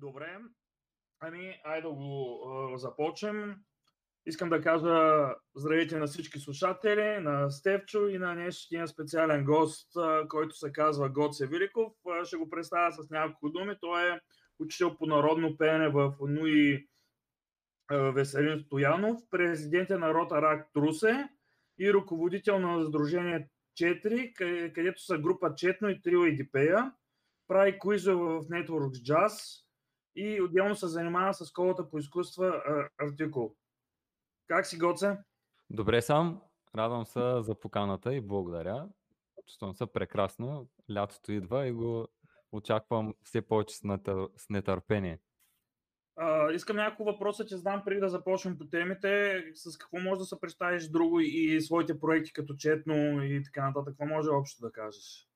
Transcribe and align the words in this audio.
Добре. 0.00 0.38
Ами, 1.20 1.60
айде 1.64 1.82
да 1.82 1.94
го 1.94 2.42
а, 2.48 2.78
започнем. 2.78 3.56
Искам 4.26 4.48
да 4.48 4.62
кажа 4.62 5.34
здравейте 5.54 5.98
на 5.98 6.06
всички 6.06 6.38
слушатели, 6.38 7.18
на 7.20 7.50
Стевчо 7.50 8.08
и 8.08 8.18
на 8.18 8.34
днешния 8.34 8.88
специален 8.88 9.44
гост, 9.44 9.96
а, 9.96 10.28
който 10.28 10.56
се 10.56 10.72
казва 10.72 11.08
Гоце 11.08 11.46
Великов. 11.46 11.92
А, 12.08 12.24
ще 12.24 12.36
го 12.36 12.50
представя 12.50 12.92
с 12.92 13.10
няколко 13.10 13.50
думи. 13.50 13.76
Той 13.80 14.10
е 14.10 14.20
учител 14.58 14.96
по 14.96 15.06
народно 15.06 15.56
пеене 15.56 15.88
в 15.88 16.14
НУИ 16.20 16.88
Веселин 17.92 18.60
Стоянов, 18.60 19.20
президент 19.30 19.90
е 19.90 19.98
на 19.98 20.14
Рота 20.14 20.42
Рак 20.42 20.72
Трусе 20.72 21.28
и 21.78 21.92
ръководител 21.92 22.58
на 22.58 22.84
Сдружение 22.84 23.48
4, 23.80 24.72
където 24.74 25.04
са 25.04 25.18
група 25.18 25.54
Четно 25.54 25.88
и 25.88 26.02
Трио 26.02 26.24
и 26.24 26.36
Дипея. 26.36 26.92
Прави 27.48 27.78
куизове 27.78 28.24
в 28.24 28.40
Networks 28.40 29.02
Jazz 29.02 29.64
и 30.14 30.42
отделно 30.42 30.76
се 30.76 30.86
занимава 30.86 31.34
с 31.34 31.46
школата 31.46 31.90
по 31.90 31.98
изкуства 31.98 32.62
Артикул. 32.98 33.54
Как 34.48 34.66
си, 34.66 34.78
Гоце? 34.78 35.18
Добре 35.70 36.02
съм. 36.02 36.40
Радвам 36.76 37.06
се 37.06 37.20
за 37.40 37.54
поканата 37.54 38.14
и 38.14 38.20
благодаря. 38.20 38.88
Чувствам 39.46 39.74
се 39.74 39.86
прекрасно. 39.86 40.68
Лятото 40.92 41.32
идва 41.32 41.66
и 41.66 41.72
го 41.72 42.08
очаквам 42.52 43.14
все 43.22 43.42
повече 43.42 43.76
с 43.76 44.46
нетърпение. 44.50 45.18
Uh, 46.18 46.54
искам 46.54 46.76
няколко 46.76 47.12
въпроса, 47.12 47.46
че 47.46 47.56
знам 47.56 47.82
преди 47.84 48.00
да 48.00 48.08
започнем 48.08 48.58
по 48.58 48.68
темите. 48.68 49.44
С 49.54 49.78
какво 49.78 49.98
може 49.98 50.18
да 50.18 50.24
се 50.24 50.40
представиш 50.40 50.88
друго 50.88 51.20
и 51.20 51.60
своите 51.60 52.00
проекти 52.00 52.32
като 52.32 52.54
четно 52.54 53.24
и 53.24 53.42
така 53.44 53.66
нататък? 53.66 53.94
Какво 53.98 54.14
може 54.14 54.28
общо 54.28 54.60
да 54.60 54.72
кажеш? 54.72 55.29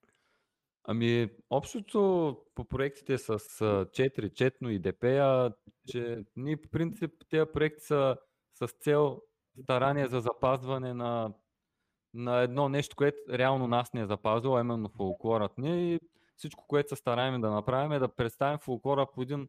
Ами, 0.85 1.31
общото 1.51 2.39
по 2.55 2.65
проектите 2.65 3.19
с 3.19 3.39
4, 3.39 4.33
четно 4.33 4.71
и 4.71 4.79
ДПА, 4.79 5.53
че 5.89 6.25
ние 6.37 6.57
по 6.57 6.69
принцип 6.69 7.11
тези 7.31 7.47
проекти 7.53 7.85
са 7.85 8.17
с 8.55 8.69
цел 8.81 9.23
старание 9.63 10.07
за 10.07 10.21
запазване 10.21 10.95
на, 10.95 11.35
на 12.15 12.41
едно 12.41 12.69
нещо, 12.69 12.97
което 12.97 13.19
реално 13.31 13.69
нас 13.69 13.93
не 13.93 14.01
е 14.01 14.07
запазило, 14.07 14.61
именно 14.61 14.89
фолклорът 14.89 15.59
ни. 15.59 15.95
И 15.95 16.01
всичко, 16.37 16.65
което 16.69 16.89
се 16.89 16.97
стараем 16.97 17.41
да 17.41 17.51
направим 17.51 17.93
е 17.93 17.99
да 17.99 18.15
представим 18.15 18.59
фолклора 18.59 19.07
по 19.15 19.23
един 19.23 19.49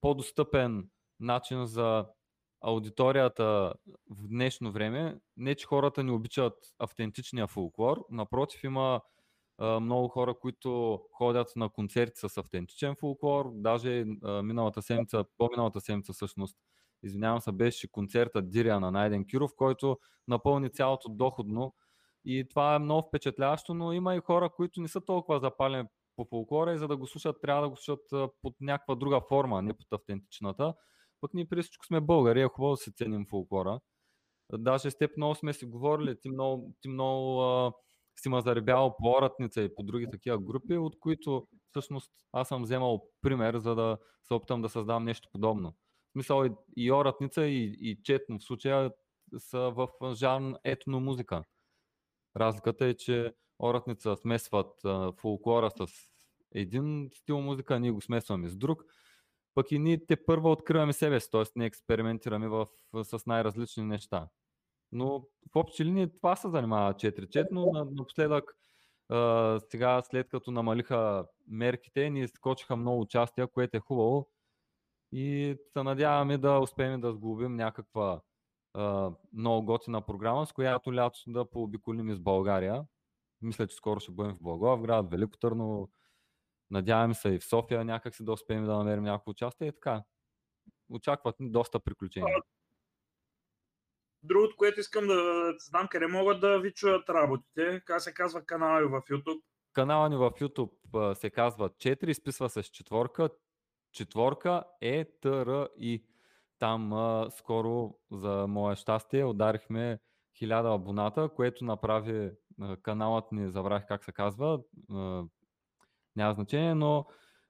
по-достъпен 0.00 0.88
начин 1.20 1.66
за 1.66 2.06
аудиторията 2.60 3.72
в 4.10 4.28
днешно 4.28 4.72
време. 4.72 5.20
Не, 5.36 5.54
че 5.54 5.66
хората 5.66 6.04
не 6.04 6.12
обичат 6.12 6.54
автентичния 6.78 7.46
фолклор, 7.46 8.04
напротив 8.10 8.64
има 8.64 9.00
много 9.60 10.08
хора, 10.08 10.34
които 10.40 11.00
ходят 11.12 11.52
на 11.56 11.68
концерти 11.68 12.28
с 12.28 12.36
автентичен 12.36 12.96
фолклор. 13.00 13.50
Даже 13.54 14.04
миналата 14.42 14.82
седмица, 14.82 15.24
по-миналата 15.38 15.80
седмица 15.80 16.12
всъщност, 16.12 16.56
извинявам 17.02 17.40
се, 17.40 17.52
беше 17.52 17.90
концертът 17.90 18.50
Дирия 18.50 18.80
на 18.80 18.90
Найден 18.90 19.26
Киров, 19.26 19.50
който 19.56 19.98
напълни 20.28 20.70
цялото 20.70 21.08
доходно. 21.08 21.74
И 22.24 22.48
това 22.48 22.74
е 22.74 22.78
много 22.78 23.08
впечатляващо, 23.08 23.74
но 23.74 23.92
има 23.92 24.14
и 24.14 24.20
хора, 24.20 24.50
които 24.50 24.80
не 24.80 24.88
са 24.88 25.00
толкова 25.00 25.40
запалени 25.40 25.88
по 26.16 26.24
фолклора 26.24 26.72
и 26.72 26.78
за 26.78 26.88
да 26.88 26.96
го 26.96 27.06
слушат, 27.06 27.36
трябва 27.42 27.62
да 27.62 27.68
го 27.68 27.76
слушат 27.76 28.32
под 28.42 28.54
някаква 28.60 28.94
друга 28.94 29.20
форма, 29.28 29.62
не 29.62 29.74
под 29.74 29.92
автентичната. 29.92 30.74
Пък 31.20 31.34
ние 31.34 31.48
при 31.48 31.62
всичко 31.62 31.86
сме 31.86 32.00
българи, 32.00 32.40
е 32.40 32.48
хубаво 32.48 32.72
да 32.72 32.76
се 32.76 32.92
ценим 32.92 33.26
фолклора. 33.26 33.80
Даже 34.52 34.90
с 34.90 34.98
теб 34.98 35.16
много 35.16 35.34
сме 35.34 35.52
си 35.52 35.66
говорили, 35.66 36.20
ти 36.20 36.30
много, 36.30 36.74
ти 36.80 36.88
много 36.88 37.42
си 38.16 38.28
ма 38.28 38.40
заребял 38.40 38.96
по 38.98 39.10
Оратница 39.10 39.62
и 39.62 39.74
по 39.74 39.82
други 39.82 40.10
такива 40.10 40.38
групи, 40.38 40.76
от 40.76 41.00
които 41.00 41.48
всъщност 41.70 42.12
аз 42.32 42.48
съм 42.48 42.62
вземал 42.62 43.08
пример, 43.22 43.58
за 43.58 43.74
да 43.74 43.98
се 44.24 44.34
опитам 44.34 44.62
да 44.62 44.68
създам 44.68 45.04
нещо 45.04 45.28
подобно. 45.32 45.74
В 46.08 46.12
смисъл 46.12 46.44
и, 46.76 46.92
Оратница 46.92 47.46
и, 47.46 47.76
и 47.80 48.02
Четно 48.02 48.38
в 48.38 48.44
случая 48.44 48.92
са 49.38 49.58
в 49.58 49.88
жанр 50.14 50.56
етно 50.64 51.00
музика. 51.00 51.44
Разликата 52.36 52.86
е, 52.86 52.94
че 52.94 53.34
Оратница 53.58 54.16
смесват 54.16 54.84
а, 54.84 55.12
фолклора 55.12 55.70
с 55.70 55.86
един 56.54 57.10
стил 57.14 57.40
музика, 57.40 57.80
ние 57.80 57.90
го 57.90 58.00
смесваме 58.00 58.48
с 58.48 58.56
друг. 58.56 58.84
Пък 59.54 59.72
и 59.72 59.78
ние 59.78 60.06
те 60.06 60.24
първо 60.24 60.50
откриваме 60.50 60.92
себе 60.92 61.20
си, 61.20 61.28
т.е. 61.32 61.42
не 61.56 61.66
експериментираме 61.66 62.48
в, 62.48 62.66
с 63.02 63.26
най-различни 63.26 63.84
неща. 63.84 64.28
Но 64.92 65.20
в 65.52 65.56
общи 65.56 65.84
линии 65.84 66.16
това 66.16 66.36
се 66.36 66.50
занимава 66.50 66.94
4 66.94 67.48
но 67.50 67.72
напоследък 67.90 68.56
а, 69.08 69.60
сега 69.70 70.02
след 70.02 70.28
като 70.28 70.50
намалиха 70.50 71.26
мерките, 71.46 72.10
ни 72.10 72.28
скочиха 72.28 72.76
много 72.76 73.00
участия, 73.00 73.46
което 73.46 73.76
е 73.76 73.80
хубаво 73.80 74.28
и 75.12 75.56
се 75.72 75.82
надяваме 75.82 76.38
да 76.38 76.58
успеем 76.58 77.00
да 77.00 77.12
сглобим 77.12 77.56
някаква 77.56 78.20
а, 78.74 79.10
много 79.32 79.66
готина 79.66 80.00
програма, 80.00 80.46
с 80.46 80.52
която 80.52 80.94
лятото 80.94 81.32
да 81.32 81.50
пообиколим 81.50 82.10
из 82.10 82.20
България. 82.20 82.84
Мисля, 83.42 83.66
че 83.66 83.76
скоро 83.76 84.00
ще 84.00 84.12
бъдем 84.12 84.34
в 84.34 84.42
Благоевград, 84.42 85.10
Велико 85.10 85.38
Търново. 85.38 85.90
Надяваме 86.70 87.14
се 87.14 87.28
и 87.28 87.38
в 87.38 87.44
София 87.44 87.84
някак 87.84 88.14
си 88.14 88.24
да 88.24 88.32
успеем 88.32 88.64
да 88.64 88.76
намерим 88.76 89.04
някакво 89.04 89.30
участие 89.30 89.68
и 89.68 89.72
така. 89.72 90.02
Очакват 90.90 91.40
ни 91.40 91.50
доста 91.50 91.80
приключения. 91.80 92.36
Другото, 94.22 94.56
което 94.56 94.80
искам 94.80 95.06
да 95.06 95.52
знам, 95.58 95.88
къде 95.90 96.06
могат 96.06 96.40
да 96.40 96.58
ви 96.60 96.72
чуят 96.72 97.10
работите, 97.10 97.82
как 97.84 98.00
се 98.00 98.14
казва 98.14 98.44
канала 98.46 98.80
ви 98.80 98.86
в 98.86 99.02
YouTube? 99.02 99.40
Канала 99.72 100.08
ни 100.08 100.16
в 100.16 100.30
YouTube 100.30 101.14
се 101.14 101.30
казва 101.30 101.70
4, 101.70 102.08
изписва 102.08 102.50
с 102.50 102.62
четворка, 102.62 103.28
четворка 103.92 104.64
е 104.80 105.04
ТР 105.20 105.68
и. 105.78 106.04
Там 106.60 106.92
а, 106.92 107.30
скоро, 107.30 107.94
за 108.10 108.46
мое 108.48 108.76
щастие, 108.76 109.24
ударихме 109.24 109.98
1000 110.42 110.74
абоната, 110.74 111.28
което 111.28 111.64
направи 111.64 112.30
каналът 112.82 113.32
ни, 113.32 113.50
забравих 113.50 113.86
как 113.86 114.04
се 114.04 114.12
казва, 114.12 114.60
а, 114.90 115.24
няма 116.16 116.34
значение, 116.34 116.74
но 116.74 117.06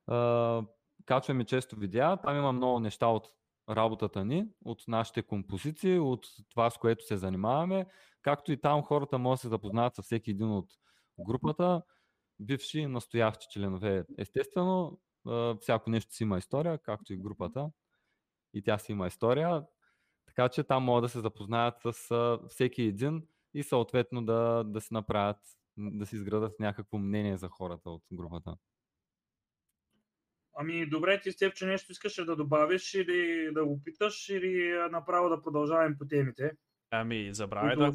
а, 0.07 0.63
качваме 1.07 1.45
често 1.45 1.77
видеа, 1.77 2.17
там 2.17 2.37
има 2.37 2.53
много 2.53 2.81
неща 2.81 3.07
от 3.07 3.29
работата 3.71 4.25
ни, 4.25 4.49
от 4.65 4.85
нашите 4.89 5.23
композиции, 5.23 5.99
от 5.99 6.27
това, 6.51 6.71
с 6.71 6.79
което 6.79 7.05
се 7.05 7.17
занимаваме, 7.17 7.87
както 8.23 8.53
и 8.53 8.61
там 8.61 8.83
хората 8.83 9.19
могат 9.19 9.37
да 9.37 9.41
се 9.41 9.49
запознаят 9.49 9.95
с 9.95 10.03
всеки 10.03 10.31
един 10.31 10.51
от 10.51 10.69
групата, 11.19 11.83
бивши 12.41 12.81
и 12.81 12.87
настоящи 12.87 13.47
членове. 13.51 14.05
Естествено, 14.19 14.99
всяко 15.61 15.91
нещо 15.91 16.15
си 16.15 16.23
има 16.23 16.39
история, 16.39 16.79
както 16.79 17.13
и 17.13 17.17
групата. 17.17 17.71
И 18.55 18.63
тя 18.63 18.79
си 18.79 18.93
има 18.93 19.07
история. 19.07 19.67
Така 20.27 20.49
че 20.49 20.65
там 20.65 20.85
могат 20.85 21.03
да 21.03 21.09
се 21.09 21.21
запознаят 21.21 21.75
с 21.83 22.39
всеки 22.49 22.83
един 22.83 23.27
и 23.55 23.63
съответно 23.63 24.25
да, 24.25 24.65
да 24.65 24.81
си 24.81 24.95
направят, 24.95 25.37
да 25.77 26.07
си 26.07 26.17
изградат 26.17 26.61
някакво 26.61 26.99
мнение 26.99 27.37
за 27.37 27.49
хората 27.49 27.91
от 27.91 28.03
групата. 28.13 28.57
Ами 30.55 30.87
добре, 30.87 31.21
ти 31.21 31.33
Степ, 31.33 31.55
че 31.55 31.67
нещо 31.67 31.93
искаш 31.93 32.15
да 32.15 32.37
добавиш 32.37 32.95
или 32.95 33.51
да 33.53 33.65
го 33.65 33.81
питаш 33.85 34.29
или 34.29 34.79
направо 34.91 35.29
да 35.29 35.43
продължаваме 35.43 35.97
по 35.99 36.07
темите. 36.07 36.53
Ами, 36.91 37.35
забравяй 37.35 37.77
да 37.77 37.93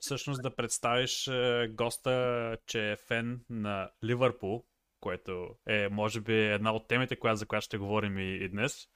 всъщност 0.00 0.42
да 0.42 0.56
представиш 0.56 1.26
е, 1.26 1.68
госта, 1.72 2.56
че 2.66 2.92
е 2.92 2.96
фен 2.96 3.40
на 3.50 3.90
Ливърпул, 4.04 4.64
което 5.00 5.48
е, 5.66 5.88
може 5.88 6.20
би, 6.20 6.34
една 6.34 6.72
от 6.72 6.88
темите, 6.88 7.16
коя, 7.16 7.34
за 7.34 7.46
която 7.46 7.64
ще 7.64 7.78
говорим 7.78 8.18
и, 8.18 8.36
и 8.36 8.48
днес. 8.48 8.88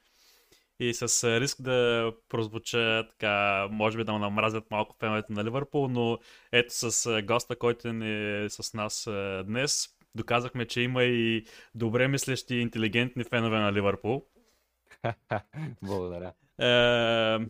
И 0.80 0.94
с 0.94 1.28
е, 1.28 1.40
риск 1.40 1.62
да 1.62 2.12
прозвуча 2.28 3.06
така, 3.10 3.68
може 3.70 3.98
би 3.98 4.04
да 4.04 4.12
му 4.12 4.18
намразят 4.18 4.70
малко 4.70 4.96
феновете 5.00 5.32
на 5.32 5.44
Ливърпул, 5.44 5.88
но 5.88 6.18
ето 6.52 6.74
с 6.74 7.06
е, 7.18 7.22
госта, 7.22 7.56
който 7.56 7.88
е 7.88 8.46
с 8.48 8.74
нас 8.74 9.08
днес, 9.44 9.88
доказахме, 10.14 10.66
че 10.66 10.80
има 10.80 11.04
и 11.04 11.44
добре 11.74 12.08
мислещи 12.08 12.54
и 12.54 12.60
интелигентни 12.60 13.24
фенове 13.24 13.58
на 13.58 13.72
Ливърпул. 13.72 14.26
Благодаря. 15.82 16.32
Е, 16.58 17.46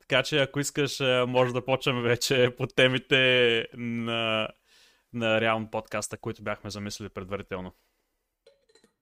така 0.00 0.22
че 0.22 0.38
ако 0.38 0.60
искаш, 0.60 1.00
е, 1.00 1.24
може 1.28 1.52
да 1.52 1.64
почнем 1.64 2.02
вече 2.02 2.54
по 2.56 2.66
темите 2.66 3.66
на, 3.74 4.48
на 5.12 5.40
реално 5.40 5.70
подкаста, 5.70 6.16
които 6.16 6.42
бяхме 6.42 6.70
замислили 6.70 7.08
предварително. 7.08 7.74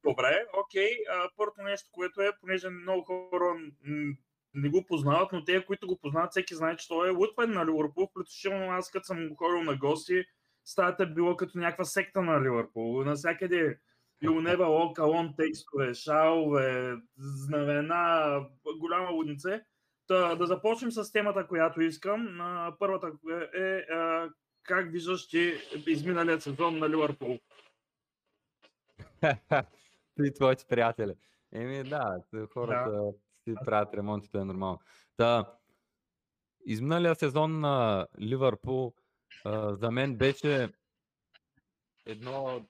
Добре, 0.04 0.44
окей. 0.64 0.90
Първото 1.36 1.62
нещо, 1.62 1.88
което 1.92 2.20
е, 2.20 2.30
понеже 2.40 2.68
много 2.70 3.02
хора 3.02 3.54
не 4.54 4.68
го 4.68 4.84
познават, 4.86 5.32
но 5.32 5.44
те, 5.44 5.64
които 5.64 5.86
го 5.86 5.98
познават, 5.98 6.30
всеки 6.30 6.54
знае, 6.54 6.76
че 6.76 6.88
той 6.88 7.08
е 7.08 7.12
лутвен 7.12 7.50
на 7.50 7.66
Ливърпул, 7.66 8.08
включително 8.10 8.70
аз 8.70 8.90
като 8.90 9.04
съм 9.04 9.36
ходил 9.36 9.62
на 9.62 9.76
гости, 9.76 10.24
стаята 10.64 11.06
било 11.06 11.36
като 11.36 11.58
някаква 11.58 11.84
секта 11.84 12.22
на 12.22 12.40
Ливърпул. 12.40 13.04
Навсякъде 13.04 13.78
walk 14.24 14.98
alone 14.98 15.36
текстове, 15.36 15.94
шалове, 15.94 16.96
знамена, 17.18 18.40
голяма 18.78 19.10
лудница. 19.10 19.60
Та, 20.06 20.34
да 20.34 20.46
започнем 20.46 20.90
с 20.90 21.12
темата, 21.12 21.46
която 21.46 21.80
искам. 21.80 22.38
Първата 22.78 23.12
е, 23.54 23.62
е 23.64 23.84
как 24.62 24.92
виждаш 24.92 25.28
ти 25.28 25.54
изминалият 25.86 26.42
сезон 26.42 26.78
на 26.78 26.88
Ливърпул? 26.88 27.38
Ти 30.16 30.34
твоите 30.34 30.64
приятели. 30.68 31.14
Еми 31.52 31.82
да, 31.84 32.22
хората 32.52 32.90
да. 32.90 33.12
си 33.44 33.54
правят 33.64 33.94
ремонтите 33.94 34.38
е 34.38 34.44
нормално. 34.44 34.80
Та, 35.16 35.52
изминалия 36.66 37.14
сезон 37.14 37.60
на 37.60 38.06
Ливърпул 38.20 38.94
а, 39.44 39.76
за 39.76 39.90
мен 39.90 40.16
беше 40.16 40.68
едно... 42.06 42.66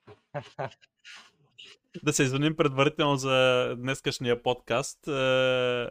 да 2.02 2.12
се 2.12 2.22
извиним 2.22 2.56
предварително 2.56 3.16
за 3.16 3.68
днескашния 3.78 4.42
подкаст. 4.42 5.08
Е, 5.08 5.90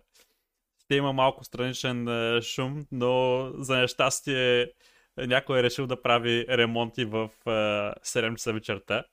ще 0.79 0.95
има 0.95 1.13
малко 1.13 1.43
страничен 1.43 2.07
е, 2.07 2.41
шум, 2.41 2.85
но 2.91 3.45
за 3.57 3.77
нещастие 3.77 4.71
някой 5.17 5.59
е 5.59 5.63
решил 5.63 5.87
да 5.87 6.01
прави 6.01 6.45
ремонти 6.49 7.05
в 7.05 7.29
7 7.45 8.31
е, 8.31 8.35
часа 8.35 8.53
вечерта. 8.53 9.05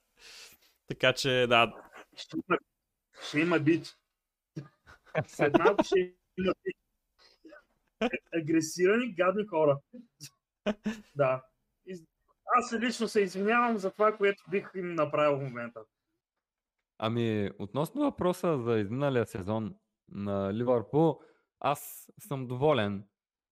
Така 0.86 1.12
че, 1.12 1.46
да. 1.48 1.74
Ще 2.16 2.36
има, 2.36 2.58
ще 3.28 3.40
има 3.40 3.58
бит. 3.58 3.96
След 5.26 5.58
малко 5.58 5.84
ще 5.84 5.98
има 6.38 6.54
бит. 6.64 6.76
Агресирани, 8.34 9.14
гадни 9.14 9.46
хора. 9.46 9.78
да. 11.16 11.47
Аз 12.56 12.72
лично 12.72 13.08
се 13.08 13.20
извинявам 13.20 13.76
за 13.76 13.90
това, 13.90 14.16
което 14.16 14.42
бих 14.50 14.70
им 14.74 14.94
направил 14.94 15.38
в 15.38 15.42
момента. 15.42 15.80
Ами, 16.98 17.50
относно 17.58 18.00
въпроса 18.00 18.58
за 18.58 18.78
изминалия 18.78 19.26
сезон 19.26 19.74
на 20.08 20.54
Ливърпул, 20.54 21.20
аз 21.60 22.10
съм 22.18 22.46
доволен 22.46 23.04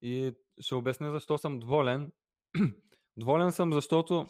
и 0.03 0.33
ще 0.61 0.75
обясня 0.75 1.13
защо 1.13 1.39
съм 1.39 1.59
доволен. 1.59 2.13
доволен 3.17 3.53
съм, 3.53 3.73
защото 3.73 4.27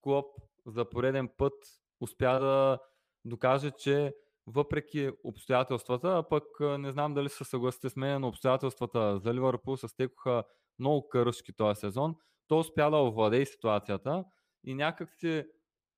Клоп 0.00 0.26
за 0.66 0.90
пореден 0.90 1.28
път 1.36 1.52
успя 2.00 2.40
да 2.40 2.78
докаже, 3.24 3.70
че 3.70 4.14
въпреки 4.46 5.10
обстоятелствата, 5.24 6.08
а 6.18 6.28
пък 6.28 6.44
не 6.60 6.92
знам 6.92 7.14
дали 7.14 7.28
се 7.28 7.44
съгласите 7.44 7.90
с 7.90 7.96
мен, 7.96 8.20
но 8.20 8.28
обстоятелствата 8.28 9.18
за 9.18 9.34
Ливърпул 9.34 9.76
се 9.76 9.88
стекоха 9.88 10.44
много 10.78 11.08
кършки 11.08 11.52
този 11.52 11.80
сезон, 11.80 12.16
то 12.50 12.58
успя 12.58 12.90
да 12.90 12.96
овладее 12.96 13.46
ситуацията 13.46 14.24
и 14.64 14.74
някак 14.74 15.12
си 15.12 15.44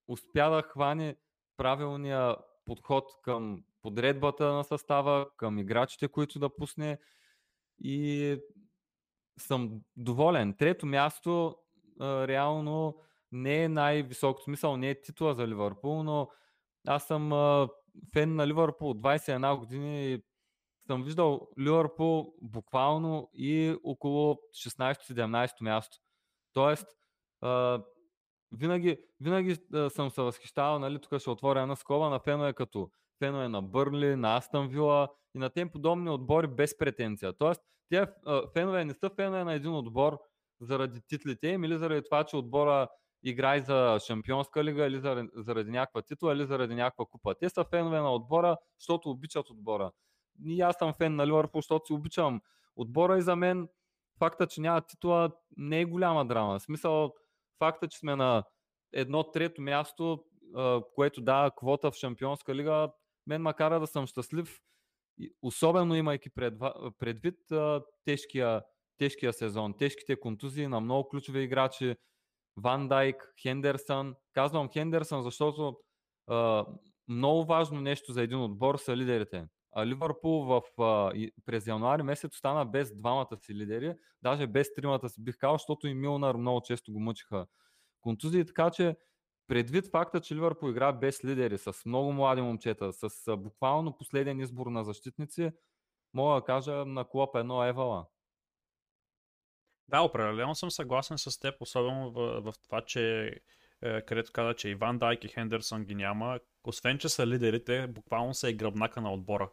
успя 0.08 0.50
да 0.50 0.62
хване 0.62 1.16
правилния 1.56 2.36
подход 2.64 3.04
към 3.22 3.64
подредбата 3.82 4.52
на 4.52 4.64
състава, 4.64 5.26
към 5.36 5.58
играчите, 5.58 6.08
които 6.08 6.38
да 6.38 6.56
пусне 6.56 6.98
и 7.78 8.36
съм 9.38 9.80
доволен. 9.96 10.54
Трето 10.54 10.86
място 10.86 11.56
реално 12.00 12.96
не 13.32 13.64
е 13.64 13.68
най-високото 13.68 14.44
смисъл, 14.44 14.76
не 14.76 14.90
е 14.90 15.00
титла 15.00 15.34
за 15.34 15.48
Ливърпул, 15.48 16.02
но 16.02 16.28
аз 16.86 17.06
съм 17.06 17.30
фен 18.12 18.34
на 18.34 18.46
Ливърпул 18.46 18.90
от 18.90 19.00
21 19.00 19.58
години 19.58 20.12
и 20.12 20.22
съм 20.86 21.02
виждал 21.02 21.48
Ливърпул 21.58 22.34
буквално 22.42 23.30
и 23.34 23.76
около 23.84 24.38
16-17 24.54 25.62
място. 25.62 25.98
Тоест, 26.52 26.86
винаги, 28.52 28.98
винаги 29.20 29.56
съм 29.88 30.10
се 30.10 30.22
възхищавал, 30.22 30.78
нали, 30.78 31.00
тук 31.00 31.20
ще 31.20 31.30
отворя 31.30 31.60
една 31.60 31.76
скоба 31.76 32.08
на 32.08 32.20
фенове 32.20 32.52
като 32.52 32.90
фенове 33.18 33.48
на 33.48 33.62
Бърли, 33.62 34.16
на 34.16 34.36
Астън 34.36 34.68
Вила 34.68 35.08
и 35.34 35.38
на 35.38 35.50
тем 35.50 35.68
подобни 35.68 36.10
отбори 36.10 36.46
без 36.46 36.78
претенция. 36.78 37.32
Тоест, 37.32 37.62
тези 37.90 38.06
фенове 38.52 38.84
не 38.84 38.94
са 38.94 39.10
фенове 39.10 39.44
на 39.44 39.52
един 39.52 39.74
отбор 39.74 40.18
заради 40.60 41.00
титлите 41.06 41.48
им 41.48 41.64
или 41.64 41.78
заради 41.78 42.02
това, 42.04 42.24
че 42.24 42.36
отбора 42.36 42.88
играе 43.22 43.60
за 43.60 43.98
Шампионска 44.06 44.64
лига 44.64 44.86
или 44.86 45.00
заради, 45.00 45.28
заради 45.34 45.70
някаква 45.70 46.02
титла 46.02 46.32
или 46.32 46.46
заради 46.46 46.74
някаква 46.74 47.04
купа. 47.04 47.34
Те 47.34 47.48
са 47.48 47.64
фенове 47.64 48.00
на 48.00 48.14
отбора, 48.14 48.56
защото 48.78 49.10
обичат 49.10 49.50
отбора. 49.50 49.90
И 50.44 50.60
аз 50.60 50.76
съм 50.76 50.92
фен 50.92 51.16
на 51.16 51.26
Ливърпул, 51.26 51.58
защото 51.60 51.86
си 51.86 51.92
обичам 51.92 52.40
отбора 52.76 53.18
и 53.18 53.22
за 53.22 53.36
мен 53.36 53.68
факта, 54.22 54.46
че 54.46 54.60
няма 54.60 54.80
титла 54.80 55.30
не 55.56 55.80
е 55.80 55.84
голяма 55.84 56.26
драма. 56.26 56.58
В 56.58 56.62
смисъл, 56.62 57.14
факта, 57.58 57.88
че 57.88 57.98
сме 57.98 58.16
на 58.16 58.44
едно 58.92 59.30
трето 59.30 59.62
място, 59.62 60.24
което 60.94 61.20
дава 61.20 61.50
квота 61.50 61.90
в 61.90 61.94
Шампионска 61.94 62.54
лига, 62.54 62.92
мен 63.26 63.42
макара 63.42 63.80
да 63.80 63.86
съм 63.86 64.06
щастлив, 64.06 64.60
особено 65.42 65.94
имайки 65.94 66.30
предвид 66.98 67.34
тежкия, 68.04 68.62
тежкия 68.98 69.32
сезон, 69.32 69.74
тежките 69.78 70.20
контузии 70.20 70.66
на 70.66 70.80
много 70.80 71.08
ключови 71.08 71.40
играчи, 71.42 71.96
Ван 72.56 72.88
Дайк, 72.88 73.34
Хендерсън. 73.42 74.14
Казвам 74.32 74.68
Хендерсън, 74.72 75.22
защото 75.22 75.76
много 77.08 77.44
важно 77.44 77.80
нещо 77.80 78.12
за 78.12 78.22
един 78.22 78.40
отбор 78.40 78.76
са 78.76 78.96
лидерите. 78.96 79.46
А 79.72 79.86
Ливърпул 79.86 80.44
в, 80.44 80.62
през 81.46 81.66
януари 81.66 82.02
месец 82.02 82.34
остана 82.34 82.66
без 82.66 82.96
двамата 82.96 83.36
си 83.36 83.54
лидери, 83.54 83.94
даже 84.22 84.46
без 84.46 84.74
тримата 84.74 85.08
си 85.08 85.24
бих 85.24 85.36
казал, 85.38 85.54
защото 85.54 85.86
и 85.86 85.94
Милнар 85.94 86.34
много 86.34 86.60
често 86.60 86.92
го 86.92 87.00
мъчиха 87.00 87.46
контузии, 88.00 88.46
така 88.46 88.70
че 88.70 88.96
предвид 89.48 89.90
факта, 89.90 90.20
че 90.20 90.34
Ливърпул 90.34 90.70
игра 90.70 90.92
без 90.92 91.24
лидери, 91.24 91.58
с 91.58 91.72
много 91.86 92.12
млади 92.12 92.42
момчета, 92.42 92.92
с 92.92 93.36
буквално 93.36 93.96
последен 93.96 94.40
избор 94.40 94.66
на 94.66 94.84
защитници, 94.84 95.50
мога 96.14 96.34
да 96.34 96.44
кажа 96.44 96.84
на 96.84 97.04
клоп 97.08 97.36
едно 97.36 97.64
евала. 97.64 98.06
Да, 99.88 100.00
определено 100.00 100.54
съм 100.54 100.70
съгласен 100.70 101.18
с 101.18 101.40
теб, 101.40 101.54
особено 101.60 102.10
в, 102.10 102.40
в 102.40 102.54
това, 102.62 102.84
че 102.84 103.34
е, 103.82 104.02
където 104.02 104.32
каза, 104.32 104.54
че 104.54 104.68
Иван 104.68 104.98
Дайк 104.98 105.24
и 105.24 105.28
Хендерсон 105.28 105.84
ги 105.84 105.94
няма. 105.94 106.40
Освен, 106.64 106.98
че 106.98 107.08
са 107.08 107.26
лидерите, 107.26 107.86
буквално 107.86 108.34
са 108.34 108.50
и 108.50 108.54
гръбнака 108.54 109.00
на 109.00 109.12
отбора. 109.12 109.50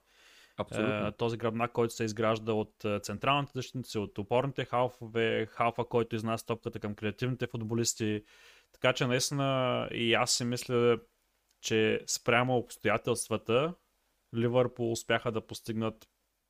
Абсолютно. 0.59 1.07
Е, 1.07 1.11
този 1.11 1.37
гръбнак, 1.37 1.71
който 1.71 1.93
се 1.93 2.03
изгражда 2.03 2.53
от 2.53 2.85
е, 2.85 2.99
централните 2.99 3.51
защитници, 3.55 3.97
от 3.97 4.17
опорните 4.17 4.65
халфове, 4.65 5.45
халфа, 5.45 5.85
който 5.85 6.15
изнася 6.15 6.45
топката 6.45 6.79
към 6.79 6.95
креативните 6.95 7.47
футболисти. 7.47 8.23
Така 8.73 8.93
че 8.93 9.07
наистина 9.07 9.87
и 9.91 10.13
аз 10.13 10.31
си 10.31 10.45
мисля, 10.45 10.99
че 11.61 12.01
спрямо 12.07 12.57
обстоятелствата, 12.57 13.73
Ливърпул 14.35 14.91
успяха 14.91 15.31
да 15.31 15.47
постигнат 15.47 16.07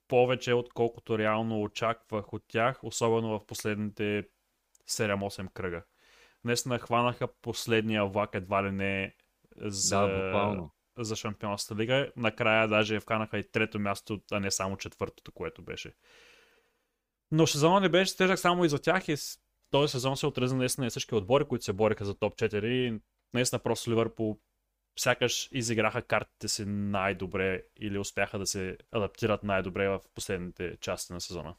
повече, 0.08 0.54
отколкото 0.54 1.18
реално 1.18 1.62
очаквах 1.62 2.34
от 2.34 2.44
тях, 2.48 2.84
особено 2.84 3.40
в 3.40 3.46
последните 3.46 4.24
7-8 4.90 5.54
кръга. 5.54 5.84
Наистина 6.44 6.80
хванаха 6.80 7.28
последния 7.42 8.06
влак 8.06 8.30
едва 8.36 8.64
ли 8.64 8.72
не 8.72 9.16
за, 9.58 10.00
да, 10.00 10.70
за 11.00 11.16
Шампионската 11.16 11.82
лига. 11.82 12.12
Накрая 12.16 12.68
даже 12.68 13.00
вканаха 13.00 13.38
и 13.38 13.52
трето 13.52 13.80
място, 13.80 14.22
а 14.32 14.40
не 14.40 14.52
само 14.52 14.78
четвъртото, 14.78 15.32
което 15.32 15.62
беше. 15.62 15.94
Но 17.32 17.48
сезонът 17.48 17.82
не 17.82 17.90
беше 17.90 18.18
тежък 18.18 18.40
само 18.40 18.66
и 18.66 18.70
за 18.70 18.82
тях 18.82 19.08
и 19.08 19.16
този 19.72 19.92
сезон 19.92 20.18
се 20.18 20.26
отреза 20.26 20.56
наистина 20.56 20.88
и 20.88 20.90
всички 20.90 21.16
отбори, 21.16 21.46
които 21.46 21.66
се 21.66 21.74
бориха 21.74 22.06
за 22.06 22.16
топ 22.16 22.36
4 22.36 22.66
и 22.66 23.02
наистина 23.34 23.60
просто 23.60 23.92
Ливърпул 23.92 24.40
сякаш 25.00 25.50
изиграха 25.52 26.02
картите 26.02 26.48
си 26.48 26.66
най-добре 26.66 27.64
или 27.80 27.98
успяха 27.98 28.40
да 28.40 28.46
се 28.46 28.78
адаптират 28.92 29.44
най-добре 29.44 29.90
в 29.90 30.02
последните 30.16 30.78
части 30.82 31.14
на 31.14 31.22
сезона. 31.22 31.56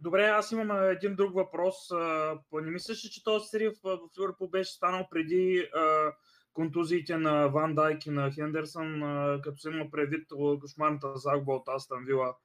Добре, 0.00 0.24
аз 0.24 0.52
имам 0.52 0.82
един 0.82 1.16
друг 1.16 1.34
въпрос. 1.34 1.74
Не 2.52 2.70
мислиш 2.70 2.98
че 2.98 3.24
този 3.24 3.48
сериал 3.48 3.72
в 3.84 3.98
Ливърпул 4.18 4.48
беше 4.48 4.72
станал 4.72 5.08
преди 5.10 5.68
контузиите 6.54 7.16
на 7.16 7.48
Ван 7.48 7.74
Дайк 7.74 8.06
и 8.06 8.10
на 8.10 8.32
Хендерсън, 8.32 9.00
като 9.42 9.58
се 9.58 9.68
има 9.68 9.90
предвид 9.90 10.28
кошмарната 10.60 11.16
загуба 11.16 11.52
от 11.52 11.68
Астан 11.68 12.04
Вила 12.04 12.36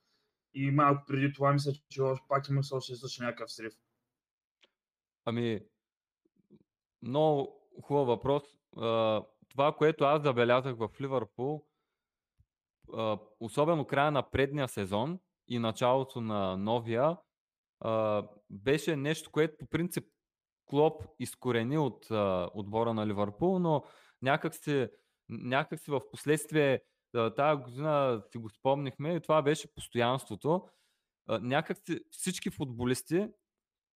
и 0.53 0.71
малко 0.71 1.03
преди 1.07 1.33
това 1.33 1.53
мисля, 1.53 1.71
че 1.89 2.01
пак 2.27 2.49
има 2.49 2.61
още 2.71 2.91
извърши 2.91 3.21
някакъв 3.21 3.51
срив. 3.51 3.73
Ами, 5.25 5.59
много 7.01 7.61
хубав 7.83 8.07
въпрос. 8.07 8.43
Това, 9.49 9.75
което 9.77 10.03
аз 10.03 10.23
забелязах 10.23 10.77
в 10.77 10.89
Ливърпул, 11.01 11.65
особено 13.39 13.87
края 13.87 14.11
на 14.11 14.29
предния 14.29 14.67
сезон 14.67 15.19
и 15.47 15.59
началото 15.59 16.21
на 16.21 16.57
новия, 16.57 17.17
беше 18.49 18.95
нещо, 18.95 19.31
което 19.31 19.57
по 19.57 19.65
принцип 19.65 20.05
Клоп 20.69 21.03
изкорени 21.19 21.77
от 21.77 22.07
отбора 22.53 22.93
на 22.93 23.07
Ливърпул, 23.07 23.59
но 23.59 23.83
някак 24.21 24.55
си, 24.55 24.87
някак 25.29 25.79
си 25.79 25.91
в 25.91 26.01
последствие 26.11 26.81
тази 27.35 27.61
година 27.61 28.23
си 28.31 28.37
го 28.37 28.49
спомнихме 28.49 29.15
и 29.15 29.21
това 29.21 29.41
беше 29.41 29.73
постоянството. 29.73 30.67
Някак 31.27 31.77
си 31.77 31.99
всички 32.11 32.49
футболисти 32.49 33.27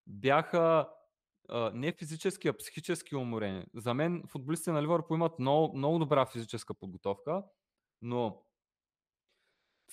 бяха 0.08 0.90
не 1.74 1.92
физически, 1.92 2.48
а 2.48 2.58
психически 2.58 3.16
уморени. 3.16 3.66
За 3.76 3.94
мен 3.94 4.24
футболистите 4.28 4.72
на 4.72 4.84
Ливърпул 4.84 5.16
имат 5.16 5.40
много, 5.40 5.78
много 5.78 6.00
добра 6.00 6.26
физическа 6.26 6.74
подготовка, 6.74 7.44
но 8.02 8.44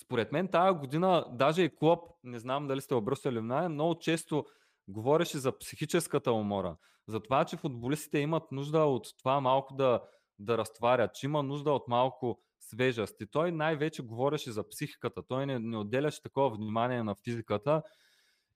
според 0.01 0.31
мен 0.31 0.47
тази 0.47 0.79
година, 0.79 1.25
даже 1.31 1.63
и 1.63 1.75
Клоп, 1.75 2.09
не 2.23 2.39
знам 2.39 2.67
дали 2.67 2.81
сте 2.81 2.95
обръщали 2.95 3.39
внимание, 3.39 3.69
много 3.69 3.99
често 3.99 4.45
говореше 4.87 5.37
за 5.37 5.57
психическата 5.57 6.31
умора. 6.31 6.75
За 7.07 7.19
това, 7.19 7.45
че 7.45 7.57
футболистите 7.57 8.19
имат 8.19 8.51
нужда 8.51 8.79
от 8.79 9.07
това 9.17 9.41
малко 9.41 9.75
да, 9.75 10.01
да 10.39 10.57
разтварят, 10.57 11.13
че 11.13 11.25
има 11.25 11.43
нужда 11.43 11.71
от 11.71 11.87
малко 11.87 12.41
свежест. 12.59 13.21
И 13.21 13.27
той 13.27 13.51
най-вече 13.51 14.01
говореше 14.01 14.51
за 14.51 14.69
психиката. 14.69 15.23
Той 15.27 15.45
не, 15.45 15.59
не 15.59 15.77
отделяше 15.77 16.21
такова 16.21 16.49
внимание 16.49 17.03
на 17.03 17.15
физиката. 17.15 17.83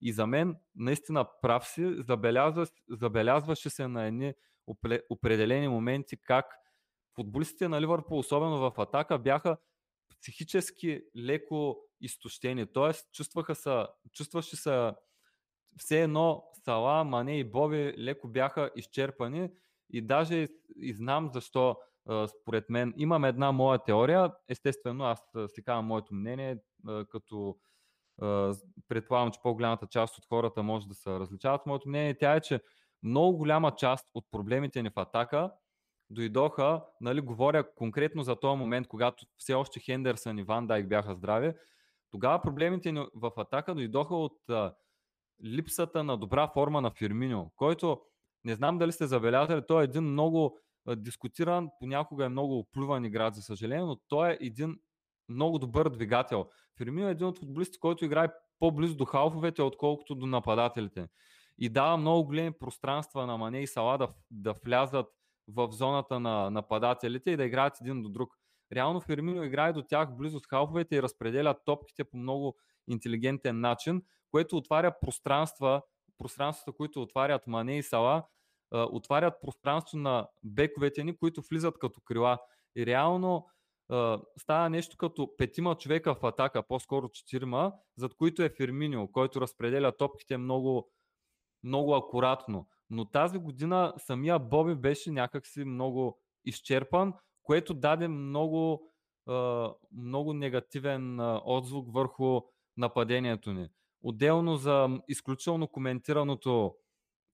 И 0.01 0.13
за 0.13 0.27
мен, 0.27 0.55
наистина 0.75 1.25
прав 1.41 1.67
си, 1.67 1.93
забелязва, 1.97 2.67
забелязваше 2.89 3.69
се 3.69 3.87
на 3.87 4.05
едни 4.05 4.33
определени 5.09 5.67
моменти 5.67 6.17
как 6.17 6.45
футболистите 7.15 7.67
на 7.67 7.81
Ливърпул, 7.81 8.19
особено 8.19 8.57
в 8.57 8.73
атака, 8.77 9.19
бяха 9.19 9.57
психически 10.21 11.01
леко 11.17 11.77
изтощени. 12.01 12.65
Тоест, 12.73 13.11
чувстваха 13.13 13.55
са, 13.55 13.87
чувстваше 14.13 14.55
се 14.55 14.91
все 15.77 16.01
едно 16.01 16.43
Сала, 16.53 17.03
Мане 17.03 17.39
и 17.39 17.43
Боби 17.43 17.93
леко 17.97 18.27
бяха 18.27 18.69
изчерпани 18.75 19.49
и 19.89 20.01
даже 20.01 20.47
и 20.75 20.93
знам 20.93 21.29
защо 21.33 21.77
според 22.27 22.69
мен. 22.69 22.93
Имам 22.97 23.25
една 23.25 23.51
моя 23.51 23.79
теория, 23.79 24.33
естествено 24.49 25.03
аз 25.03 25.19
си 25.47 25.63
казвам 25.63 25.85
моето 25.85 26.13
мнение, 26.13 26.57
като 27.09 27.57
предполагам, 28.87 29.31
че 29.31 29.39
по-голямата 29.43 29.87
част 29.87 30.17
от 30.17 30.25
хората 30.25 30.63
може 30.63 30.87
да 30.87 30.93
се 30.93 31.09
различават 31.09 31.65
моето 31.65 31.89
мнение. 31.89 32.17
Тя 32.17 32.35
е, 32.35 32.41
че 32.41 32.59
много 33.03 33.37
голяма 33.37 33.75
част 33.75 34.09
от 34.13 34.25
проблемите 34.31 34.83
ни 34.83 34.89
в 34.89 34.99
атака 34.99 35.51
дойдоха, 36.09 36.83
нали, 37.01 37.21
говоря 37.21 37.73
конкретно 37.75 38.23
за 38.23 38.35
този 38.35 38.57
момент, 38.57 38.87
когато 38.87 39.25
все 39.37 39.53
още 39.53 39.79
Хендерсън 39.79 40.37
и 40.37 40.43
Ван 40.43 40.67
Дайк 40.67 40.87
бяха 40.89 41.15
здрави, 41.15 41.53
тогава 42.11 42.41
проблемите 42.41 42.91
ни 42.91 43.05
в 43.15 43.31
атака 43.37 43.75
дойдоха 43.75 44.15
от 44.15 44.49
а, 44.49 44.73
липсата 45.43 46.03
на 46.03 46.17
добра 46.17 46.47
форма 46.47 46.81
на 46.81 46.91
Фирмино, 46.91 47.51
който 47.55 48.01
не 48.43 48.55
знам 48.55 48.77
дали 48.77 48.91
сте 48.91 49.07
забелязали, 49.07 49.61
той 49.67 49.81
е 49.81 49.83
един 49.83 50.03
много 50.03 50.59
дискутиран, 50.95 51.69
понякога 51.79 52.25
е 52.25 52.29
много 52.29 52.59
оплюван 52.59 53.05
играч, 53.05 53.33
за 53.33 53.41
съжаление, 53.41 53.85
но 53.85 53.95
той 54.07 54.31
е 54.31 54.37
един 54.41 54.79
много 55.29 55.59
добър 55.59 55.89
двигател. 55.89 56.49
Фирмино 56.77 57.07
е 57.07 57.11
един 57.11 57.27
от 57.27 57.39
футболистите, 57.39 57.79
който 57.79 58.05
играе 58.05 58.27
по-близо 58.59 58.95
до 58.95 59.05
халфовете, 59.05 59.61
отколкото 59.61 60.15
до 60.15 60.25
нападателите. 60.25 61.07
И 61.57 61.69
дава 61.69 61.97
много 61.97 62.25
големи 62.25 62.51
пространства 62.51 63.25
на 63.25 63.37
Мане 63.37 63.61
и 63.61 63.67
Сала 63.67 63.97
да, 63.97 64.07
да 64.31 64.53
влязат 64.65 65.07
в 65.47 65.71
зоната 65.71 66.19
на 66.19 66.49
нападателите 66.49 67.31
и 67.31 67.37
да 67.37 67.43
играят 67.43 67.81
един 67.81 68.01
до 68.01 68.09
друг. 68.09 68.29
Реално 68.71 69.01
Фермино 69.01 69.43
играе 69.43 69.73
до 69.73 69.81
тях 69.81 70.15
близо 70.15 70.39
с 70.39 70.47
халфовете 70.47 70.95
и 70.95 71.01
разпределя 71.01 71.55
топките 71.65 72.03
по 72.03 72.17
много 72.17 72.55
интелигентен 72.87 73.59
начин, 73.59 74.01
което 74.31 74.57
отваря 74.57 74.99
пространства, 75.01 75.81
пространствата, 76.17 76.77
които 76.77 77.01
отварят 77.01 77.47
Мане 77.47 77.77
и 77.77 77.83
Сала, 77.83 78.23
отварят 78.71 79.33
пространство 79.41 79.97
на 79.97 80.27
бековете 80.43 81.03
ни, 81.03 81.17
които 81.17 81.41
влизат 81.49 81.79
като 81.79 82.01
крила. 82.01 82.37
И 82.75 82.85
реално 82.85 83.47
става 84.37 84.69
нещо 84.69 84.97
като 84.97 85.37
петима 85.37 85.75
човека 85.75 86.15
в 86.15 86.23
атака, 86.23 86.63
по-скоро 86.63 87.09
четирима, 87.09 87.73
зад 87.97 88.13
които 88.15 88.43
е 88.43 88.49
Ферминио, 88.49 89.11
който 89.11 89.41
разпределя 89.41 89.97
топките 89.97 90.37
много, 90.37 90.91
много 91.63 91.95
акуратно. 91.95 92.67
Но 92.89 93.05
тази 93.05 93.37
година 93.37 93.93
самия 93.97 94.39
Боби 94.39 94.75
беше 94.75 95.11
някакси 95.11 95.63
много 95.63 96.19
изчерпан, 96.45 97.13
което 97.43 97.73
даде 97.73 98.07
много, 98.07 98.91
много 99.91 100.33
негативен 100.33 101.19
отзвук 101.45 101.93
върху 101.93 102.41
нападението 102.77 103.53
ни. 103.53 103.69
Отделно 104.07 104.57
за 104.57 104.99
изключително 105.07 105.67
коментираното 105.67 106.75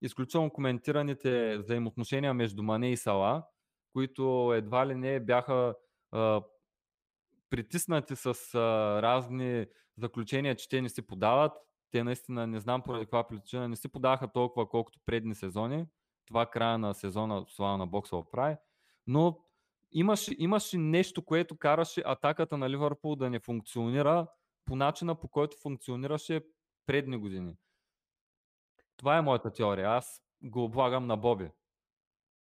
изключително 0.01 0.49
коментираните 0.51 1.57
взаимоотношения 1.57 2.33
между 2.33 2.63
Мане 2.63 2.91
и 2.91 2.97
Сала, 2.97 3.43
които 3.93 4.53
едва 4.55 4.87
ли 4.87 4.95
не 4.95 5.19
бяха 5.19 5.75
а, 6.11 6.41
притиснати 7.49 8.15
с 8.15 8.25
а, 8.25 8.59
разни 9.01 9.65
заключения, 9.97 10.55
че 10.55 10.69
те 10.69 10.81
не 10.81 10.89
си 10.89 11.01
подават. 11.01 11.51
Те 11.91 12.03
наистина 12.03 12.47
не 12.47 12.59
знам 12.59 12.81
поради 12.81 13.05
каква 13.05 13.27
причина 13.27 13.67
не 13.67 13.75
си 13.75 13.87
подаха 13.87 14.31
толкова, 14.31 14.69
колкото 14.69 14.99
предни 15.05 15.35
сезони. 15.35 15.85
Това 16.25 16.45
края 16.45 16.77
на 16.77 16.93
сезона 16.93 17.45
слава 17.47 17.77
на 17.77 17.87
боксова 17.87 18.31
прави. 18.31 18.55
Но 19.07 19.39
имаше, 19.91 20.35
имаше 20.37 20.77
нещо, 20.77 21.25
което 21.25 21.57
караше 21.57 22.03
атаката 22.05 22.57
на 22.57 22.69
Ливърпул 22.69 23.15
да 23.15 23.29
не 23.29 23.39
функционира 23.39 24.27
по 24.65 24.75
начина 24.75 25.15
по 25.15 25.27
който 25.27 25.57
функционираше 25.57 26.41
предни 26.91 27.17
години. 27.17 27.55
Това 28.97 29.17
е 29.17 29.21
моята 29.21 29.53
теория. 29.53 29.89
Аз 29.89 30.21
го 30.43 30.63
облагам 30.63 31.07
на 31.07 31.17
Боби. 31.17 31.49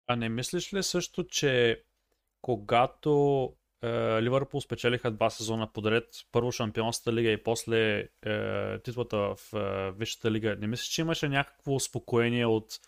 А 0.07 0.17
не 0.17 0.29
мислиш 0.29 0.75
ли 0.75 0.83
също, 0.83 1.25
че 1.25 1.85
когато 2.43 3.53
е, 3.83 3.89
Ливърпул 4.23 4.61
спечелиха 4.61 5.11
два 5.11 5.31
сезона 5.31 5.73
подред, 5.73 6.05
първо 6.33 6.53
Шампионската 6.53 7.13
лига 7.13 7.31
и 7.31 7.43
после 7.43 7.99
е, 7.99 8.09
титлата 8.79 9.17
в 9.17 9.39
е, 9.55 9.91
Висшата 9.91 10.31
лига, 10.31 10.57
не 10.57 10.67
мислиш, 10.67 10.89
че 10.89 11.01
имаше 11.01 11.29
някакво 11.29 11.75
успокоение 11.75 12.47
от, 12.47 12.81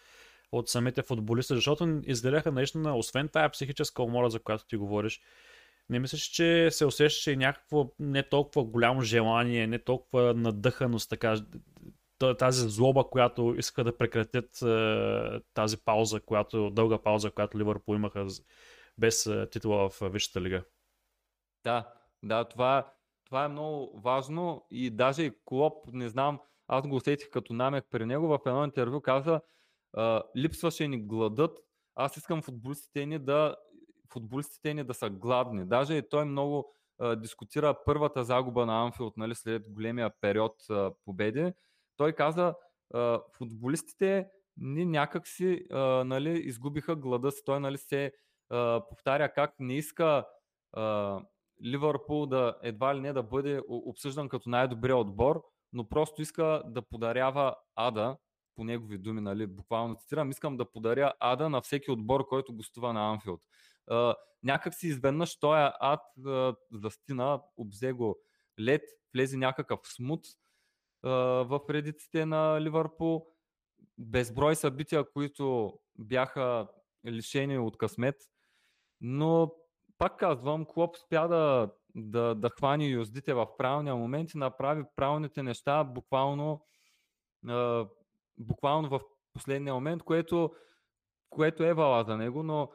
от 0.52 0.68
самите 0.68 1.02
футболисти, 1.02 1.54
защото 1.54 2.00
изгледаха 2.04 2.52
наистина, 2.52 2.96
освен 2.96 3.28
тая 3.28 3.50
психическа 3.50 4.02
умора, 4.02 4.30
за 4.30 4.40
която 4.40 4.66
ти 4.66 4.76
говориш, 4.76 5.20
не 5.88 5.98
мислиш, 5.98 6.22
че 6.22 6.68
се 6.70 6.86
усещаше 6.86 7.32
и 7.32 7.36
някакво 7.36 7.90
не 7.98 8.28
толкова 8.28 8.64
голямо 8.64 9.02
желание, 9.02 9.66
не 9.66 9.78
толкова 9.78 10.34
надъханост, 10.34 11.10
така, 11.10 11.36
тази 12.38 12.68
злоба, 12.68 13.04
която 13.04 13.54
иска 13.58 13.84
да 13.84 13.96
прекратят 13.96 14.62
е, 14.62 15.40
тази 15.54 15.76
пауза, 15.84 16.20
която, 16.20 16.70
дълга 16.70 16.98
пауза, 16.98 17.30
която 17.30 17.58
Ливърпул 17.58 17.94
имаха 17.94 18.26
без 18.98 19.26
е, 19.26 19.50
титла 19.50 19.88
в 19.88 20.10
Висшата 20.10 20.40
лига? 20.40 20.64
Да, 21.64 21.92
да, 22.22 22.44
това, 22.44 22.92
това 23.26 23.44
е 23.44 23.48
много 23.48 24.00
важно 24.00 24.66
и 24.70 24.90
даже 24.90 25.22
и 25.22 25.32
Клоп, 25.44 25.92
не 25.92 26.08
знам, 26.08 26.40
аз 26.68 26.86
го 26.88 26.96
усетих 26.96 27.30
като 27.30 27.52
намек 27.52 27.84
при 27.90 28.06
него, 28.06 28.28
в 28.28 28.38
едно 28.46 28.64
интервю 28.64 29.00
каза, 29.00 29.40
липсваше 30.36 30.88
ни 30.88 31.06
гладът, 31.06 31.58
аз 31.94 32.16
искам 32.16 32.42
футболистите 32.42 33.06
ни 33.06 33.18
да 33.18 33.56
футболистите 34.12 34.74
ни 34.74 34.84
да 34.84 34.94
са 34.94 35.10
гладни. 35.10 35.66
Даже 35.66 35.94
и 35.94 36.08
той 36.08 36.24
много 36.24 36.74
а, 36.98 37.16
дискутира 37.16 37.78
първата 37.84 38.24
загуба 38.24 38.66
на 38.66 38.84
Анфилд 38.84 39.16
нали, 39.16 39.34
след 39.34 39.70
големия 39.70 40.10
период 40.20 40.54
а, 40.70 40.92
победи. 41.04 41.52
Той 41.96 42.12
каза, 42.12 42.54
а, 42.94 43.20
футболистите 43.38 44.26
ни 44.56 44.84
някак 44.84 45.28
си 45.28 45.66
а, 45.70 45.78
нали, 46.04 46.30
изгубиха 46.30 46.96
глада 46.96 47.30
си. 47.30 47.42
Той 47.44 47.60
нали, 47.60 47.78
се 47.78 48.12
а, 48.50 48.82
повтаря 48.88 49.32
как 49.32 49.54
не 49.58 49.76
иска 49.76 50.26
а, 50.72 51.20
Ливърпул 51.64 52.26
да 52.26 52.56
едва 52.62 52.96
ли 52.96 53.00
не 53.00 53.12
да 53.12 53.22
бъде 53.22 53.60
обсъждан 53.68 54.28
като 54.28 54.48
най-добрия 54.48 54.96
отбор, 54.96 55.42
но 55.72 55.88
просто 55.88 56.22
иска 56.22 56.62
да 56.66 56.82
подарява 56.82 57.54
ада, 57.76 58.16
по 58.54 58.64
негови 58.64 58.98
думи, 58.98 59.20
нали, 59.20 59.46
буквално 59.46 59.96
цитирам, 59.96 60.30
искам 60.30 60.56
да 60.56 60.70
подаря 60.70 61.12
ада 61.20 61.48
на 61.48 61.60
всеки 61.60 61.90
отбор, 61.90 62.26
който 62.26 62.54
гостува 62.54 62.92
на 62.92 63.10
Анфилд. 63.10 63.40
Някак 64.42 64.74
си 64.74 64.86
изведнъж 64.86 65.38
този 65.38 65.70
ад 65.80 66.00
застина, 66.72 67.42
обзе 67.56 67.92
го 67.92 68.18
лед, 68.60 68.82
влезе 69.14 69.36
някакъв 69.36 69.80
смут 69.84 70.26
в 71.02 71.60
редиците 71.70 72.26
на 72.26 72.60
Ливърпул. 72.60 73.26
Безброй 73.98 74.56
събития, 74.56 75.12
които 75.12 75.78
бяха 75.98 76.68
лишени 77.06 77.58
от 77.58 77.78
късмет, 77.78 78.16
но 79.00 79.54
пак 79.98 80.18
казвам, 80.18 80.66
Клоп 80.66 80.96
спя 80.96 81.28
да, 81.28 81.70
да, 81.94 82.34
да 82.34 82.50
хвани 82.50 82.90
юздите 82.90 83.34
в 83.34 83.56
правилния 83.56 83.96
момент 83.96 84.34
и 84.34 84.38
направи 84.38 84.84
правилните 84.96 85.42
неща 85.42 85.84
буквално, 85.84 86.66
буквално 88.38 88.88
в 88.88 89.00
последния 89.32 89.74
момент, 89.74 90.02
което, 90.02 90.54
което 91.30 91.64
е 91.64 91.74
вала 91.74 92.04
за 92.04 92.16
него, 92.16 92.42
но 92.42 92.70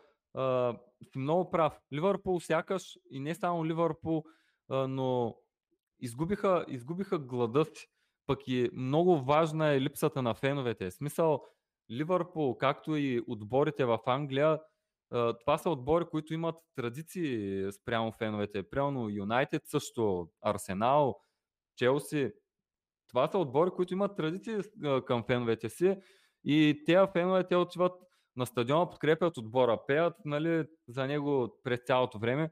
си 1.04 1.18
много 1.18 1.52
прав. 1.52 1.80
Ливърпул 1.94 2.40
сякаш 2.40 2.98
и 3.12 3.20
не 3.20 3.36
само 3.36 3.66
Ливърпул, 3.66 4.24
но 4.70 5.36
изгубиха, 6.00 6.66
изгубиха 6.68 7.20
глада 7.20 7.66
си. 7.66 7.88
Пък 8.28 8.48
и 8.48 8.70
много 8.74 9.22
важна 9.22 9.68
е 9.68 9.82
липсата 9.82 10.22
на 10.22 10.34
феновете. 10.34 10.92
Смисъл, 10.92 11.44
Ливърпул, 11.92 12.58
както 12.58 12.96
и 12.96 13.22
отборите 13.28 13.86
в 13.86 14.00
Англия, 14.06 14.60
това 15.10 15.58
са 15.58 15.70
отбори, 15.70 16.06
които 16.06 16.34
имат 16.34 16.56
традиции 16.76 17.72
спрямо 17.72 18.12
феновете. 18.12 18.70
Примерно 18.70 19.10
Юнайтед 19.10 19.62
също, 19.66 20.30
Арсенал, 20.42 21.20
Челси. 21.76 22.32
Това 23.10 23.28
са 23.28 23.38
отбори, 23.38 23.72
които 23.72 23.94
имат 23.94 24.18
традиции 24.18 24.56
към 25.06 25.24
феновете 25.24 25.70
си 25.70 25.96
и 26.44 26.84
тези 26.86 27.12
фенове 27.14 27.48
те 27.48 27.56
отиват 27.56 27.94
на 28.38 28.46
стадиона, 28.46 28.90
подкрепят 28.90 29.38
отбора, 29.38 29.80
пеят 29.88 30.14
нали, 30.26 30.68
за 30.88 31.08
него 31.08 31.60
през 31.64 31.80
цялото 31.86 32.20
време. 32.20 32.52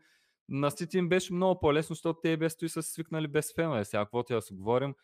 На 0.49 0.71
Сити 0.71 0.97
им 0.97 1.09
беше 1.09 1.33
много 1.33 1.59
по-лесно, 1.59 1.93
защото 1.93 2.19
те 2.21 2.37
без 2.37 2.53
стои 2.53 2.69
са 2.69 2.83
свикнали 2.83 3.27
без 3.27 3.55
фенове. 3.55 3.85
Сега, 3.85 4.05
каквото 4.05 4.33
да 4.33 4.41
си 4.41 4.53
говорим, 4.53 4.95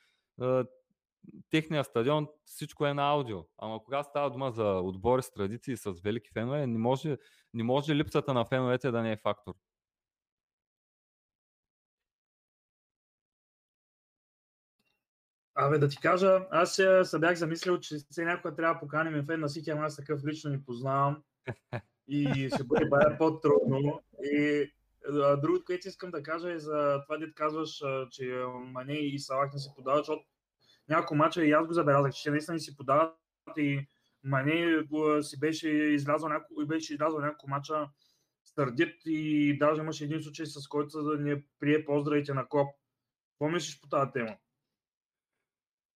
техния 1.50 1.84
стадион 1.84 2.28
всичко 2.46 2.86
е 2.86 2.94
на 2.94 3.10
аудио. 3.10 3.40
Ама 3.58 3.84
кога 3.84 4.04
става 4.04 4.30
дума 4.30 4.52
за 4.52 4.66
отбори 4.66 5.24
с 5.24 5.32
традиции 5.32 5.78
с 5.78 5.92
велики 6.04 6.30
фенове, 6.34 6.68
не 6.68 6.78
може, 6.78 7.18
не 7.54 7.64
може 7.64 7.96
липсата 7.96 8.34
на 8.34 8.46
феновете 8.46 8.92
да 8.92 9.02
не 9.02 9.12
е 9.12 9.18
фактор. 9.18 9.54
Абе, 15.64 15.78
да 15.78 15.90
ти 15.90 15.98
кажа, 15.98 16.48
аз 16.52 16.76
се, 16.76 17.20
бях 17.20 17.36
замислил, 17.36 17.80
че 17.80 17.98
все 18.10 18.26
някога 18.26 18.56
трябва 18.56 18.74
да 18.74 18.80
поканим 18.80 19.26
фен 19.26 19.40
на 19.40 19.48
всеки, 19.48 19.70
аз 19.70 19.96
такъв 19.96 20.22
лично 20.26 20.52
ни 20.52 20.64
познавам. 20.64 21.24
И 22.08 22.50
ще 22.56 22.64
бъде 22.64 22.86
бая 22.86 23.18
по-трудно. 23.18 24.02
И 24.24 24.72
другото, 25.42 25.66
което 25.66 25.88
искам 25.88 26.12
да 26.12 26.24
кажа 26.24 26.52
е 26.52 26.60
за 26.60 27.02
това, 27.04 27.18
дете 27.18 27.34
казваш, 27.36 27.84
че 28.12 28.44
Мане 28.66 28.94
и 28.94 29.20
Салах 29.20 29.54
не 29.54 29.60
се 29.60 29.70
подават, 29.76 30.06
защото 30.06 30.24
няколко 30.90 31.16
мача 31.16 31.46
и 31.46 31.52
аз 31.52 31.68
го 31.68 31.74
забелязах, 31.74 32.14
че 32.14 32.32
наистина 32.32 32.54
не 32.54 32.60
си 32.60 32.78
подават 32.78 33.16
и 33.58 33.88
Мане 34.24 34.84
си 35.22 35.40
беше 35.40 35.70
излязъл 35.70 36.30
няколко, 36.30 36.66
беше 36.66 36.94
излязъл 36.94 37.20
няколко 37.20 37.50
мача 37.50 37.90
стърдит 38.46 38.96
и 39.06 39.58
даже 39.58 39.82
имаше 39.82 40.04
един 40.04 40.24
случай, 40.24 40.46
с 40.46 40.68
който 40.68 41.04
да 41.04 41.18
ни 41.18 41.44
прие 41.60 41.86
поздравите 41.86 42.34
на 42.34 42.48
Клоп. 42.50 42.68
Какво 43.34 43.50
мислиш 43.50 43.82
по 43.82 43.90
тази 43.90 44.12
тема? 44.12 44.36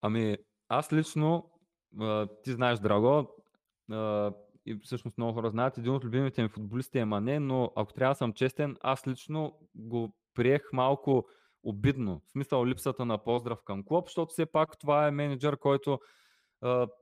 Ами, 0.02 0.36
аз 0.68 0.92
лично, 0.92 1.50
ти 2.44 2.52
знаеш, 2.52 2.78
Драго, 2.78 3.36
и 4.66 4.78
всъщност 4.82 5.18
много 5.18 5.32
хора 5.32 5.50
знаят, 5.50 5.78
един 5.78 5.92
от 5.92 6.04
любимите 6.04 6.42
ми 6.42 6.48
футболисти 6.48 6.98
е 6.98 7.04
Мане, 7.04 7.40
но 7.40 7.72
ако 7.76 7.92
трябва 7.92 8.10
да 8.14 8.18
съм 8.18 8.32
честен, 8.32 8.76
аз 8.80 9.06
лично 9.06 9.58
го 9.74 10.16
приех 10.34 10.62
малко 10.72 11.26
обидно. 11.62 12.22
В 12.26 12.30
смисъл 12.30 12.66
липсата 12.66 13.04
на 13.04 13.24
поздрав 13.24 13.62
към 13.64 13.84
клуб, 13.84 14.08
защото 14.08 14.30
все 14.30 14.46
пак 14.46 14.78
това 14.78 15.06
е 15.06 15.10
менеджер, 15.10 15.56
който 15.56 15.98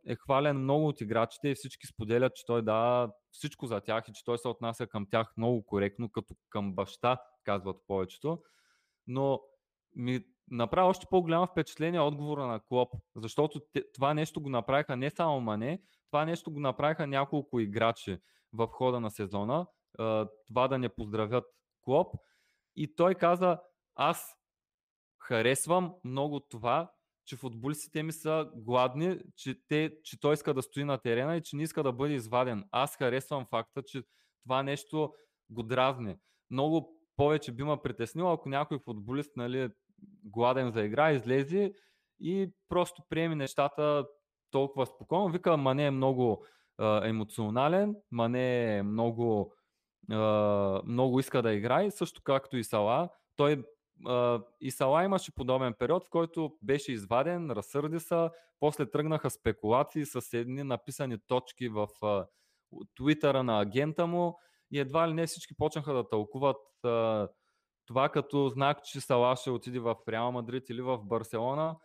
е 0.07 0.17
хвален 0.17 0.59
много 0.59 0.89
от 0.89 1.01
играчите 1.01 1.49
и 1.49 1.55
всички 1.55 1.87
споделят, 1.87 2.37
че 2.37 2.47
той 2.47 2.63
дава 2.63 3.13
всичко 3.31 3.67
за 3.67 3.81
тях 3.81 4.05
и 4.09 4.13
че 4.13 4.25
той 4.25 4.39
се 4.39 4.49
отнася 4.49 4.87
към 4.87 5.07
тях 5.11 5.33
много 5.37 5.67
коректно, 5.67 6.11
като 6.11 6.35
към 6.51 6.75
баща, 6.75 7.19
казват 7.45 7.77
повечето. 7.87 8.43
Но 9.07 9.41
ми 9.97 10.25
направи 10.51 10.89
още 10.89 11.07
по-голямо 11.11 11.47
впечатление 11.47 12.01
отговора 12.01 12.47
на 12.47 12.61
Клоп, 12.61 12.95
защото 13.17 13.61
това 13.95 14.15
нещо 14.15 14.41
го 14.41 14.49
направиха 14.49 14.97
не 14.97 15.11
само 15.11 15.41
Мане, 15.41 15.83
това 16.11 16.25
нещо 16.25 16.53
го 16.53 16.61
направиха 16.61 17.07
няколко 17.07 17.61
играчи 17.61 18.19
в 18.53 18.67
хода 18.67 19.01
на 19.01 19.11
сезона, 19.11 19.67
това 20.47 20.69
да 20.69 20.79
не 20.79 20.89
поздравят 20.89 21.45
Клоп. 21.81 22.17
И 22.77 22.95
той 22.95 23.15
каза, 23.15 23.61
аз 23.95 24.37
харесвам 25.19 25.95
много 26.05 26.41
това, 26.41 26.93
че 27.27 27.37
футболистите 27.37 28.03
ми 28.03 28.13
са 28.13 28.51
гладни, 28.57 29.19
че, 29.37 29.67
те, 29.69 29.93
че 30.03 30.21
той 30.21 30.35
иска 30.35 30.55
да 30.55 30.63
стои 30.63 30.85
на 30.85 30.99
терена 30.99 31.37
и 31.37 31.43
че 31.43 31.57
не 31.57 31.63
иска 31.63 31.83
да 31.83 31.93
бъде 31.93 32.15
изваден. 32.15 32.65
Аз 32.71 32.97
харесвам 32.97 33.47
факта, 33.51 33.83
че 33.83 34.03
това 34.43 34.63
нещо 34.63 35.13
го 35.51 35.63
дразни. 35.63 36.17
Много 36.51 36.99
повече 37.17 37.53
би 37.53 37.63
ме 37.63 37.77
притеснило, 37.83 38.33
ако 38.33 38.49
някой 38.49 38.79
футболист 38.79 39.37
нали, 39.37 39.71
гладен 40.25 40.71
за 40.71 40.83
игра, 40.83 41.13
излезе 41.13 41.73
и 42.21 42.53
просто 42.69 43.03
приеми 43.09 43.35
нещата 43.35 44.07
толкова 44.51 44.87
спокойно. 44.87 45.29
Вика, 45.29 45.57
Мане 45.57 45.87
е 45.87 45.91
много 45.91 46.45
а, 46.79 47.09
емоционален, 47.09 47.97
Мане 48.11 48.77
е 48.77 48.83
много, 48.83 49.55
а, 50.11 50.83
много 50.87 51.21
иска 51.21 51.43
да 51.43 51.53
играе, 51.53 51.91
също 51.91 52.23
както 52.25 52.57
и 52.57 52.65
Сала. 52.65 53.09
Той 53.37 53.65
и 54.61 54.71
Сала 54.71 55.05
имаше 55.05 55.35
подобен 55.35 55.75
период, 55.79 56.05
в 56.05 56.11
който 56.11 56.57
беше 56.63 56.93
изваден, 56.93 57.51
разсърди 57.51 58.01
се, 58.01 58.29
после 58.61 58.91
тръгнаха 58.91 59.31
спекулации 59.31 60.05
с 60.05 60.33
едни 60.33 60.63
написани 60.63 61.19
точки 61.27 61.69
в 61.69 61.89
твитъра 62.97 63.43
на 63.43 63.61
агента 63.61 64.07
му 64.07 64.39
и 64.73 64.79
едва 64.79 65.09
ли 65.09 65.13
не 65.13 65.27
всички 65.27 65.55
почнаха 65.57 65.95
да 65.95 66.09
тълкуват 66.09 66.57
това 67.87 68.09
като 68.09 68.49
знак, 68.49 68.85
че 68.85 69.01
Сала 69.01 69.37
ще 69.37 69.51
отиде 69.51 69.79
в 69.79 69.97
Реал 70.09 70.33
Мадрид 70.33 70.71
или 70.71 70.83
в 70.83 70.99
Барселона. 70.99 71.77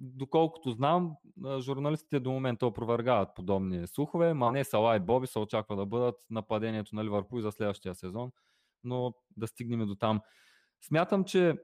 Доколкото 0.00 0.70
знам, 0.70 1.16
журналистите 1.58 2.20
до 2.20 2.30
момента 2.30 2.66
опровергават 2.66 3.28
подобни 3.34 3.86
слухове. 3.86 4.34
Мане, 4.34 4.64
Сала 4.64 4.96
и 4.96 5.00
Боби 5.00 5.26
се 5.26 5.38
очаква 5.38 5.76
да 5.76 5.86
бъдат 5.86 6.14
нападението 6.30 6.94
на 6.94 7.04
Ливърпул 7.04 7.40
за 7.40 7.52
следващия 7.52 7.94
сезон, 7.94 8.30
но 8.84 9.14
да 9.36 9.46
стигнем 9.46 9.86
до 9.86 9.94
там. 9.94 10.20
Смятам, 10.86 11.24
че 11.24 11.56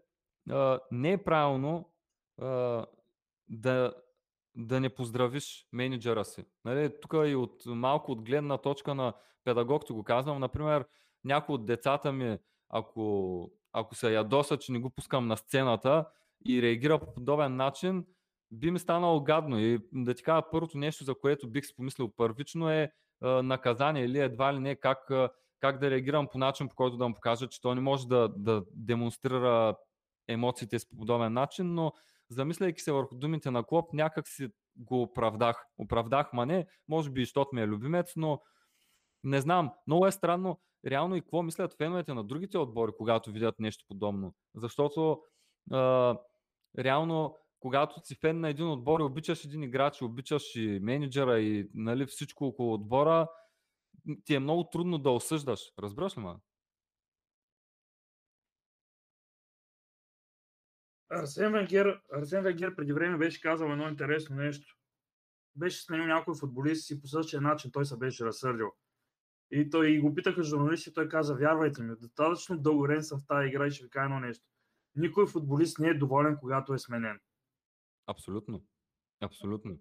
а, 0.51 0.81
не 0.91 1.13
е 1.13 1.25
правилно 1.25 1.93
а, 2.41 2.87
да, 3.49 3.95
да 4.57 4.81
не 4.81 4.95
поздравиш 4.95 5.67
менеджера 5.73 6.25
си. 6.25 6.45
Нали, 6.65 7.01
тук 7.01 7.13
и 7.27 7.35
от 7.35 7.63
малко 7.67 8.13
от 8.13 8.23
гледна 8.23 8.59
точка 8.59 8.95
на 8.95 9.13
педагог 9.45 9.93
го 9.93 10.05
казвам. 10.05 10.41
Например, 10.41 10.87
някои 11.25 11.55
от 11.55 11.67
децата 11.67 12.13
ми, 12.13 12.39
ако, 12.69 13.51
ако 13.73 13.95
се 13.95 14.15
ядоса, 14.15 14.57
че 14.57 14.73
не 14.73 14.79
го 14.79 14.91
пускам 14.91 15.27
на 15.27 15.37
сцената 15.37 16.05
и 16.47 16.63
реагира 16.63 16.99
по 16.99 17.15
подобен 17.15 17.57
начин, 17.57 18.07
би 18.51 18.71
ми 18.71 18.79
станало 18.79 19.21
гадно. 19.21 19.59
И 19.59 19.79
да 19.93 20.15
ти 20.15 20.23
кажа, 20.23 20.43
първото 20.51 20.79
нещо, 20.79 21.05
за 21.05 21.15
което 21.15 21.51
бих 21.51 21.67
си 21.67 21.77
помислил 21.77 22.13
първично 22.17 22.71
е 22.71 22.93
а, 23.21 23.43
наказание 23.43 24.05
или 24.05 24.19
едва 24.19 24.55
ли 24.55 24.59
не 24.59 24.77
как 24.77 25.11
а, 25.11 25.31
как 25.61 25.79
да 25.79 25.91
реагирам 25.91 26.29
по 26.33 26.39
начин, 26.39 26.69
по 26.69 26.75
който 26.75 26.97
да 26.97 27.09
му 27.09 27.15
покажа, 27.15 27.49
че 27.49 27.61
той 27.61 27.75
не 27.75 27.81
може 27.81 28.09
да, 28.09 28.29
да 28.37 28.65
демонстрира 28.73 29.77
емоциите 30.29 30.79
си 30.79 30.89
по 30.89 30.97
подобен 30.97 31.33
начин, 31.33 31.75
но 31.75 31.93
замисляйки 32.31 32.81
се 32.81 32.93
върху 32.93 33.15
думите 33.15 33.51
на 33.51 33.65
Клоп, 33.65 33.93
някак 33.93 34.29
си 34.29 34.49
го 34.77 35.03
оправдах. 35.03 35.67
Оправдах 35.79 36.33
не, 36.33 36.67
може 36.89 37.11
би, 37.11 37.21
защото 37.21 37.51
ми 37.53 37.61
е 37.61 37.67
любимец, 37.67 38.13
но 38.17 38.41
не 39.25 39.41
знам. 39.41 39.73
Много 39.87 40.07
е 40.07 40.13
странно 40.13 40.61
реално 40.87 41.17
и 41.17 41.21
какво 41.21 41.43
мислят 41.43 41.77
феновете 41.77 42.15
на 42.15 42.25
другите 42.25 42.59
отбори, 42.59 42.93
когато 42.99 43.33
видят 43.33 43.55
нещо 43.59 43.85
подобно. 43.89 44.35
Защото 44.55 45.23
а, 45.73 46.17
реално, 46.79 47.37
когато 47.61 48.01
си 48.01 48.15
фен 48.15 48.41
на 48.41 48.49
един 48.49 48.69
отбор 48.69 49.01
и 49.01 49.03
обичаш 49.03 49.45
един 49.45 49.63
играч, 49.63 50.03
обичаш 50.03 50.55
и 50.55 50.79
менеджера 50.83 51.41
и 51.41 51.71
нали, 51.75 52.07
всичко 52.07 52.47
около 52.47 52.75
отбора, 52.75 53.29
ти 54.25 54.35
е 54.35 54.41
много 54.41 54.71
трудно 54.73 54.99
да 54.99 55.11
осъждаш. 55.11 55.61
Разбираш 55.79 56.17
ли 56.17 56.21
ме? 56.21 56.35
Арсен 61.11 61.53
Венгер, 61.53 62.01
Арсен 62.13 62.43
Венгер 62.43 62.75
преди 62.75 62.93
време 62.93 63.19
беше 63.19 63.41
казал 63.41 63.67
едно 63.67 63.89
интересно 63.89 64.37
нещо. 64.37 64.77
Беше 65.57 65.83
сменил 65.83 66.07
някой 66.07 66.35
футболист 66.41 66.91
и 66.91 67.01
по 67.01 67.07
същия 67.07 67.41
начин 67.41 67.71
той 67.71 67.87
се 67.87 67.99
беше 67.99 68.25
разсърдил. 68.25 68.73
И 69.51 69.71
той 69.71 69.91
и 69.91 70.01
го 70.01 70.15
питаха 70.15 70.43
журналисти, 70.43 70.93
той 70.93 71.09
каза, 71.09 71.35
вярвайте 71.35 71.83
ми, 71.83 71.97
достатъчно 72.01 72.59
дълго 72.59 72.83
време 72.83 73.03
съм 73.03 73.21
в 73.21 73.27
тази 73.27 73.49
игра 73.49 73.67
и 73.67 73.71
ще 73.71 73.85
ви 73.85 73.91
кажа 73.91 74.05
едно 74.05 74.21
нещо. 74.21 74.45
Никой 74.97 75.27
футболист 75.27 75.79
не 75.79 75.89
е 75.89 75.95
доволен, 75.95 76.37
когато 76.41 76.75
е 76.75 76.79
сменен. 76.79 77.21
Абсолютно. 78.07 78.65
Абсолютно. 79.21 79.79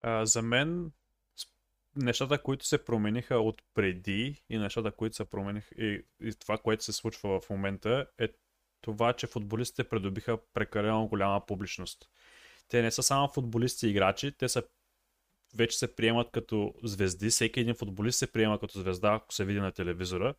А, 0.00 0.26
за 0.26 0.42
мен 0.42 0.92
нещата, 1.96 2.42
които 2.42 2.66
се 2.66 2.84
промениха 2.84 3.36
от 3.36 3.62
преди 3.74 4.44
и 4.48 4.58
нещата, 4.58 4.92
които 4.92 5.16
се 5.16 5.24
промениха 5.24 5.74
и, 5.74 6.06
и 6.20 6.34
това, 6.34 6.58
което 6.58 6.84
се 6.84 6.92
случва 6.92 7.40
в 7.40 7.50
момента 7.50 8.06
е 8.18 8.28
това, 8.80 9.12
че 9.12 9.26
футболистите 9.26 9.88
придобиха 9.88 10.38
прекалено 10.54 11.08
голяма 11.08 11.46
публичност. 11.46 12.08
Те 12.68 12.82
не 12.82 12.90
са 12.90 13.02
само 13.02 13.28
футболисти 13.28 13.86
и 13.86 13.90
играчи, 13.90 14.32
те 14.32 14.48
са 14.48 14.62
вече 15.54 15.78
се 15.78 15.96
приемат 15.96 16.30
като 16.30 16.74
звезди. 16.82 17.30
Всеки 17.30 17.60
един 17.60 17.74
футболист 17.74 18.18
се 18.18 18.32
приема 18.32 18.58
като 18.58 18.80
звезда, 18.80 19.12
ако 19.12 19.34
се 19.34 19.44
види 19.44 19.60
на 19.60 19.72
телевизора. 19.72 20.34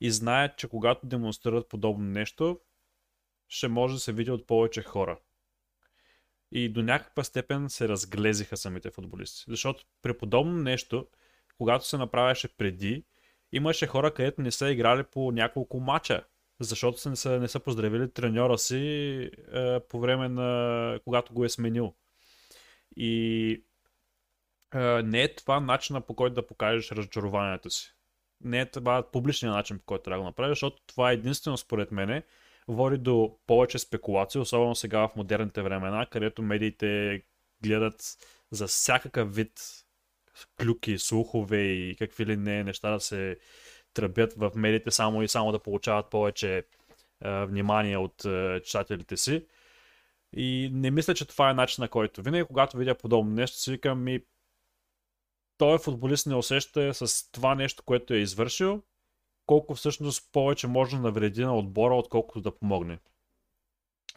И 0.00 0.10
знаят, 0.10 0.58
че 0.58 0.68
когато 0.68 1.06
демонстрират 1.06 1.68
подобно 1.68 2.04
нещо, 2.04 2.60
ще 3.48 3.68
може 3.68 3.94
да 3.94 4.00
се 4.00 4.12
види 4.12 4.30
от 4.30 4.46
повече 4.46 4.82
хора 4.82 5.18
и 6.52 6.68
до 6.68 6.82
някаква 6.82 7.24
степен 7.24 7.70
се 7.70 7.88
разглезиха 7.88 8.56
самите 8.56 8.90
футболисти. 8.90 9.44
Защото 9.48 9.84
при 10.02 10.18
подобно 10.18 10.52
нещо, 10.52 11.06
когато 11.58 11.86
се 11.86 11.98
направяше 11.98 12.56
преди, 12.56 13.04
имаше 13.52 13.86
хора, 13.86 14.14
където 14.14 14.42
не 14.42 14.50
са 14.50 14.70
играли 14.70 15.02
по 15.02 15.32
няколко 15.32 15.80
мача, 15.80 16.24
защото 16.60 17.08
не 17.10 17.16
са, 17.16 17.40
не 17.40 17.48
са 17.48 17.60
поздравили 17.60 18.10
треньора 18.10 18.58
си 18.58 18.76
е, 19.52 19.80
по 19.80 20.00
време 20.00 20.28
на 20.28 21.00
когато 21.04 21.32
го 21.32 21.44
е 21.44 21.48
сменил. 21.48 21.94
И 22.96 23.64
не 25.04 25.22
е 25.22 25.34
това 25.34 25.60
начина 25.60 26.00
по 26.00 26.14
който 26.14 26.34
да 26.34 26.46
покажеш 26.46 26.92
разочарованието 26.92 27.70
си. 27.70 27.94
Не 28.40 28.60
е 28.60 28.70
това 28.70 29.10
публичният 29.10 29.54
начин 29.54 29.78
по 29.78 29.84
който 29.84 30.02
трябва 30.02 30.18
да 30.18 30.22
го 30.22 30.28
направиш, 30.28 30.50
защото 30.50 30.82
това 30.86 31.10
е 31.10 31.14
единствено 31.14 31.56
според 31.56 31.90
мене 31.90 32.22
води 32.68 32.98
до 32.98 33.38
повече 33.46 33.78
спекулации, 33.78 34.40
особено 34.40 34.74
сега 34.74 34.98
в 34.98 35.16
модерните 35.16 35.62
времена, 35.62 36.06
където 36.06 36.42
медиите 36.42 37.22
гледат 37.62 38.02
за 38.50 38.66
всякакъв 38.66 39.34
вид 39.34 39.52
клюки, 40.62 40.98
слухове 40.98 41.62
и 41.62 41.96
какви 41.96 42.26
ли 42.26 42.36
не 42.36 42.64
неща 42.64 42.90
да 42.90 43.00
се 43.00 43.38
тръбят 43.94 44.34
в 44.36 44.50
медиите 44.54 44.90
само 44.90 45.22
и 45.22 45.28
само 45.28 45.52
да 45.52 45.58
получават 45.58 46.10
повече 46.10 46.56
е, 46.56 46.64
внимание 47.44 47.96
от 47.96 48.24
е, 48.24 48.60
читателите 48.64 49.16
си. 49.16 49.46
И 50.36 50.70
не 50.72 50.90
мисля, 50.90 51.14
че 51.14 51.24
това 51.24 51.50
е 51.50 51.54
начин 51.54 51.82
на 51.82 51.88
който. 51.88 52.22
Винаги, 52.22 52.44
когато 52.44 52.76
видя 52.76 52.94
подобно 52.94 53.34
нещо, 53.34 53.58
си 53.58 53.70
викам 53.70 54.04
ми 54.04 54.20
той 55.60 55.78
футболист 55.78 56.26
не 56.26 56.34
усеща 56.34 56.94
с 56.94 57.30
това 57.30 57.54
нещо, 57.54 57.82
което 57.82 58.14
е 58.14 58.18
извършил 58.18 58.82
колко 59.46 59.74
всъщност 59.74 60.32
повече 60.32 60.66
може 60.66 60.96
да 60.96 61.02
навреди 61.02 61.44
на 61.44 61.56
отбора, 61.56 61.94
отколкото 61.94 62.40
да 62.40 62.58
помогне. 62.58 62.98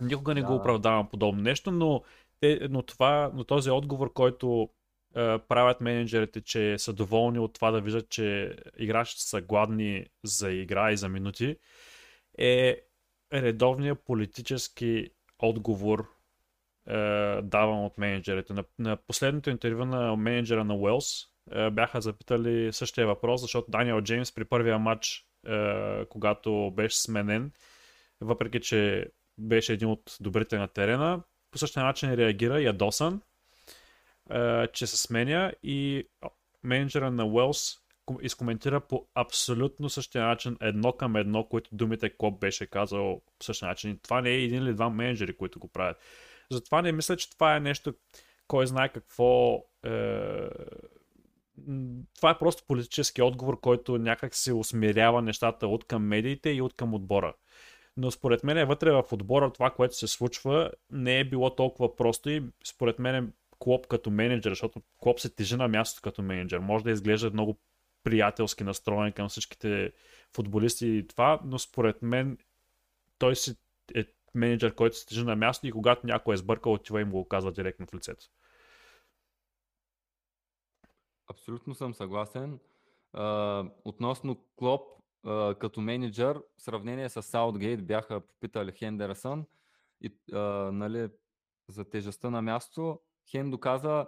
Никога 0.02 0.34
не 0.34 0.42
да. 0.42 0.48
го 0.48 0.56
оправдавам 0.56 1.10
подобно 1.10 1.42
нещо, 1.42 1.72
но, 1.72 2.04
те, 2.40 2.68
но, 2.70 2.82
това, 2.82 3.32
но 3.34 3.44
този 3.44 3.70
отговор, 3.70 4.14
който 4.14 4.70
е, 5.16 5.40
правят 5.40 5.82
менеджерите, 5.82 6.42
че 6.42 6.78
са 6.78 6.94
доволни 6.94 7.40
от 7.40 7.54
това 7.54 7.72
да 7.72 7.82
виждат, 7.82 8.10
че 8.10 8.56
играчите 8.78 9.22
са 9.22 9.42
гладни 9.42 10.06
за 10.24 10.52
игра 10.52 10.92
и 10.92 10.98
за 10.98 11.10
минути, 11.10 11.58
е 12.38 12.82
редовният 13.34 14.06
политически 14.06 15.10
отговор 15.40 16.10
е, 16.88 17.42
даван 17.42 17.86
от 17.86 17.98
менеджерите. 17.98 18.54
На, 18.54 18.64
на 18.80 18.98
последното 18.98 19.50
интервю 19.50 19.86
на 19.86 20.16
менеджера 20.16 20.64
на 20.64 20.76
Уелс 20.76 21.24
е, 21.24 21.33
бяха 21.72 22.02
запитали 22.02 22.74
същия 22.74 23.08
въпрос, 23.08 23.42
защото 23.42 23.72
Даниел 23.72 24.02
Джеймс 24.02 24.32
при 24.32 24.46
първия 24.46 24.80
матч, 24.80 25.26
е, 25.48 26.06
когато 26.06 26.72
беше 26.76 27.02
сменен, 27.02 27.52
въпреки 28.22 28.62
че 28.62 29.08
беше 29.38 29.74
един 29.74 29.90
от 29.90 30.18
добрите 30.22 30.58
на 30.58 30.68
терена, 30.68 31.24
по 31.52 31.58
същия 31.58 31.84
начин 31.84 32.14
реагира 32.14 32.62
ядосан, 32.62 33.22
е, 34.32 34.68
че 34.68 34.88
се 34.88 34.98
сменя 34.98 35.54
и 35.64 36.08
менеджера 36.64 37.12
на 37.12 37.26
Уелс 37.26 37.84
изкоментира 38.22 38.80
по 38.82 39.08
абсолютно 39.16 39.90
същия 39.90 40.26
начин, 40.26 40.58
едно 40.62 40.94
към 40.94 41.16
едно, 41.16 41.44
които 41.44 41.76
думите 41.76 42.18
Клоп 42.18 42.40
беше 42.40 42.66
казал 42.66 43.22
по 43.40 43.46
същия 43.46 43.68
начин. 43.68 44.00
Това 44.04 44.22
не 44.22 44.30
е 44.30 44.44
един 44.44 44.64
или 44.64 44.74
два 44.74 44.90
менеджери, 44.90 45.38
които 45.38 45.60
го 45.60 45.68
правят. 45.68 45.98
Затова 46.52 46.82
не 46.82 46.92
мисля, 46.92 47.18
че 47.18 47.30
това 47.30 47.56
е 47.56 47.60
нещо, 47.60 47.94
кой 48.48 48.68
знае 48.68 48.90
какво. 48.90 49.64
Е... 49.86 50.50
Това 52.16 52.30
е 52.30 52.38
просто 52.38 52.64
политически 52.68 53.22
отговор, 53.22 53.60
който 53.60 53.98
някак 53.98 54.36
се 54.36 54.54
усмирява 54.54 55.22
нещата 55.22 55.68
от 55.68 55.84
към 55.84 56.08
медиите 56.08 56.50
и 56.50 56.62
от 56.62 56.74
към 56.74 56.94
отбора. 56.94 57.34
Но 57.98 58.12
според 58.12 58.44
мен 58.44 58.68
вътре 58.68 58.92
в 58.92 59.04
отбора 59.12 59.54
това, 59.54 59.70
което 59.70 59.96
се 59.96 60.08
случва, 60.08 60.72
не 60.92 61.20
е 61.20 61.24
било 61.24 61.56
толкова 61.56 61.96
просто 61.96 62.30
и 62.30 62.44
според 62.66 63.00
мен 63.00 63.34
Клоп 63.60 63.88
като 63.88 64.12
менеджер, 64.12 64.52
защото 64.52 64.82
Клоп 64.98 65.20
се 65.20 65.36
тежи 65.36 65.56
на 65.56 65.68
мястото 65.68 66.02
като 66.02 66.22
менеджер. 66.22 66.60
Може 66.60 66.84
да 66.84 66.92
изглежда 66.92 67.32
много 67.32 67.60
приятелски 68.04 68.64
настроен 68.64 69.12
към 69.12 69.30
всичките 69.30 69.92
футболисти 70.36 70.88
и 70.88 71.08
това, 71.08 71.40
но 71.46 71.60
според 71.60 72.02
мен 72.02 72.38
той 73.18 73.36
си 73.36 73.56
е 73.96 74.04
менеджер, 74.34 74.76
който 74.76 74.98
се 74.98 75.06
тежи 75.06 75.24
на 75.24 75.36
място 75.36 75.68
и 75.68 75.72
когато 75.72 76.08
някой 76.08 76.34
е 76.34 76.38
сбъркал, 76.38 76.74
отива 76.74 77.02
и 77.02 77.04
му 77.04 77.12
го 77.12 77.28
казва 77.28 77.52
директно 77.52 77.86
в 77.86 77.96
лицето. 77.96 78.26
Абсолютно 81.34 81.76
съм 81.76 81.94
съгласен. 81.94 82.60
Uh, 83.16 83.72
относно 83.86 84.46
Клоп, 84.56 84.82
uh, 85.26 85.58
като 85.58 85.82
менеджер, 85.82 86.42
в 86.58 86.62
сравнение 86.62 87.10
с 87.10 87.24
Саутгейт 87.24 87.88
бяха 87.88 88.22
попитали 88.22 88.72
Хендерсън 88.72 89.46
и, 90.02 90.18
uh, 90.32 90.70
нали, 90.70 91.10
за 91.70 91.90
тежестта 91.90 92.30
на 92.30 92.42
място. 92.42 93.00
Хен 93.32 93.52
доказа, 93.52 94.08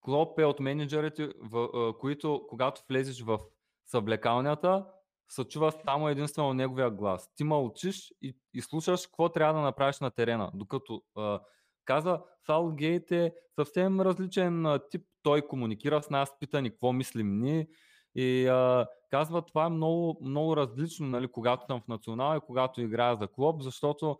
Клоп 0.00 0.38
е 0.38 0.44
от 0.44 0.60
менеджерите, 0.60 1.32
в, 1.40 1.94
които 2.00 2.46
когато 2.48 2.82
влезеш 2.88 3.22
в 3.22 3.38
съблекалнята, 3.86 4.86
се 5.28 5.44
чува 5.44 5.72
само 5.72 6.08
единствено 6.08 6.54
неговия 6.54 6.90
глас. 6.90 7.34
Ти 7.34 7.44
мълчиш 7.44 8.14
и, 8.22 8.36
и 8.54 8.62
слушаш 8.62 9.06
какво 9.06 9.28
трябва 9.28 9.54
да 9.54 9.60
направиш 9.60 10.00
на 10.00 10.10
терена. 10.10 10.50
Докато 10.54 11.02
а, 11.16 11.40
каза, 11.86 12.20
Саутгейт 12.46 13.12
е 13.12 13.32
съвсем 13.54 14.00
различен 14.00 14.66
а, 14.66 14.78
тип. 14.90 15.02
Той 15.22 15.42
комуникира 15.42 16.02
с 16.02 16.10
нас, 16.10 16.38
пита 16.38 16.62
ни 16.62 16.70
какво 16.70 16.92
мислим 16.92 17.40
ние 17.40 17.68
и 18.14 18.46
а, 18.46 18.86
казва, 19.10 19.42
това 19.42 19.64
е 19.64 19.70
много, 19.70 20.18
много 20.22 20.56
различно, 20.56 21.06
нали, 21.06 21.28
когато 21.28 21.66
съм 21.66 21.80
в 21.80 21.88
национал 21.88 22.36
и 22.36 22.46
когато 22.46 22.80
играя 22.80 23.16
за 23.16 23.28
клуб, 23.28 23.62
защото 23.62 24.18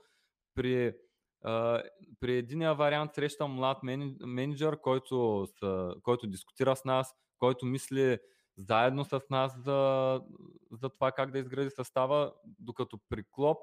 при 0.55 0.95
при 2.21 2.37
единия 2.37 2.75
вариант 2.75 3.15
срещам 3.15 3.53
млад 3.53 3.79
менеджер, 4.21 4.81
който, 4.81 5.47
който 6.03 6.27
дискутира 6.27 6.77
с 6.77 6.85
нас, 6.85 7.15
който 7.39 7.67
мисли 7.67 8.19
заедно 8.59 9.05
с 9.05 9.21
нас 9.31 9.53
за, 9.65 10.21
за 10.73 10.89
това 10.89 11.13
как 11.13 11.31
да 11.31 11.39
изгради 11.39 11.71
състава, 11.71 12.33
докато 12.45 12.99
при 13.09 13.25
Клоп 13.31 13.59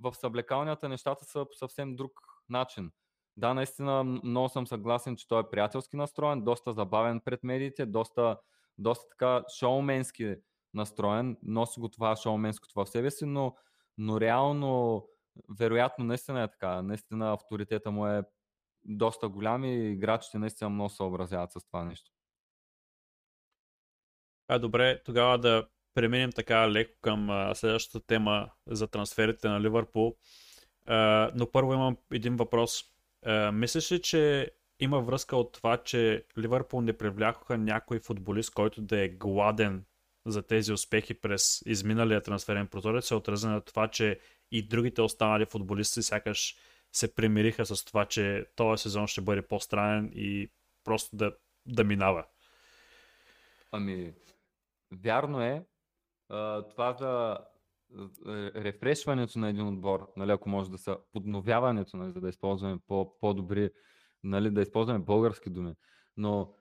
в 0.00 0.12
съблекалнята 0.12 0.88
нещата 0.88 1.24
са 1.24 1.44
по 1.44 1.54
съвсем 1.54 1.96
друг 1.96 2.12
начин. 2.50 2.90
Да, 3.36 3.54
наистина 3.54 4.04
много 4.04 4.48
съм 4.48 4.66
съгласен, 4.66 5.16
че 5.16 5.28
той 5.28 5.40
е 5.40 5.50
приятелски 5.50 5.96
настроен, 5.96 6.44
доста 6.44 6.72
забавен 6.72 7.20
пред 7.20 7.44
медиите, 7.44 7.86
доста, 7.86 8.38
доста 8.78 9.08
така 9.08 9.44
шоуменски 9.58 10.36
настроен, 10.74 11.36
носи 11.42 11.80
го 11.80 11.88
това 11.88 12.16
шоуменското 12.16 12.84
в 12.84 12.86
себе 12.86 13.10
си, 13.10 13.26
но, 13.26 13.56
но 13.98 14.20
реално 14.20 15.02
вероятно 15.58 16.04
наистина 16.04 16.42
е 16.42 16.50
така. 16.50 16.82
Наистина 16.82 17.32
авторитета 17.32 17.90
му 17.90 18.06
е 18.06 18.22
доста 18.84 19.28
голям 19.28 19.64
и 19.64 19.92
играчите 19.92 20.38
наистина 20.38 20.70
много 20.70 20.90
съобразяват 20.90 21.52
с 21.52 21.66
това 21.66 21.84
нещо. 21.84 22.10
А, 24.48 24.58
добре, 24.58 25.02
тогава 25.04 25.38
да 25.38 25.68
преминем 25.94 26.32
така 26.32 26.70
леко 26.70 26.94
към 27.00 27.30
а, 27.30 27.54
следващата 27.54 28.06
тема 28.06 28.50
за 28.66 28.88
трансферите 28.88 29.48
на 29.48 29.60
Ливърпул. 29.60 30.16
Но 31.34 31.50
първо 31.52 31.74
имам 31.74 31.96
един 32.12 32.36
въпрос. 32.36 32.84
А, 33.24 33.52
мислиш 33.52 33.92
ли, 33.92 34.02
че 34.02 34.50
има 34.80 35.00
връзка 35.00 35.36
от 35.36 35.52
това, 35.52 35.76
че 35.76 36.24
Ливърпул 36.38 36.80
не 36.80 36.98
привлякоха 36.98 37.58
някой 37.58 37.98
футболист, 37.98 38.54
който 38.54 38.82
да 38.82 39.00
е 39.00 39.08
гладен 39.08 39.84
за 40.26 40.42
тези 40.42 40.72
успехи 40.72 41.14
през 41.14 41.62
изминалия 41.66 42.22
трансферен 42.22 42.66
прозорец, 42.66 43.06
се 43.06 43.14
отрази 43.14 43.46
на 43.46 43.60
това, 43.60 43.88
че 43.88 44.20
и 44.50 44.68
другите 44.68 45.02
останали 45.02 45.46
футболисти 45.46 46.02
сякаш 46.02 46.56
се 46.92 47.14
примириха 47.14 47.66
с 47.66 47.84
това, 47.84 48.04
че 48.04 48.46
този 48.56 48.82
сезон 48.82 49.06
ще 49.06 49.20
бъде 49.20 49.42
по-странен 49.42 50.10
и 50.14 50.50
просто 50.84 51.16
да, 51.16 51.36
да 51.66 51.84
минава. 51.84 52.24
Ами, 53.72 54.14
вярно 54.92 55.42
е. 55.42 55.64
Това 56.70 56.96
за 56.98 57.38
рефрешването 58.56 59.38
на 59.38 59.48
един 59.48 59.68
отбор, 59.68 60.12
нали, 60.16 60.30
ако 60.30 60.48
може 60.48 60.70
да 60.70 60.78
са 60.78 60.98
подновяването, 61.12 61.96
нали, 61.96 62.12
за 62.12 62.20
да 62.20 62.28
използваме 62.28 62.78
по- 62.86 63.18
по-добри, 63.18 63.70
нали, 64.24 64.50
да 64.50 64.62
използваме 64.62 64.98
български 64.98 65.50
думи. 65.50 65.74
Но 66.16 66.54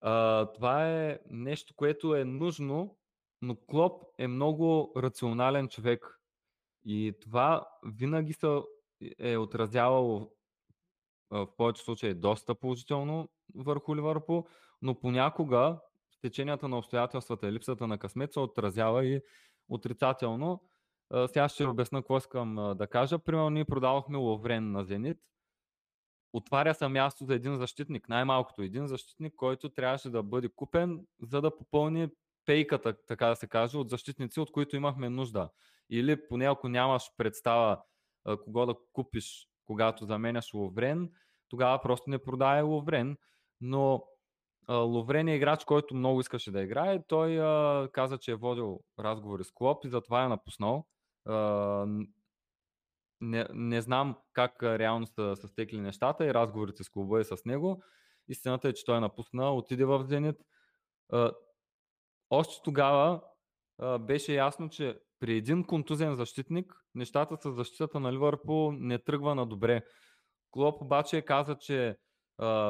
а, 0.00 0.46
това 0.52 0.90
е 0.90 1.18
нещо, 1.30 1.74
което 1.76 2.14
е 2.14 2.24
нужно, 2.24 2.98
но 3.42 3.56
Клоп 3.56 4.02
е 4.18 4.28
много 4.28 4.92
рационален 4.96 5.68
човек. 5.68 6.18
И 6.84 7.14
това 7.20 7.68
винаги 7.84 8.32
се 8.32 8.60
е 9.18 9.36
отразявало 9.36 10.30
в 11.30 11.48
повечето 11.56 11.84
случаи 11.84 12.14
доста 12.14 12.54
положително 12.54 13.28
върху 13.54 13.96
Ливърпул, 13.96 14.46
но 14.82 15.00
понякога 15.00 15.80
теченията 16.22 16.68
на 16.68 16.78
обстоятелствата 16.78 17.48
и 17.48 17.52
липсата 17.52 17.86
на 17.86 17.98
късмет 17.98 18.32
се 18.32 18.40
отразява 18.40 19.06
и 19.06 19.20
отрицателно. 19.68 20.62
Сега 21.26 21.48
ще 21.48 21.66
обясна 21.66 22.02
какво 22.02 22.16
искам 22.16 22.74
да 22.78 22.86
кажа. 22.86 23.18
Примерно 23.18 23.50
ние 23.50 23.64
продавахме 23.64 24.18
Ловрен 24.18 24.72
на 24.72 24.84
Зенит. 24.84 25.18
Отваря 26.32 26.74
се 26.74 26.88
място 26.88 27.24
за 27.24 27.34
един 27.34 27.56
защитник, 27.56 28.08
най-малкото 28.08 28.62
един 28.62 28.86
защитник, 28.86 29.34
който 29.36 29.68
трябваше 29.68 30.10
да 30.10 30.22
бъде 30.22 30.48
купен, 30.48 31.06
за 31.22 31.40
да 31.40 31.56
попълни 31.56 32.08
пейката, 32.46 32.96
така 33.06 33.26
да 33.26 33.36
се 33.36 33.46
каже, 33.46 33.78
от 33.78 33.90
защитници, 33.90 34.40
от 34.40 34.52
които 34.52 34.76
имахме 34.76 35.08
нужда. 35.08 35.50
Или 35.90 36.28
поне 36.28 36.46
ако 36.46 36.68
нямаш 36.68 37.10
представа 37.16 37.82
кого 38.44 38.66
да 38.66 38.74
купиш, 38.92 39.48
когато 39.66 40.04
заменяш 40.04 40.54
Ловрен, 40.54 41.10
тогава 41.48 41.82
просто 41.82 42.10
не 42.10 42.22
продай 42.22 42.62
Ловрен. 42.62 43.16
Но 43.60 44.04
Ловрен 44.68 45.28
е 45.28 45.36
играч, 45.36 45.64
който 45.64 45.94
много 45.94 46.20
искаше 46.20 46.50
да 46.50 46.62
играе. 46.62 47.02
Той 47.08 47.40
а, 47.40 47.88
каза, 47.92 48.18
че 48.18 48.30
е 48.30 48.34
водил 48.34 48.80
разговори 48.98 49.44
с 49.44 49.50
Клоп 49.50 49.84
и 49.84 49.88
затова 49.88 50.24
е 50.24 50.28
напуснал. 50.28 50.86
А, 51.24 51.86
не, 53.20 53.46
не 53.52 53.80
знам 53.80 54.16
как 54.32 54.62
реално 54.62 55.06
са, 55.06 55.36
са 55.36 55.48
стекли 55.48 55.80
нещата 55.80 56.26
и 56.26 56.34
разговорите 56.34 56.84
с 56.84 56.90
клуба 56.90 57.20
и 57.20 57.24
с 57.24 57.36
него. 57.44 57.82
Истината 58.28 58.68
е, 58.68 58.72
че 58.72 58.84
той 58.84 58.96
е 58.96 59.00
напуснал, 59.00 59.58
отиде 59.58 59.84
в 59.84 60.04
Зенит. 60.04 60.36
А, 61.12 61.32
още 62.30 62.62
тогава 62.64 63.22
а, 63.78 63.98
беше 63.98 64.34
ясно, 64.34 64.68
че 64.68 64.98
при 65.20 65.36
един 65.36 65.64
контузен 65.64 66.14
защитник, 66.14 66.74
нещата 66.94 67.36
с 67.36 67.52
защитата 67.52 68.00
на 68.00 68.12
Ливърпул 68.12 68.72
не 68.72 68.98
тръгва 68.98 69.34
на 69.34 69.46
добре. 69.46 69.82
Клоп 70.50 70.82
обаче 70.82 71.22
каза, 71.22 71.58
че 71.58 71.96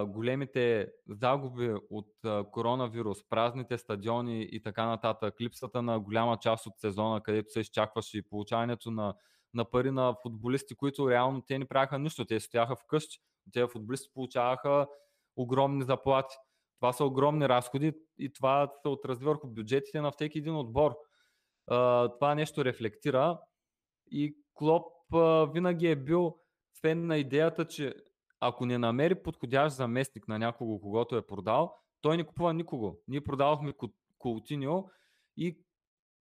големите 0.07 0.89
загуби 1.09 1.75
от 1.91 2.09
коронавирус, 2.53 3.29
празните 3.29 3.79
стадиони 3.79 4.49
и 4.53 4.63
така 4.63 4.87
нататък, 4.87 5.41
липсата 5.41 5.83
на 5.83 6.01
голяма 6.01 6.39
част 6.39 6.67
от 6.67 6.73
сезона, 6.79 7.23
където 7.23 7.53
се 7.53 7.61
изчакваше 7.61 8.19
и 8.19 8.23
получаването 8.23 8.91
на, 8.91 9.15
на 9.55 9.65
пари 9.65 9.91
на 9.91 10.15
футболисти, 10.23 10.75
които 10.75 11.11
реално 11.11 11.43
те 11.43 11.59
не 11.59 11.65
правяха 11.65 11.99
нищо, 11.99 12.25
те 12.25 12.41
стояха 12.41 12.77
вкъщи. 12.77 13.19
Те 13.53 13.67
футболисти 13.67 14.11
получаваха 14.15 14.87
огромни 15.37 15.85
заплати. 15.85 16.35
Това 16.81 16.93
са 16.93 17.05
огромни 17.05 17.49
разходи 17.49 17.93
и 18.19 18.33
това 18.33 18.73
се 18.83 18.89
отрази 18.89 19.25
върху 19.25 19.49
бюджетите 19.49 20.01
на 20.01 20.11
всеки 20.11 20.39
един 20.39 20.57
отбор 20.57 20.97
това 21.67 22.35
нещо 22.35 22.65
рефлектира 22.65 23.41
и 24.11 24.37
Клоп 24.55 24.93
винаги 25.53 25.87
е 25.87 25.97
бил 25.97 26.37
фен 26.81 27.07
на 27.07 27.19
идеята, 27.19 27.69
че 27.69 27.95
ако 28.45 28.67
не 28.67 28.79
намери 28.79 29.15
подходящ 29.15 29.77
заместник 29.77 30.29
на 30.29 30.39
някого, 30.39 30.81
когато 30.81 31.17
е 31.17 31.27
продал, 31.27 31.75
той 32.01 32.17
не 32.17 32.25
купува 32.25 32.55
никого. 32.55 32.99
Ние 33.09 33.21
продавахме 33.21 33.73
Коутиньо 34.19 34.91
и 35.37 35.59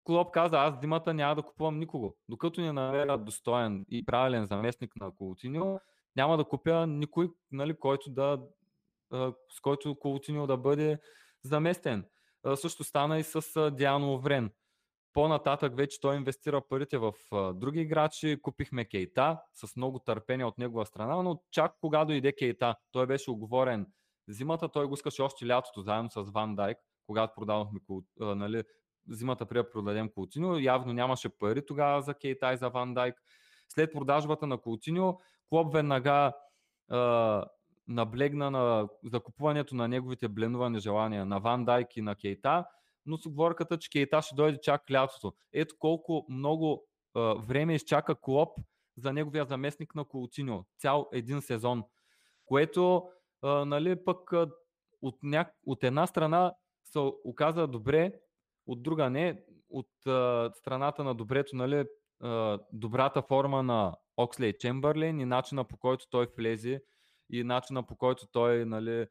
Клоп 0.05 0.31
каза, 0.31 0.59
аз 0.59 0.81
димата 0.81 1.15
няма 1.15 1.35
да 1.35 1.43
купувам 1.43 1.79
никого. 1.79 2.17
Докато 2.29 2.61
не 2.61 2.73
намеря 2.73 3.19
достоен 3.19 3.87
и 3.91 4.05
правилен 4.05 4.47
заместник 4.47 4.97
на 4.97 5.11
Коутиньо, 5.17 5.81
няма 6.17 6.37
да 6.37 6.45
купя 6.45 6.87
никой, 6.87 7.31
нали, 7.53 7.77
който 7.77 8.11
да, 8.11 8.41
с 9.51 9.61
който 9.63 9.95
Коутиньо 9.95 10.47
да 10.47 10.57
бъде 10.57 10.99
заместен. 11.43 12.05
Също 12.55 12.85
стана 12.85 13.19
и 13.19 13.23
с 13.23 13.71
Диано 13.71 14.19
Врен. 14.19 14.51
По-нататък 15.19 15.77
вече 15.77 16.01
той 16.01 16.17
инвестира 16.17 16.61
парите 16.69 16.99
в 16.99 17.13
други 17.55 17.81
играчи, 17.81 18.39
купихме 18.43 18.85
Кейта 18.85 19.41
с 19.55 19.77
много 19.77 19.99
търпение 19.99 20.45
от 20.45 20.59
негова 20.59 20.87
страна, 20.87 21.23
но 21.23 21.43
чак 21.51 21.73
кога 21.81 22.05
дойде 22.05 22.33
Кейта, 22.33 22.75
той 22.93 23.07
беше 23.07 23.31
оговорен 23.31 23.87
зимата, 24.29 24.69
той 24.69 24.87
го 24.87 24.95
искаше 24.95 25.23
още 25.23 25.47
лятото, 25.47 25.81
заедно 25.81 26.11
с 26.11 26.31
Ван 26.31 26.57
Дайк, 26.57 26.79
когато 27.07 27.33
продавахме 27.37 27.81
нали, 28.21 28.63
зимата 29.09 29.47
при 29.47 29.57
да 29.57 29.71
продадем 29.71 30.11
Култино. 30.15 30.59
Явно 30.59 30.93
нямаше 30.93 31.29
пари 31.29 31.67
тогава 31.67 32.03
за 32.03 32.15
Кейта 32.15 32.53
и 32.53 32.57
за 32.57 32.69
Ван 32.69 32.95
Дайк. 32.95 33.15
След 33.69 33.93
продажбата 33.93 34.47
на 34.47 34.59
Култино, 34.59 35.19
Клоп 35.49 35.73
веднага 35.73 36.33
е, 36.93 36.97
наблегна 37.89 38.51
на 38.51 38.89
закупуването 39.05 39.75
на 39.75 39.89
неговите 39.89 40.29
бленувани 40.29 40.81
желания 40.81 41.27
на 41.27 41.39
Ван 41.39 41.65
Дайк 41.65 41.97
и 41.97 42.03
на 42.03 42.15
Кейта, 42.15 42.65
но 43.09 43.19
с 43.19 43.27
оговорката, 43.27 43.79
че 43.79 43.91
Кейта 43.91 44.23
ще 44.23 44.35
дойде 44.35 44.61
чак 44.61 44.91
лятото. 44.91 45.35
Ето 45.53 45.75
колко 45.79 46.27
много 46.29 46.85
е, 47.17 47.21
време 47.39 47.75
изчака 47.75 48.15
Клоп 48.15 48.59
за 48.97 49.13
неговия 49.13 49.45
заместник 49.45 49.95
на 49.95 50.05
Култино. 50.05 50.67
Цял 50.79 51.09
един 51.13 51.41
сезон. 51.41 51.85
Което 52.45 53.09
е, 53.45 53.49
нали, 53.49 54.05
пък 54.05 54.33
от, 55.03 55.19
ня... 55.23 55.51
от 55.67 55.85
една 55.85 56.07
страна 56.07 56.55
се 56.85 56.99
оказа 57.25 57.67
добре, 57.67 58.13
от 58.67 58.83
друга 58.83 59.11
не. 59.11 59.43
От 59.71 60.07
а, 60.07 60.51
страната 60.55 61.05
на 61.05 61.15
добрето, 61.15 61.57
нали, 61.57 61.85
а, 62.21 62.59
добрата 62.73 63.23
форма 63.23 63.63
на 63.63 63.97
Окслей 64.17 64.53
Чембърлин 64.53 65.21
и 65.21 65.25
начина 65.25 65.65
по 65.65 65.77
който 65.77 66.09
той 66.11 66.27
влезе 66.39 66.83
и 67.31 67.45
начина 67.45 67.83
по 67.83 67.97
който 67.97 68.27
той 68.27 68.65
нали, 68.65 69.01
а, 69.01 69.07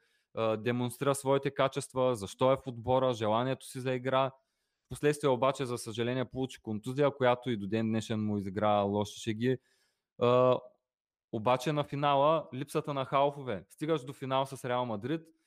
демонстрира 0.58 1.16
своите 1.16 1.52
качества, 1.52 2.16
защо 2.16 2.52
е 2.52 2.58
в 2.58 2.68
отбора, 2.68 3.14
желанието 3.14 3.66
си 3.66 3.80
за 3.80 3.94
игра. 3.94 4.32
Впоследствие 4.86 5.30
обаче, 5.30 5.66
за 5.66 5.78
съжаление, 5.78 6.26
получи 6.26 6.62
контузия, 6.62 7.12
която 7.12 7.50
и 7.50 7.58
до 7.58 7.68
ден 7.68 7.88
днешен 7.88 8.26
му 8.26 8.38
изигра 8.38 8.80
лоши 8.80 9.20
шеги. 9.20 9.58
А, 10.22 10.60
обаче 11.32 11.72
на 11.72 11.84
финала, 11.84 12.48
липсата 12.54 12.94
на 12.94 13.06
халфове. 13.06 13.66
Стигаш 13.70 14.04
до 14.04 14.14
финал 14.14 14.46
с 14.46 14.70
Реал 14.70 14.86
Мадрид– 14.86 15.22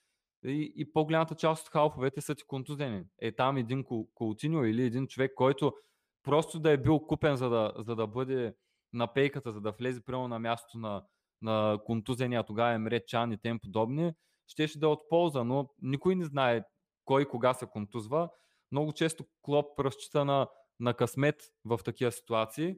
и, 0.45 0.73
и 0.77 0.93
по-голямата 0.93 1.35
част 1.35 1.67
от 1.67 1.73
халфовете 1.73 2.21
са 2.21 2.35
ти 2.35 2.45
контузени. 2.47 3.05
Е 3.19 3.33
там 3.33 3.57
един 3.57 3.85
Колтиньо 4.15 4.65
или 4.65 4.83
един 4.83 5.07
човек, 5.07 5.33
който 5.35 5.75
просто 6.23 6.61
да 6.61 6.71
е 6.71 6.77
бил 6.77 6.99
купен, 6.99 7.37
за 7.37 7.49
да, 7.49 7.73
за 7.79 7.97
да 7.97 8.07
бъде 8.07 8.55
на 8.93 9.13
пейката, 9.13 9.53
за 9.53 9.61
да 9.61 9.71
влезе 9.71 10.01
прямо 10.01 10.29
на 10.29 10.39
мястото 10.39 10.79
на, 10.79 11.03
на 11.43 11.79
контузения 11.85 12.45
тогава 12.45 12.73
Емре 12.73 13.07
Чан 13.07 13.33
и 13.33 13.39
тем 13.39 13.59
подобни, 13.59 14.13
щеше 14.51 14.79
да 14.79 14.87
е 14.87 14.89
от 14.89 15.09
полза, 15.09 15.45
но 15.45 15.69
никой 15.83 16.17
не 16.17 16.25
знае 16.25 16.63
кой 17.05 17.25
кога 17.25 17.55
се 17.55 17.67
контузва. 17.67 18.29
Много 18.73 18.93
често 18.93 19.25
Клоп 19.43 19.81
разчита 19.81 20.25
на, 20.25 20.49
на 20.81 20.95
късмет 20.95 21.43
в 21.65 21.81
такива 21.85 22.13
ситуации 22.13 22.77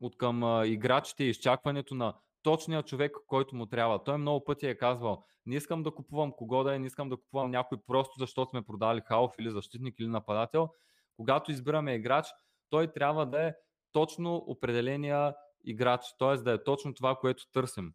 от 0.00 0.16
към 0.16 0.44
а, 0.44 0.66
играчите 0.66 1.24
и 1.24 1.30
изчакването 1.30 1.94
на 1.94 2.14
точният 2.42 2.86
човек, 2.86 3.12
който 3.26 3.56
му 3.56 3.66
трябва. 3.66 4.04
Той 4.04 4.18
много 4.18 4.44
пъти 4.44 4.66
е 4.66 4.78
казвал, 4.78 5.24
не 5.46 5.56
искам 5.56 5.82
да 5.82 5.90
купувам 5.90 6.32
кого 6.32 6.64
да 6.64 6.74
е, 6.74 6.78
не 6.78 6.86
искам 6.86 7.08
да 7.08 7.16
купувам 7.16 7.50
някой 7.50 7.78
просто 7.86 8.14
защото 8.18 8.50
сме 8.50 8.62
продали 8.62 9.00
халф 9.04 9.32
или 9.38 9.50
защитник 9.50 9.94
или 9.98 10.08
нападател. 10.08 10.68
Когато 11.16 11.50
избираме 11.50 11.94
играч, 11.94 12.26
той 12.70 12.92
трябва 12.92 13.26
да 13.26 13.46
е 13.46 13.54
точно 13.92 14.36
определения 14.36 15.34
играч, 15.64 16.00
т.е. 16.18 16.36
да 16.36 16.52
е 16.52 16.64
точно 16.64 16.94
това, 16.94 17.16
което 17.16 17.50
търсим. 17.52 17.92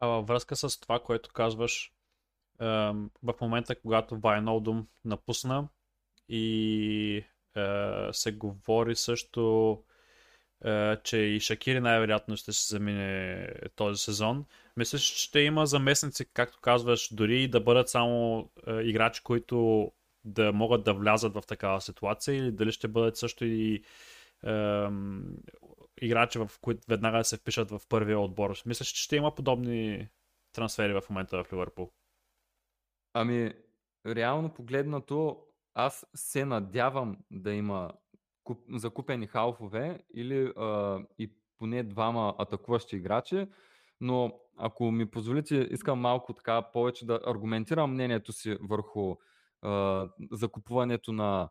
А 0.00 0.06
във 0.06 0.26
връзка 0.26 0.56
с 0.56 0.80
това, 0.80 0.98
което 0.98 1.30
казваш, 1.32 1.92
в 3.22 3.34
момента, 3.40 3.80
когато 3.80 4.18
Вайнолдум 4.18 4.86
напусна 5.04 5.68
и 6.28 7.24
се 8.12 8.32
говори 8.32 8.96
също 8.96 9.84
е, 10.64 10.96
че 10.96 11.16
и 11.16 11.40
Шакири 11.40 11.80
най-вероятно 11.80 12.36
ще 12.36 12.52
се 12.52 12.74
замине 12.74 13.48
този 13.76 14.02
сезон. 14.02 14.44
Мислиш, 14.76 15.02
че 15.02 15.22
ще 15.22 15.40
има 15.40 15.66
заместници, 15.66 16.24
както 16.32 16.58
казваш, 16.60 17.14
дори 17.14 17.48
да 17.48 17.60
бъдат 17.60 17.88
само 17.88 18.50
е, 18.66 18.80
играчи, 18.80 19.22
които 19.22 19.92
да 20.24 20.52
могат 20.52 20.84
да 20.84 20.94
влязат 20.94 21.34
в 21.34 21.42
такава 21.46 21.80
ситуация 21.80 22.36
или 22.36 22.52
дали 22.52 22.72
ще 22.72 22.88
бъдат 22.88 23.16
също 23.16 23.44
и 23.44 23.74
е, 23.74 24.88
играчи, 26.00 26.38
в 26.38 26.50
които 26.60 26.80
веднага 26.88 27.24
се 27.24 27.36
впишат 27.36 27.70
в 27.70 27.80
първия 27.88 28.20
отбор. 28.20 28.56
Мислиш, 28.66 28.88
че 28.88 29.02
ще 29.02 29.16
има 29.16 29.34
подобни 29.34 30.08
трансфери 30.52 30.92
в 30.92 31.02
момента 31.10 31.44
в 31.44 31.52
Ливърпул? 31.52 31.90
Ами, 33.14 33.54
реално 34.06 34.54
погледнато, 34.54 35.46
аз 35.74 36.06
се 36.14 36.44
надявам 36.44 37.16
да 37.30 37.52
има 37.52 37.92
куп, 38.44 38.58
закупени 38.74 39.26
халфове 39.26 39.98
или 40.14 40.52
а, 40.56 40.98
и 41.18 41.32
поне 41.58 41.82
двама 41.82 42.34
атакуващи 42.38 42.96
играчи, 42.96 43.46
но 44.00 44.40
ако 44.56 44.90
ми 44.90 45.10
позволите, 45.10 45.68
искам 45.70 46.00
малко 46.00 46.32
така 46.32 46.62
повече 46.62 47.06
да 47.06 47.20
аргументирам 47.26 47.92
мнението 47.92 48.32
си 48.32 48.56
върху 48.60 49.16
а, 49.62 50.08
закупуването 50.32 51.12
на, 51.12 51.48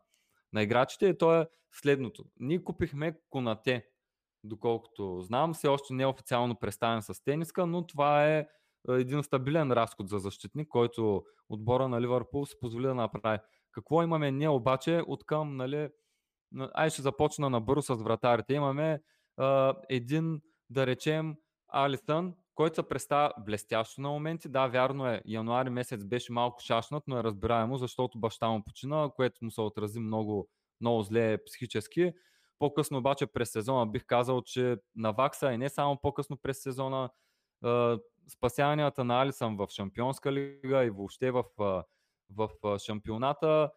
на 0.52 0.62
играчите 0.62 1.18
то 1.18 1.40
е 1.40 1.48
следното. 1.72 2.24
Ние 2.40 2.64
купихме 2.64 3.18
Конате, 3.30 3.86
доколкото 4.44 5.20
знам, 5.20 5.54
все 5.54 5.68
още 5.68 5.94
не 5.94 6.02
е 6.02 6.06
официално 6.06 6.54
представен 6.54 7.02
с 7.02 7.24
тениска, 7.24 7.66
но 7.66 7.86
това 7.86 8.26
е 8.26 8.46
един 8.88 9.22
стабилен 9.22 9.72
разход 9.72 10.08
за 10.08 10.18
защитник, 10.18 10.68
който 10.68 11.22
отбора 11.48 11.88
на 11.88 12.00
Ливърпул 12.00 12.46
се 12.46 12.60
позволи 12.60 12.86
да 12.86 12.94
направи. 12.94 13.38
Какво 13.72 14.02
имаме 14.02 14.30
ние 14.30 14.48
обаче 14.48 15.02
от 15.06 15.26
към 15.26 15.56
нали, 15.56 15.88
Ай 16.74 16.90
ще 16.90 17.02
започна 17.02 17.50
набързо 17.50 17.82
с 17.82 18.02
вратарите. 18.02 18.54
Имаме 18.54 19.02
а, 19.36 19.74
един, 19.88 20.40
да 20.70 20.86
речем, 20.86 21.36
Алисън, 21.68 22.34
който 22.54 22.74
се 22.74 22.88
представя 22.88 23.32
блестящо 23.38 24.00
на 24.00 24.08
моменти. 24.08 24.48
Да, 24.48 24.66
вярно 24.66 25.06
е, 25.06 25.22
януари 25.24 25.70
месец 25.70 26.04
беше 26.04 26.32
малко 26.32 26.62
шашнат, 26.62 27.02
но 27.06 27.18
е 27.18 27.24
разбираемо, 27.24 27.76
защото 27.76 28.20
баща 28.20 28.48
му 28.48 28.64
почина, 28.64 29.10
което 29.16 29.44
му 29.44 29.50
се 29.50 29.60
отрази 29.60 30.00
много, 30.00 30.48
много 30.80 31.02
зле 31.02 31.38
психически. 31.44 32.12
По-късно 32.60 32.98
обаче 32.98 33.26
през 33.26 33.50
сезона 33.50 33.86
бих 33.86 34.06
казал, 34.06 34.42
че 34.42 34.76
на 34.96 35.12
Вакса 35.12 35.52
и 35.52 35.58
не 35.58 35.68
само 35.68 36.00
по-късно 36.02 36.36
през 36.36 36.62
сезона, 36.62 37.10
спасяванията 38.28 39.04
на 39.04 39.22
Алисън 39.22 39.56
в 39.56 39.66
Шампионска 39.70 40.32
лига 40.32 40.84
и 40.84 40.90
въобще 40.90 41.30
в, 41.30 41.44
в 42.30 42.78
шампионата 42.78 43.70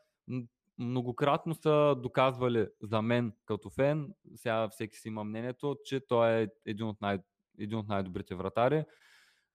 многократно 0.78 1.56
са 1.56 1.96
доказвали 1.98 2.67
за 2.82 3.02
мен 3.02 3.34
като 3.46 3.69
фен, 3.69 4.13
сега 4.36 4.69
всеки 4.69 4.98
си 4.98 5.08
има 5.08 5.24
мнението, 5.24 5.78
че 5.86 6.08
той 6.08 6.32
е 6.32 6.48
един 6.65 6.88
от, 6.88 7.02
най- 7.02 7.19
един 7.60 7.78
от 7.78 7.88
най-добрите 7.88 8.36
вратари. 8.36 8.84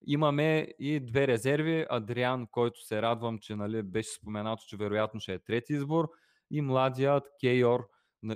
Имаме 0.05 0.67
и 0.79 0.99
две 0.99 1.27
резерви. 1.27 1.85
Адриан, 1.89 2.47
който 2.51 2.85
се 2.85 3.01
радвам, 3.01 3.39
че 3.39 3.55
нали, 3.55 3.83
беше 3.83 4.09
споменато, 4.09 4.63
че 4.67 4.77
вероятно 4.77 5.19
ще 5.19 5.33
е 5.33 5.39
трети 5.39 5.73
избор. 5.73 6.09
И 6.51 6.61
младият 6.61 7.27
Кейор, 7.41 7.89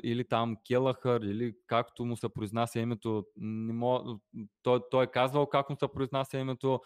или 0.04 0.28
там 0.28 0.56
Келахър, 0.68 1.22
или 1.22 1.56
както 1.68 2.06
му 2.06 2.18
се 2.18 2.30
произнася 2.30 2.80
името. 2.80 3.26
Не 3.38 3.74
мог... 3.74 4.22
той, 4.64 4.80
той 4.92 5.04
е 5.04 5.12
казвал 5.12 5.48
как 5.48 5.70
му 5.70 5.76
се 5.80 5.88
произнася 5.88 6.38
името. 6.38 6.82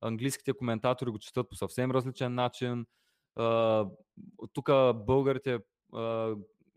Английските 0.00 0.52
коментатори 0.52 1.10
го 1.10 1.18
четат 1.18 1.48
по 1.48 1.56
съвсем 1.56 1.90
различен 1.90 2.34
начин. 2.34 2.86
Тук 4.52 4.70
българите 4.94 5.58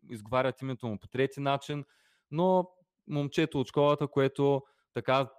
изговарят 0.10 0.62
името 0.62 0.88
му 0.88 1.00
по 1.00 1.08
трети 1.08 1.40
начин, 1.40 1.84
но 2.32 2.70
момчето 3.08 3.60
от 3.60 3.68
школата, 3.68 4.08
което 4.08 4.64
така 4.94 5.30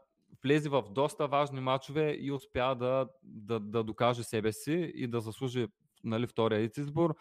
влезе 0.42 0.68
в 0.68 0.85
доста 0.90 1.29
важни 1.29 1.61
матчове 1.61 2.16
и 2.20 2.33
успя 2.33 2.75
да, 2.75 3.09
да, 3.22 3.61
да 3.61 3.85
докаже 3.85 4.25
себе 4.25 4.53
си 4.53 4.92
и 4.94 5.07
да 5.07 5.20
заслужи 5.20 5.66
нали, 6.05 6.27
втория 6.27 6.70
избор. 6.79 7.14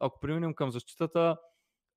Ако 0.00 0.20
преминем 0.20 0.54
към 0.54 0.70
защитата, 0.70 1.36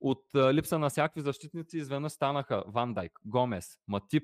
от 0.01 0.23
липса 0.35 0.79
на 0.79 0.89
всякакви 0.89 1.21
защитници 1.21 1.77
изведнъж 1.77 2.11
станаха 2.11 2.63
Ван 2.67 2.93
Дайк, 2.93 3.19
Гомес, 3.25 3.77
Матип, 3.87 4.23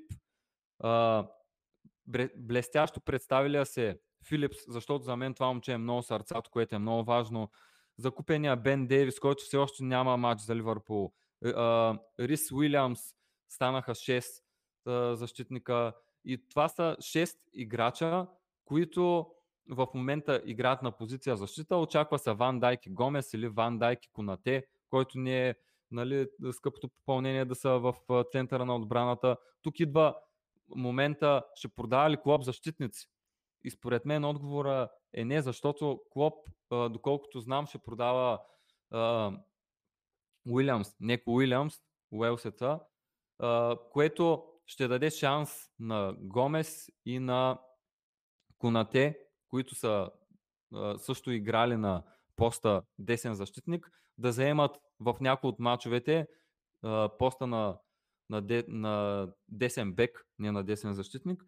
блестящо 2.37 3.01
представилия 3.01 3.65
се 3.65 3.99
Филипс, 4.27 4.57
защото 4.67 5.03
за 5.03 5.15
мен 5.15 5.33
това 5.33 5.47
момче 5.47 5.73
е 5.73 5.77
много 5.77 6.03
сърцато, 6.03 6.51
което 6.51 6.75
е 6.75 6.79
много 6.79 7.03
важно. 7.03 7.51
Закупения 7.97 8.55
Бен 8.55 8.87
Дейвис, 8.87 9.19
който 9.19 9.43
все 9.43 9.57
още 9.57 9.83
няма 9.83 10.17
матч 10.17 10.41
за 10.41 10.55
Ливърпул. 10.55 11.13
Рис 12.19 12.51
Уилямс, 12.51 12.99
станаха 13.49 13.91
6 13.91 14.43
а, 14.85 15.15
защитника. 15.15 15.93
И 16.25 16.47
това 16.49 16.69
са 16.69 16.95
6 16.99 17.37
играча, 17.53 18.27
които 18.65 19.27
в 19.69 19.87
момента 19.93 20.41
играят 20.45 20.81
на 20.81 20.91
позиция 20.91 21.37
защита. 21.37 21.77
Очаква 21.77 22.19
се 22.19 22.33
Ван 22.33 22.59
Дайки 22.59 22.89
Гомес 22.89 23.33
или 23.33 23.47
Ван 23.47 23.79
Дайки 23.79 24.09
Конате, 24.13 24.65
който 24.89 25.19
не 25.19 25.49
е 25.49 25.55
нали, 25.91 26.27
скъпото 26.51 26.89
попълнение 26.89 27.45
да 27.45 27.55
са 27.55 27.69
в 27.69 27.95
центъра 28.31 28.65
на 28.65 28.75
отбраната. 28.75 29.37
Тук 29.61 29.79
идва 29.79 30.15
момента, 30.75 31.43
ще 31.55 31.67
продава 31.67 32.09
ли 32.09 32.17
Клоп 32.23 32.43
защитници? 32.43 33.07
И 33.63 33.71
според 33.71 34.05
мен 34.05 34.25
отговора 34.25 34.89
е 35.13 35.25
не, 35.25 35.41
защото 35.41 36.01
Клоп, 36.09 36.49
доколкото 36.71 37.39
знам, 37.39 37.67
ще 37.67 37.77
продава 37.77 38.39
Уилямс, 40.49 40.95
Неко 40.99 41.31
Уилямс, 41.31 41.75
Уелсета, 42.11 42.79
което 43.91 44.45
ще 44.65 44.87
даде 44.87 45.09
шанс 45.09 45.69
на 45.79 46.15
Гомес 46.19 46.89
и 47.05 47.19
на 47.19 47.59
Конате, 48.57 49.19
които 49.47 49.75
са 49.75 50.11
също 50.97 51.31
играли 51.31 51.77
на 51.77 52.03
поста 52.35 52.83
десен 52.99 53.35
защитник, 53.35 53.91
да 54.17 54.31
заемат 54.31 54.77
в 54.99 55.15
някои 55.21 55.49
от 55.49 55.59
мачовете 55.59 56.27
поста 57.19 57.47
на, 57.47 57.77
на, 58.29 58.41
де, 58.41 58.63
на 58.67 59.27
десен 59.47 59.93
бек, 59.93 60.25
не 60.39 60.51
на 60.51 60.63
десен 60.63 60.93
защитник. 60.93 61.43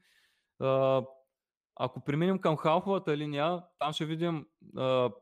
Ако 1.76 2.04
преминем 2.06 2.40
към 2.40 2.58
халфовата 2.58 3.18
линия, 3.18 3.64
там 3.80 3.94
ще 3.94 4.06
видим 4.06 4.46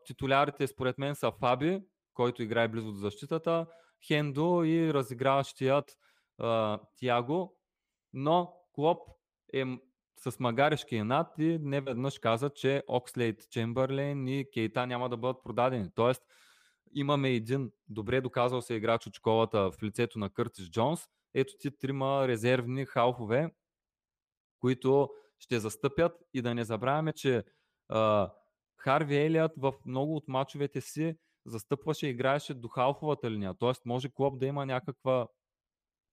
титулярите 0.05 0.67
според 0.67 0.97
мен 0.97 1.15
са 1.15 1.31
Фаби, 1.31 1.81
който 2.13 2.43
играе 2.43 2.67
близо 2.67 2.91
до 2.91 2.97
защитата, 2.97 3.67
Хендо 4.07 4.63
и 4.63 4.93
разиграващият 4.93 5.91
Тяго, 6.95 7.57
но 8.13 8.53
Клоп 8.73 9.09
е 9.53 9.65
с 10.19 10.39
магарешки 10.39 11.03
над 11.03 11.27
и 11.39 11.59
не 11.61 11.83
каза, 12.21 12.49
че 12.49 12.83
Окслейт, 12.87 13.49
Чемберлейн 13.49 14.27
и 14.27 14.45
Кейта 14.53 14.87
няма 14.87 15.09
да 15.09 15.17
бъдат 15.17 15.43
продадени. 15.43 15.89
Тоест, 15.95 16.23
имаме 16.99 17.29
един 17.29 17.71
добре 17.89 18.21
доказал 18.21 18.61
се 18.61 18.73
играч 18.73 19.07
от 19.07 19.15
школата 19.15 19.71
в 19.71 19.83
лицето 19.83 20.19
на 20.19 20.29
Къртис 20.29 20.69
Джонс. 20.69 21.07
Ето 21.33 21.53
ти 21.59 21.77
трима 21.77 22.27
резервни 22.27 22.85
халфове, 22.85 23.51
които 24.59 25.09
ще 25.39 25.59
застъпят 25.59 26.13
и 26.33 26.41
да 26.41 26.55
не 26.55 26.63
забравяме, 26.63 27.13
че 27.13 27.43
а, 27.89 28.31
Харви 28.77 29.17
Елият 29.17 29.51
в 29.57 29.73
много 29.85 30.15
от 30.15 30.27
мачовете 30.27 30.81
си 30.81 31.17
застъпваше 31.45 32.07
и 32.07 32.09
играеше 32.09 32.53
до 32.53 32.67
халфовата 32.67 33.31
линия. 33.31 33.53
Тоест 33.53 33.85
може 33.85 34.09
Клоп 34.09 34.39
да 34.39 34.45
има 34.45 34.65
някаква, 34.65 35.27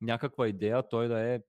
някаква 0.01 0.49
идея, 0.49 0.89
той 0.89 1.09
да 1.09 1.35
е 1.35 1.41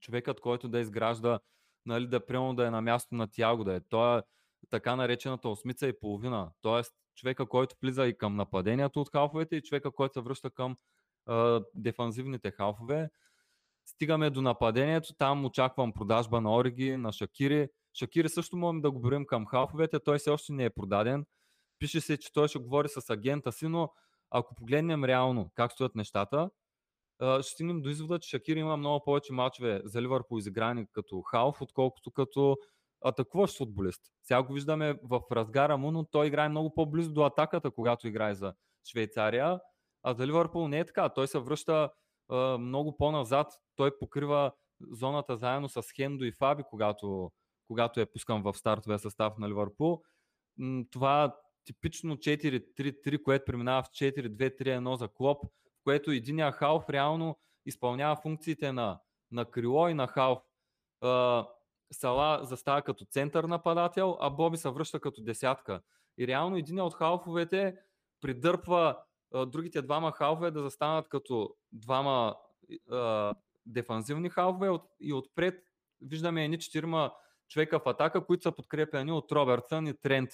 човекът, 0.00 0.40
който 0.40 0.68
да 0.68 0.80
изгражда 0.80 1.40
нали, 1.86 2.06
да 2.06 2.26
приема 2.26 2.54
да 2.54 2.66
е 2.66 2.70
на 2.70 2.82
място 2.82 3.14
на 3.14 3.30
Тяго, 3.30 3.64
да 3.64 3.74
е. 3.74 3.80
Той 3.80 4.18
е 4.18 4.22
така 4.70 4.96
наречената 4.96 5.48
осмица 5.48 5.88
и 5.88 5.98
половина. 6.00 6.50
Тоест, 6.60 6.92
човека, 7.16 7.46
който 7.46 7.76
влиза 7.82 8.06
и 8.06 8.18
към 8.18 8.36
нападението 8.36 9.00
от 9.00 9.10
халфовете 9.10 9.56
и 9.56 9.62
човека, 9.62 9.90
който 9.90 10.12
се 10.12 10.20
връща 10.20 10.50
към 10.50 10.76
а, 11.26 11.62
дефанзивните 11.74 12.50
халфове. 12.50 13.10
Стигаме 13.86 14.30
до 14.30 14.42
нападението, 14.42 15.14
там 15.18 15.44
очаквам 15.44 15.92
продажба 15.92 16.40
на 16.40 16.56
Ориги, 16.56 16.96
на 16.96 17.12
Шакири. 17.12 17.68
Шакири 17.98 18.28
също 18.28 18.56
можем 18.56 18.80
да 18.80 18.90
го 18.90 19.00
борим 19.00 19.26
към 19.26 19.46
халфовете, 19.46 20.00
той 20.00 20.18
все 20.18 20.30
още 20.30 20.52
не 20.52 20.64
е 20.64 20.70
продаден. 20.70 21.26
Пише 21.78 22.00
се, 22.00 22.16
че 22.16 22.32
той 22.32 22.48
ще 22.48 22.58
говори 22.58 22.88
с 22.88 23.10
агента 23.10 23.52
си, 23.52 23.68
но 23.68 23.92
ако 24.30 24.54
погледнем 24.54 25.04
реално 25.04 25.50
как 25.54 25.72
стоят 25.72 25.94
нещата, 25.94 26.50
ще 27.40 27.52
стигнем 27.52 27.82
до 27.82 27.88
извода, 27.88 28.18
че 28.18 28.28
Шакир 28.28 28.56
има 28.56 28.76
много 28.76 29.04
повече 29.04 29.32
мачове 29.32 29.80
за 29.84 30.02
Ливърпул 30.02 30.38
изиграни 30.38 30.86
като 30.92 31.22
халф, 31.22 31.62
отколкото 31.62 32.10
като 32.10 32.56
атакуващ 33.04 33.58
футболист. 33.58 34.02
Сега 34.22 34.42
го 34.42 34.52
виждаме 34.52 34.98
в 35.02 35.20
разгара 35.32 35.76
му, 35.76 35.90
но 35.90 36.04
той 36.04 36.26
играе 36.26 36.48
много 36.48 36.74
по-близо 36.74 37.12
до 37.12 37.24
атаката, 37.24 37.70
когато 37.70 38.08
играе 38.08 38.34
за 38.34 38.54
Швейцария. 38.90 39.60
А 40.02 40.14
за 40.14 40.26
Ливърпул 40.26 40.68
не 40.68 40.78
е 40.78 40.84
така. 40.84 41.08
Той 41.08 41.28
се 41.28 41.38
връща 41.38 41.90
а, 42.28 42.58
много 42.58 42.96
по-назад. 42.96 43.52
Той 43.76 43.98
покрива 43.98 44.52
зоната 44.90 45.36
заедно 45.36 45.68
с 45.68 45.82
Хендо 45.96 46.24
и 46.24 46.32
Фаби, 46.32 46.62
когато, 46.70 47.32
когато 47.68 48.00
е 48.00 48.06
пускан 48.06 48.42
в 48.42 48.54
стартовия 48.54 48.98
състав 48.98 49.38
на 49.38 49.48
Ливърпул. 49.48 50.02
Това 50.90 51.36
типично 51.64 52.16
4-3-3, 52.16 53.22
което 53.22 53.44
преминава 53.44 53.82
в 53.82 53.86
4-2-3-1 53.86 54.94
за 54.94 55.08
Клоп 55.08 55.44
което 55.84 56.10
единия 56.10 56.52
халф 56.52 56.90
реално 56.90 57.38
изпълнява 57.66 58.16
функциите 58.16 58.72
на, 58.72 59.00
на 59.30 59.44
крило 59.44 59.88
и 59.88 59.94
на 59.94 60.06
халф. 60.06 60.42
Сала 61.94 62.44
застава 62.44 62.82
като 62.82 63.04
център 63.04 63.44
нападател, 63.44 64.16
а 64.20 64.30
Боби 64.30 64.56
се 64.56 64.70
връща 64.70 65.00
като 65.00 65.22
десятка. 65.22 65.80
И 66.18 66.26
реално 66.26 66.56
един 66.56 66.80
от 66.80 66.94
халфовете 66.94 67.76
придърпва 68.20 68.96
другите 69.46 69.82
двама 69.82 70.12
халфове 70.12 70.50
да 70.50 70.62
застанат 70.62 71.08
като 71.08 71.54
двама 71.72 72.36
а, 72.90 73.34
дефанзивни 73.66 74.30
халфове 74.30 74.78
и 75.00 75.12
отпред 75.12 75.54
виждаме 76.00 76.44
едни 76.44 76.58
четирима 76.58 77.12
човека 77.48 77.78
в 77.78 77.88
атака, 77.88 78.26
които 78.26 78.42
са 78.42 78.52
подкрепени 78.52 79.12
от 79.12 79.32
Робертсън 79.32 79.86
и 79.86 79.94
Трент. 79.94 80.30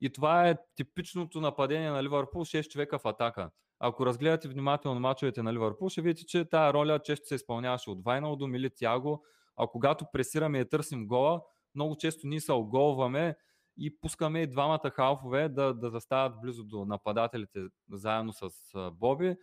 И 0.00 0.12
това 0.12 0.48
е 0.48 0.56
типичното 0.76 1.40
нападение 1.40 1.90
на 1.90 2.02
Ливърпул, 2.02 2.44
6 2.44 2.68
човека 2.68 2.98
в 2.98 3.06
атака. 3.06 3.50
Ако 3.78 4.06
разгледате 4.06 4.48
внимателно 4.48 5.00
мачовете 5.00 5.42
на 5.42 5.52
Ливърпул, 5.52 5.88
ще 5.88 6.02
видите, 6.02 6.26
че 6.26 6.44
тая 6.44 6.72
роля 6.72 6.98
често 6.98 7.26
се 7.26 7.34
изпълняваше 7.34 7.90
от 7.90 8.04
Вайналдо 8.04 8.46
или 8.46 8.70
Тяго, 8.70 9.24
а 9.60 9.66
когато 9.66 10.06
пресираме 10.12 10.58
и 10.58 10.68
търсим 10.68 11.06
гола, 11.06 11.42
много 11.74 11.96
често 11.96 12.26
ние 12.26 12.40
се 12.40 12.52
оголваме 12.52 13.36
и 13.76 14.00
пускаме 14.00 14.42
и 14.42 14.46
двамата 14.46 14.90
халфове 14.92 15.48
да, 15.48 15.74
да 15.74 15.90
застават 15.90 16.40
близо 16.40 16.64
до 16.64 16.84
нападателите 16.84 17.60
заедно 17.90 18.32
с 18.32 18.50
Боби 18.92 19.36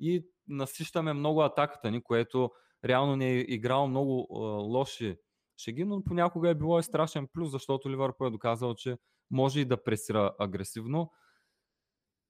и 0.00 0.26
насищаме 0.48 1.12
много 1.12 1.42
атаката 1.42 1.90
ни, 1.90 2.02
което 2.02 2.50
реално 2.84 3.16
не 3.16 3.30
е 3.30 3.38
играл 3.38 3.88
много 3.88 4.28
е, 4.30 4.36
лоши 4.70 5.16
шеги, 5.56 5.84
но 5.84 6.04
понякога 6.04 6.48
е 6.50 6.54
било 6.54 6.78
и 6.78 6.82
страшен 6.82 7.28
плюс, 7.32 7.50
защото 7.50 7.90
Ливърпул 7.90 8.26
е 8.26 8.30
доказал, 8.30 8.74
че 8.74 8.98
може 9.30 9.60
и 9.60 9.64
да 9.64 9.84
пресира 9.84 10.34
агресивно. 10.38 11.12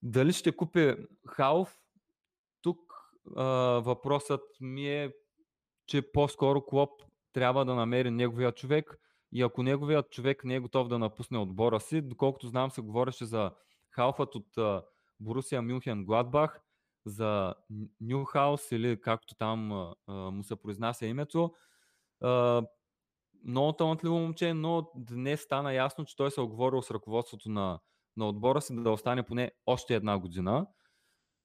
Дали 0.03 0.33
ще 0.33 0.57
купи 0.57 0.95
Халф? 1.27 1.77
Тук 2.63 2.79
а, 3.37 3.45
въпросът 3.85 4.43
ми 4.61 4.89
е, 4.89 5.13
че 5.87 6.13
по-скоро 6.13 6.65
Клоп 6.65 7.03
трябва 7.33 7.65
да 7.65 7.75
намери 7.75 8.11
неговия 8.11 8.53
човек 8.53 8.99
и 9.33 9.43
ако 9.43 9.63
неговият 9.63 10.11
човек 10.11 10.45
не 10.45 10.55
е 10.55 10.61
готов 10.61 10.89
да 10.89 10.99
напусне 10.99 11.39
отбора 11.39 11.81
си, 11.81 12.01
доколкото 12.01 12.49
знам 12.49 12.71
се 12.71 12.81
говореше 12.81 13.25
за 13.25 13.51
Халфът 13.91 14.35
от 14.35 14.59
а, 14.59 14.83
Борусия 15.21 15.63
Мюнхен 15.63 16.05
Гладбах, 16.05 16.61
за 17.07 17.55
Нюхаус 18.01 18.73
или 18.73 19.01
както 19.01 19.35
там 19.35 19.73
а, 19.73 19.95
му 20.13 20.43
се 20.43 20.57
произнася 20.57 21.07
името. 21.07 21.55
А, 22.21 22.63
много 23.45 23.73
талантливо 23.73 24.19
момче, 24.19 24.55
но 24.55 24.91
днес 24.97 25.41
стана 25.41 25.75
ясно, 25.75 26.05
че 26.05 26.17
той 26.17 26.31
се 26.31 26.41
е 26.41 26.45
оговорил 26.45 26.83
с 26.83 26.91
ръководството 26.91 27.51
на 27.51 27.81
на 28.17 28.29
отбора 28.29 28.61
си 28.61 28.83
да 28.83 28.91
остане 28.91 29.23
поне 29.23 29.51
още 29.67 29.95
една 29.95 30.19
година. 30.19 30.67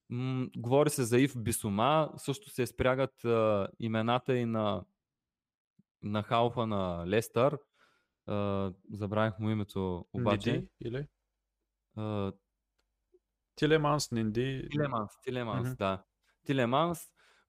М- 0.09 0.47
говори 0.57 0.89
се 0.89 1.03
за 1.03 1.19
Ив 1.19 1.33
Бисома, 1.37 2.09
също 2.17 2.49
се 2.49 2.67
спрягат 2.67 3.25
а, 3.25 3.67
имената 3.79 4.37
и 4.37 4.45
на, 4.45 4.83
на 6.05 6.23
халфа 6.23 6.67
на 6.67 7.07
Лестър. 7.07 7.59
А, 8.27 8.71
забравих 8.91 9.39
му 9.39 9.49
името 9.49 10.05
обаче. 10.13 10.51
Ниди 10.51 10.67
или? 10.81 11.07
А, 11.97 12.31
Тилеманс, 13.55 14.11
Нинди. 14.11 14.67
Тилеманс, 14.71 15.11
Тилеманс, 15.23 15.69
mm-hmm. 15.69 15.77
да. 15.77 16.03
Тилеманс, 16.45 16.99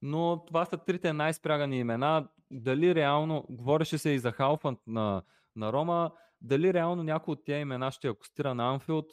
но 0.02 0.44
това 0.46 0.64
са 0.64 0.78
трите 0.78 1.12
най-спрягани 1.12 1.78
имена. 1.78 2.28
Дали 2.50 2.94
реално, 2.94 3.46
говореше 3.50 3.98
се 3.98 4.10
и 4.10 4.18
за 4.18 4.32
халфа 4.32 4.76
на, 4.86 5.22
на 5.56 5.72
Рома, 5.72 6.12
дали 6.40 6.74
реално 6.74 7.02
някой 7.02 7.32
от 7.32 7.44
тези 7.44 7.60
имена 7.60 7.92
ще 7.92 8.08
акустира 8.08 8.54
на 8.54 8.72
Анфилд, 8.72 9.06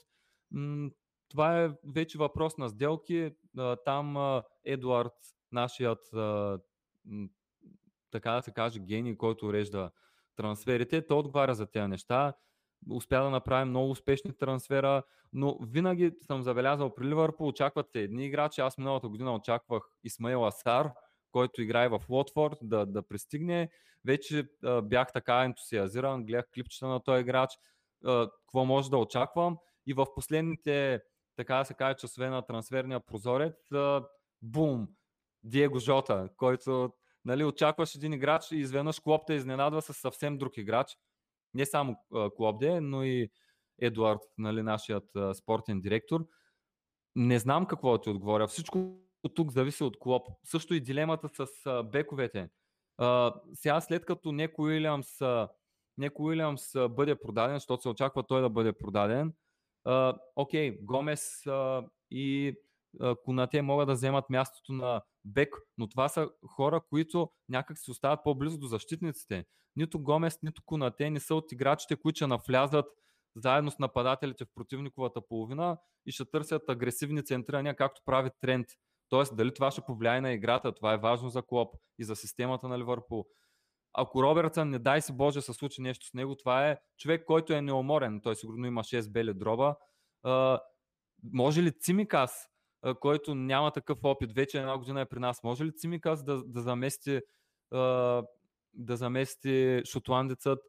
това 1.30 1.62
е 1.62 1.72
вече 1.94 2.18
въпрос 2.18 2.58
на 2.58 2.70
сделки. 2.70 3.32
Там 3.86 4.42
Едуард, 4.64 5.14
нашият 5.52 6.00
така 8.14 8.32
да 8.32 8.42
се 8.42 8.52
каже 8.52 8.80
гений, 8.80 9.18
който 9.18 9.48
урежда 9.48 9.92
трансферите, 10.36 11.08
той 11.08 11.18
отговаря 11.18 11.56
за 11.56 11.66
тези 11.66 11.88
неща. 11.88 12.34
Успя 12.92 13.24
да 13.24 13.30
направи 13.30 13.66
много 13.66 13.90
успешни 13.92 14.38
трансфера, 14.38 15.04
но 15.34 15.58
винаги 15.62 16.12
съм 16.22 16.42
забелязал 16.42 16.96
при 16.96 17.06
Ливърпул, 17.06 17.48
очакват 17.48 17.92
се 17.92 18.02
едни 18.02 18.26
играчи. 18.26 18.62
Аз 18.62 18.78
миналата 18.78 19.10
година 19.10 19.36
очаквах 19.36 19.84
Исмаил 20.04 20.48
Асар, 20.48 20.92
който 21.32 21.62
играе 21.62 21.90
в 21.90 22.02
Лотфорд, 22.10 22.58
да, 22.62 22.86
да 22.86 23.08
пристигне. 23.08 23.70
Вече 24.06 24.48
а, 24.64 24.82
бях 24.82 25.14
така 25.14 25.44
ентусиазиран, 25.44 26.26
гледах 26.26 26.46
клипчета 26.54 26.88
на 26.88 27.00
този 27.04 27.22
играч, 27.22 27.50
какво 28.46 28.66
може 28.66 28.90
да 28.90 28.98
очаквам. 28.98 29.58
И 29.88 29.94
в 29.94 30.06
последните, 30.16 31.02
така 31.36 31.56
да 31.56 31.66
се 31.66 31.74
каже, 31.74 31.96
часове 31.96 32.30
на 32.30 32.42
трансферния 32.42 33.00
прозорец, 33.00 33.72
а, 33.72 34.04
бум, 34.42 34.88
Диего 35.44 35.80
Жота, 35.80 36.30
който 36.38 36.94
нали, 37.26 37.44
очакваш 37.44 37.96
един 37.96 38.14
играч 38.14 38.52
и 38.52 38.58
изведнъж 38.58 39.00
Клоп 39.00 39.22
те 39.28 39.34
изненадва 39.34 39.82
с 39.82 39.94
съвсем 39.94 40.38
друг 40.38 40.58
играч. 40.58 40.98
Не 41.54 41.66
само 41.66 41.96
Клоп 42.36 42.60
де, 42.60 42.82
но 42.82 43.04
и 43.04 43.32
Едуард, 43.80 44.22
нали, 44.38 44.62
нашият 44.62 45.10
спортен 45.34 45.82
директор. 45.82 46.28
Не 47.16 47.40
знам 47.40 47.66
какво 47.66 47.92
да 47.92 48.02
ти 48.02 48.10
отговоря. 48.10 48.48
Всичко 48.48 49.00
тук 49.36 49.52
зависи 49.52 49.84
от 49.84 50.00
Клоп. 50.00 50.28
Също 50.44 50.74
и 50.74 50.82
дилемата 50.82 51.30
с 51.30 51.84
бековете. 51.84 52.50
Сега 53.54 53.82
след 53.82 54.06
като 54.06 54.32
Неко 54.32 54.62
Уилямс, 54.62 55.08
Неко 55.98 56.24
Уилямс 56.24 56.74
бъде 56.90 57.16
продаден, 57.16 57.56
защото 57.56 57.82
се 57.82 57.90
очаква 57.90 58.24
той 58.24 58.42
да 58.42 58.50
бъде 58.50 58.74
продаден, 58.74 59.34
окей, 60.36 60.78
Гомес 60.82 61.44
и 62.12 62.56
Конате 63.24 63.62
могат 63.62 63.88
да 63.88 63.94
вземат 63.94 64.30
мястото 64.30 64.74
на 64.74 65.02
Бек, 65.26 65.56
но 65.78 65.90
това 65.90 66.10
са 66.10 66.30
хора, 66.56 66.82
които 66.90 67.30
някак 67.50 67.78
се 67.78 67.92
остават 67.92 68.20
по-близо 68.24 68.58
до 68.58 68.68
защитниците. 68.68 69.46
Нито 69.76 70.00
Гомес, 70.00 70.40
нито 70.44 70.62
Конате 70.66 71.10
не 71.10 71.20
са 71.20 71.36
от 71.36 71.52
играчите, 71.52 71.96
които 71.96 72.16
ще 72.16 72.28
навлязат 72.28 72.86
заедно 73.36 73.72
с 73.72 73.80
нападателите 73.80 74.46
в 74.46 74.54
противниковата 74.56 75.28
половина 75.28 75.78
и 76.06 76.12
ще 76.12 76.26
търсят 76.26 76.70
агресивни 76.70 77.26
центрирания, 77.26 77.76
както 77.76 78.02
прави 78.06 78.30
тренд. 78.42 78.68
Тоест, 79.10 79.36
дали 79.36 79.54
това 79.54 79.72
ще 79.72 79.82
повлияе 79.82 80.22
на 80.22 80.32
играта, 80.32 80.72
това 80.72 80.94
е 80.94 80.98
важно 80.98 81.30
за 81.30 81.42
Клоп 81.42 81.76
и 82.00 82.04
за 82.04 82.16
системата 82.16 82.68
на 82.68 82.80
Ливърпул. 82.80 83.26
Ако 83.94 84.24
Робертсън, 84.24 84.70
не 84.70 84.80
дай 84.80 85.02
си 85.02 85.14
Боже, 85.14 85.42
се 85.42 85.54
случи 85.54 85.82
нещо 85.82 86.06
с 86.06 86.14
него, 86.14 86.36
това 86.36 86.70
е 86.70 86.78
човек, 86.98 87.26
който 87.26 87.54
е 87.54 87.62
неуморен. 87.62 88.22
Той 88.22 88.36
сигурно 88.36 88.68
има 88.68 88.84
6 88.84 89.12
бели 89.12 89.34
дроба. 89.34 89.76
Може 91.34 91.64
ли 91.64 91.80
Цимикас, 91.80 92.50
който 93.00 93.36
няма 93.36 93.72
такъв 93.72 94.00
опит, 94.04 94.34
вече 94.34 94.60
една 94.60 94.78
година 94.78 95.02
е 95.02 95.06
при 95.06 95.20
нас, 95.20 95.44
може 95.44 95.66
ли 95.66 95.76
Цимикас 95.76 96.24
да, 96.24 96.44
да 96.46 96.62
замести 96.62 97.22
да 98.74 98.96
замести 98.98 99.82
шотландецът? 99.86 100.60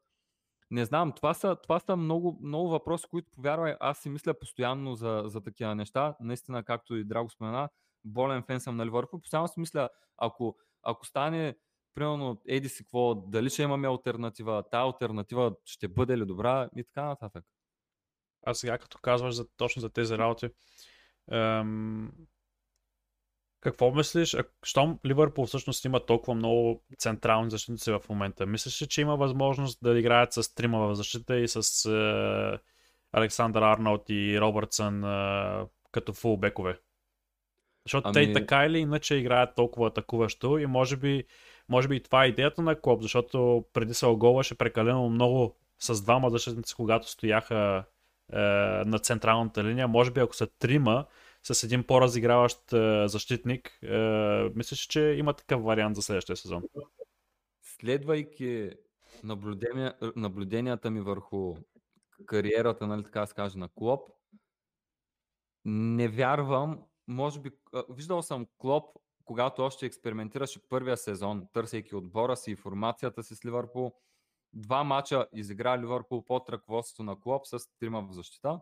Не 0.71 0.85
знам, 0.85 1.13
това 1.13 1.35
са, 1.35 1.57
това 1.63 1.81
са 1.81 1.97
много, 1.97 2.39
много 2.43 2.69
въпроси, 2.69 3.07
които, 3.11 3.31
повярвай, 3.31 3.75
аз 3.81 3.99
си 3.99 4.09
мисля 4.09 4.35
постоянно 4.35 4.95
за, 4.95 5.23
за 5.27 5.41
такива 5.41 5.75
неща. 5.75 6.17
Наистина, 6.21 6.65
както 6.65 6.97
и 6.97 7.05
Драго 7.05 7.31
спомена, 7.31 7.69
болен 8.05 8.43
фен 8.43 8.61
съм 8.61 8.77
на 8.77 8.87
Ливърпул. 8.87 9.21
Постоянно 9.21 9.49
си 9.49 9.61
мисля, 9.61 9.89
ако, 10.17 10.57
ако 10.83 11.07
стане 11.07 11.57
примерно, 11.95 12.43
еди 12.49 12.69
си 12.69 12.85
какво, 12.85 13.15
дали 13.15 13.51
ще 13.51 13.63
имаме 13.63 13.89
альтернатива, 13.89 14.63
та 14.71 14.79
альтернатива 14.79 15.55
ще 15.65 15.89
бъде 15.89 16.19
ли 16.19 16.27
добра 16.27 16.69
и 16.77 16.85
така 16.85 17.05
нататък. 17.05 17.45
А 18.47 18.55
сега 18.55 18.79
като 18.79 18.99
казваш 18.99 19.35
за, 19.35 19.47
точно 19.57 19.81
за 19.81 19.91
тези 19.91 20.19
работи, 20.19 20.49
ем, 21.31 22.13
какво 23.61 23.91
мислиш, 23.91 24.37
щом 24.63 24.99
Ливърпул 25.07 25.47
всъщност 25.47 25.85
има 25.85 26.07
толкова 26.07 26.35
много 26.35 26.83
централни 26.99 27.51
защитници 27.51 27.91
в 27.91 28.03
момента, 28.09 28.47
мислиш 28.47 28.83
ли, 28.83 28.87
че 28.87 29.01
има 29.01 29.17
възможност 29.17 29.79
да 29.83 29.99
играят 29.99 30.33
с 30.33 30.55
трима 30.55 30.79
в 30.79 30.95
защита 30.95 31.39
и 31.39 31.49
с 31.49 31.85
е, 31.85 32.59
Александър 33.13 33.63
Арнолд 33.63 34.05
и 34.09 34.41
Робъртсън 34.41 35.05
е, 35.05 35.67
като 35.93 36.13
фулбекове? 36.13 36.79
Защото 37.87 38.09
ами... 38.09 38.15
те 38.15 38.21
и 38.21 38.33
така 38.33 38.67
или 38.67 38.79
иначе 38.79 39.15
играят 39.15 39.55
толкова 39.55 39.89
атакуващо 39.89 40.59
и 40.59 40.67
може 40.67 40.97
би, 40.97 41.25
може 41.69 41.89
би 41.89 41.97
и 41.97 42.03
това 42.03 42.25
е 42.25 42.29
идеята 42.29 42.63
на 42.63 42.81
Клоп, 42.81 43.03
защото 43.03 43.65
преди 43.73 43.95
се 43.95 44.07
оголваше 44.07 44.59
прекалено 44.59 45.11
много 45.11 45.57
с 45.79 46.03
двама 46.03 46.31
защитници, 46.31 46.75
когато 46.75 47.11
стояха 47.11 47.85
е, 48.33 48.39
на 48.87 48.99
централната 48.99 49.65
линия. 49.65 49.89
Може 49.89 50.11
би 50.11 50.21
ако 50.21 50.37
са 50.37 50.47
трима, 50.47 51.07
с 51.43 51.63
един 51.63 51.85
по-разиграващ 51.85 52.73
е, 52.73 53.09
защитник, 53.09 53.79
е, 53.83 53.97
мислиш, 54.55 54.81
че 54.81 55.01
има 55.01 55.33
такъв 55.33 55.63
вариант 55.63 55.97
за 55.97 56.03
следващия 56.03 56.37
сезон? 56.37 56.63
Следвайки 57.63 58.71
наблюдения, 59.23 59.95
наблюденията 60.17 60.91
ми 60.91 61.01
върху 61.01 61.57
кариерата, 62.27 62.87
нали 62.87 63.05
така 63.05 63.27
се 63.27 63.35
каже, 63.35 63.59
на 63.59 63.69
Клоп, 63.75 64.11
не 65.65 66.09
вярвам, 66.09 66.83
може 67.09 67.41
би, 67.41 67.51
виждал 67.89 68.23
съм 68.23 68.47
Клоп, 68.59 68.99
когато 69.25 69.63
още 69.63 69.87
експериментираше 69.87 70.69
първия 70.69 70.97
сезон, 70.97 71.47
търсейки 71.53 71.95
отбора 71.95 72.37
си 72.37 72.51
и 72.51 72.57
формацията 72.57 73.23
си 73.23 73.35
с 73.35 73.45
Ливърпул. 73.45 73.93
Два 74.55 74.85
мача 74.85 75.27
изигра 75.35 75.79
Ливърпул 75.79 76.25
под 76.25 76.49
ръководството 76.49 77.03
на 77.03 77.21
Клоп 77.21 77.47
с 77.47 77.59
трима 77.79 78.03
в 78.03 78.13
защита. 78.13 78.61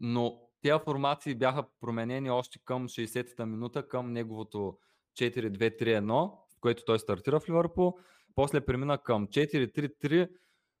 Но 0.00 0.40
тези 0.62 0.84
формации 0.84 1.34
бяха 1.34 1.64
променени 1.80 2.30
още 2.30 2.58
към 2.64 2.88
60-та 2.88 3.46
минута, 3.46 3.88
към 3.88 4.12
неговото 4.12 4.78
4-2-3-1, 5.18 6.30
в 6.56 6.60
което 6.60 6.84
той 6.84 6.98
стартира 6.98 7.40
в 7.40 7.48
Ливърпул. 7.48 7.98
После 8.34 8.66
премина 8.66 8.98
към 8.98 9.28
4-3-3, 9.28 10.30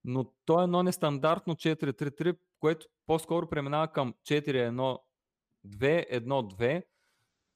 но 0.04 0.32
то 0.44 0.60
е 0.60 0.64
едно 0.64 0.82
нестандартно 0.82 1.54
4-3-3, 1.54 2.38
което 2.60 2.86
по-скоро 3.06 3.48
преминава 3.48 3.88
към 3.88 4.14
4-1-2-1-2. 4.22 6.82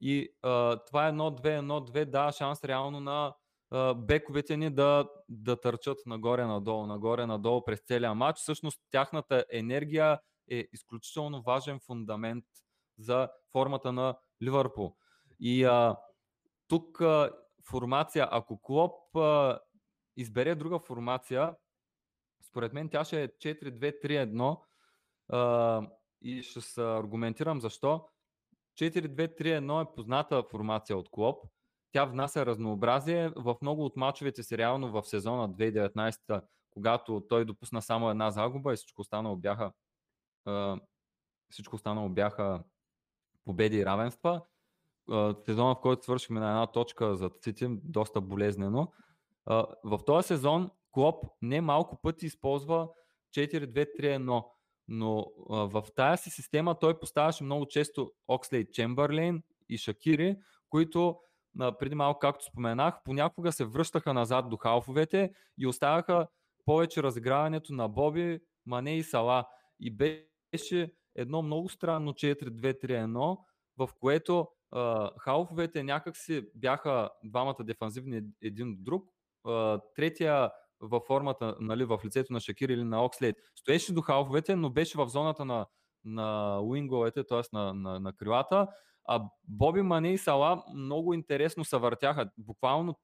И 0.01 0.29
а, 0.43 0.77
това 0.77 1.09
е 1.09 1.13
1-2-1-2 1.13 2.05
дава 2.05 2.33
шанс 2.33 2.65
реално 2.65 3.01
на 3.01 3.35
бековете 3.97 4.57
ни 4.57 4.71
да, 4.71 5.09
да 5.29 5.61
търчат 5.61 5.99
нагоре-надолу, 6.07 6.87
нагоре-надолу 6.87 7.65
през 7.65 7.81
целия 7.81 8.15
матч. 8.15 8.39
Всъщност 8.39 8.81
тяхната 8.91 9.45
енергия 9.53 10.21
е 10.51 10.69
изключително 10.73 11.43
важен 11.43 11.81
фундамент 11.87 12.45
за 12.99 13.29
формата 13.53 13.93
на 13.93 14.19
Ливърпул. 14.43 14.97
И 15.41 15.65
а, 15.65 15.97
тук 16.69 17.01
а, 17.01 17.33
формация, 17.71 18.29
ако 18.31 18.63
Клоп 18.63 19.17
а, 19.17 19.59
избере 20.17 20.55
друга 20.55 20.79
формация, 20.79 21.57
според 22.43 22.73
мен 22.73 22.89
тя 22.89 23.05
ще 23.05 23.23
е 23.23 23.29
4-2-3-1 23.29 24.61
а, 25.29 25.83
и 26.23 26.43
ще 26.43 26.61
се 26.61 26.83
аргументирам 26.83 27.61
защо. 27.61 28.09
4-2-3-1 28.81 29.83
е 29.83 29.95
позната 29.95 30.43
формация 30.43 30.97
от 30.97 31.11
Клоп. 31.11 31.45
Тя 31.93 32.05
внася 32.05 32.47
разнообразие. 32.47 33.33
В 33.37 33.57
много 33.63 33.85
от 33.85 33.97
мачовете 33.97 34.43
си 34.43 34.59
реално 34.59 34.91
в 34.93 35.03
сезона 35.03 35.51
2019, 35.51 36.43
когато 36.71 37.23
той 37.29 37.45
допусна 37.45 37.83
само 37.83 38.11
една 38.11 38.31
загуба 38.31 38.73
и 38.73 38.77
всичко 38.77 39.01
останало 39.01 39.37
бяха 39.37 39.73
всичко 41.51 41.77
останало 41.77 42.09
бяха 42.09 42.65
победи 43.45 43.77
и 43.77 43.87
равенства. 43.87 44.43
Сезона, 45.45 45.75
в 45.75 45.81
който 45.81 46.05
свършихме 46.05 46.41
на 46.41 46.49
една 46.49 46.67
точка 46.67 47.17
за 47.17 47.31
Цити, 47.43 47.67
доста 47.71 48.21
болезнено. 48.21 48.93
В 49.85 50.01
този 50.07 50.27
сезон 50.27 50.71
Клоп 50.93 51.25
не 51.43 51.61
малко 51.61 52.01
пъти 52.03 52.27
използва 52.27 52.89
4-2-3-1, 53.37 54.45
но 54.89 55.27
в 55.49 55.85
тази 55.97 56.23
си 56.23 56.31
система 56.31 56.79
той 56.79 56.99
поставяше 56.99 57.45
много 57.45 57.67
често 57.67 58.13
Окслей 58.29 58.71
Чемберлейн 58.71 59.43
и 59.69 59.79
Шакири, 59.79 60.37
които 60.69 61.21
преди 61.79 61.95
малко, 61.95 62.19
както 62.19 62.45
споменах, 62.45 62.95
понякога 63.05 63.53
се 63.53 63.65
връщаха 63.65 64.15
назад 64.15 64.49
до 64.49 64.57
халфовете 64.57 65.33
и 65.59 65.67
оставяха 65.67 66.27
повече 66.65 67.03
разиграването 67.03 67.73
на 67.73 67.89
Боби, 67.89 68.41
Мане 68.67 68.97
и 68.97 69.03
Сала. 69.03 69.45
И 69.81 69.97
беше 69.97 70.93
едно 71.15 71.43
много 71.43 71.69
странно 71.69 72.13
4-2-3-1, 72.13 73.39
в 73.77 73.89
което 74.01 74.49
а, 74.73 75.11
халфовете 75.19 75.83
някак 75.83 76.17
си 76.17 76.43
бяха 76.55 77.11
двамата 77.25 77.57
дефанзивни 77.61 78.23
един 78.43 78.71
от 78.71 78.85
друг. 78.85 79.05
А, 79.45 79.81
третия 79.97 80.51
във 80.81 81.03
формата, 81.03 81.57
нали, 81.61 81.85
в 81.85 82.01
лицето 82.05 82.33
на 82.33 82.41
Шакир 82.41 82.69
или 82.69 82.85
на 82.85 83.05
Окслейд, 83.05 83.37
стоеше 83.57 83.93
до 83.93 84.01
халфовете, 84.03 84.57
но 84.57 84.71
беше 84.71 84.99
в 84.99 85.09
зоната 85.09 85.45
на, 85.45 85.67
на 86.05 86.59
уинговете, 86.61 87.25
т.е. 87.25 87.43
На, 87.53 87.75
на, 87.75 88.01
на 88.01 88.13
крилата. 88.13 88.69
А 89.13 89.23
Боби 89.49 89.83
Мане 89.83 90.13
и 90.13 90.19
Сала 90.19 90.65
много 90.75 91.15
интересно 91.15 91.65
се 91.65 91.77
въртяха. 91.77 92.31
Буквално 92.39 92.95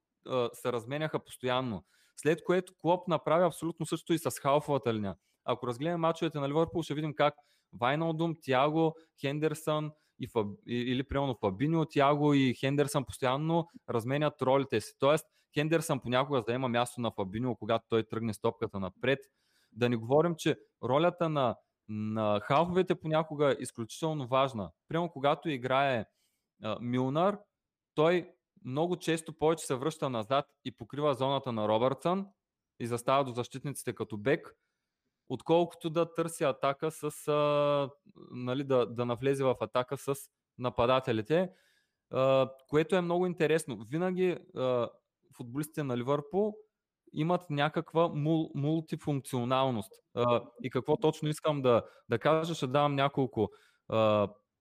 се 0.53 0.73
разменяха 0.73 1.25
постоянно. 1.25 1.85
След 2.17 2.45
което 2.45 2.73
Клоп 2.79 3.09
направи 3.09 3.45
абсолютно 3.45 3.87
също 3.87 4.13
и 4.13 4.19
с 4.19 4.31
халфовата 4.31 4.95
линия. 4.95 5.17
Ако 5.45 5.67
разгледаме 5.67 5.97
мачовете 5.97 6.39
на 6.39 6.49
Ливърпул, 6.49 6.83
ще 6.83 6.95
видим 6.95 7.15
как 7.15 7.35
Вайналдум, 7.81 8.35
Тяго, 8.43 8.95
Хендерсън 9.21 9.91
и 10.21 10.29
Фаб... 10.29 10.47
или 10.67 11.03
примерно 11.03 11.37
Фабинио, 11.41 11.85
Тяго 11.85 12.35
и 12.35 12.55
Хендерсън 12.55 13.05
постоянно 13.05 13.69
разменят 13.91 14.43
ролите 14.43 14.81
си. 14.81 14.93
Тоест, 14.99 15.27
Хендерсън 15.55 16.01
понякога 16.01 16.43
заема 16.43 16.69
място 16.69 17.01
на 17.01 17.11
Фабинио, 17.11 17.57
когато 17.57 17.85
той 17.89 18.03
тръгне 18.03 18.35
стопката 18.35 18.81
напред. 18.81 19.19
Да 19.73 19.89
не 19.89 19.97
говорим, 19.97 20.35
че 20.39 20.57
ролята 20.85 21.29
на, 21.29 21.57
на 21.89 22.41
халфовете 22.41 22.95
понякога 22.95 23.51
е 23.51 23.57
изключително 23.61 24.27
важна. 24.27 24.71
Примерно, 24.89 25.11
когато 25.11 25.49
играе 25.49 26.07
а, 26.63 26.79
Милнар, 26.81 27.39
той 27.95 28.33
много 28.65 28.97
често 28.97 29.33
повече 29.33 29.67
се 29.67 29.75
връща 29.75 30.11
назад 30.11 30.47
и 30.65 30.77
покрива 30.77 31.15
зоната 31.15 31.53
на 31.53 31.69
Робъртсън 31.69 32.27
и 32.81 32.87
застава 32.87 33.25
до 33.25 33.33
защитниците 33.33 33.95
като 33.95 34.17
бек, 34.17 34.57
отколкото 35.29 35.91
да 35.91 36.15
търси 36.15 36.45
атака 36.45 36.91
с, 36.91 37.29
а, 37.29 37.91
нали, 38.31 38.65
да, 38.65 38.87
да 38.87 39.07
навлезе 39.07 39.45
в 39.45 39.57
атака 39.61 39.97
с 39.99 40.15
нападателите. 40.59 41.51
което 42.69 42.97
е 42.97 43.01
много 43.01 43.27
интересно. 43.27 43.85
Винаги 43.91 44.39
футболистите 45.37 45.83
на 45.83 45.97
Ливърпул 45.97 46.57
имат 47.17 47.51
някаква 47.51 48.09
мул, 48.09 48.51
мултифункционалност. 48.55 49.93
и 50.63 50.71
какво 50.71 50.97
точно 50.97 51.29
искам 51.29 51.63
да, 51.63 51.83
да 52.09 52.19
кажа, 52.19 52.55
ще 52.55 52.67
давам 52.67 52.95
няколко 52.95 53.51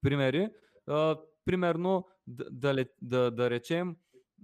примери. 0.02 0.50
примерно, 1.46 2.08
да, 2.28 2.46
да, 2.52 2.86
да, 3.02 3.32
да 3.32 3.50
речем, 3.50 3.96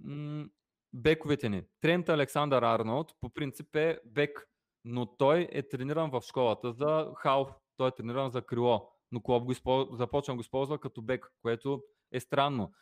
м- 0.04 0.44
бековете 0.92 1.48
ни. 1.48 1.62
Трент 1.80 2.08
Александър 2.08 2.62
Арнолд 2.62 3.12
по 3.20 3.30
принцип 3.30 3.76
е 3.76 3.98
бек, 4.04 4.48
но 4.84 5.06
той 5.06 5.48
е 5.52 5.68
трениран 5.68 6.10
в 6.10 6.22
школата 6.28 6.72
за 6.72 7.12
халф, 7.16 7.48
той 7.76 7.88
е 7.88 7.92
трениран 7.92 8.30
за 8.30 8.42
крило, 8.42 8.88
но 9.12 9.22
Клоп 9.22 9.44
го 9.44 9.52
използва, 9.52 9.96
започна 9.96 10.34
го 10.34 10.40
използва 10.40 10.78
като 10.78 11.02
бек, 11.02 11.32
което 11.42 11.82
е 12.12 12.20
странно. 12.20 12.72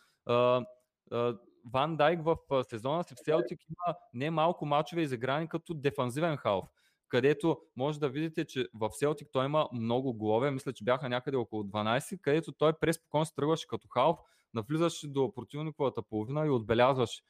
Ван 1.73 1.97
Дайк 1.97 2.21
в 2.25 2.37
сезона 2.65 3.05
си 3.05 3.15
в 3.15 3.25
Селтик 3.25 3.61
има 3.69 3.97
не 4.15 4.31
малко 4.31 4.67
мачове 4.67 5.03
изиграни 5.03 5.49
като 5.49 5.75
дефанзивен 5.75 6.37
халф, 6.37 6.65
където 7.09 7.61
може 7.77 8.01
да 8.01 8.09
видите, 8.09 8.45
че 8.45 8.69
в 8.75 8.91
Селтик 8.93 9.29
той 9.33 9.45
има 9.45 9.69
много 9.73 10.13
голове, 10.13 10.51
мисля, 10.51 10.73
че 10.73 10.85
бяха 10.85 11.09
някъде 11.09 11.37
около 11.37 11.63
12, 11.63 12.21
където 12.21 12.53
той 12.53 12.73
преспокойно 12.73 13.25
се 13.25 13.35
тръгваше 13.35 13.67
като 13.67 13.89
халф, 13.89 14.19
навлизаше 14.55 15.09
до 15.09 15.35
противниковата 15.35 16.03
половина 16.03 16.47
и 16.47 16.51
отбелязваше. 16.51 17.23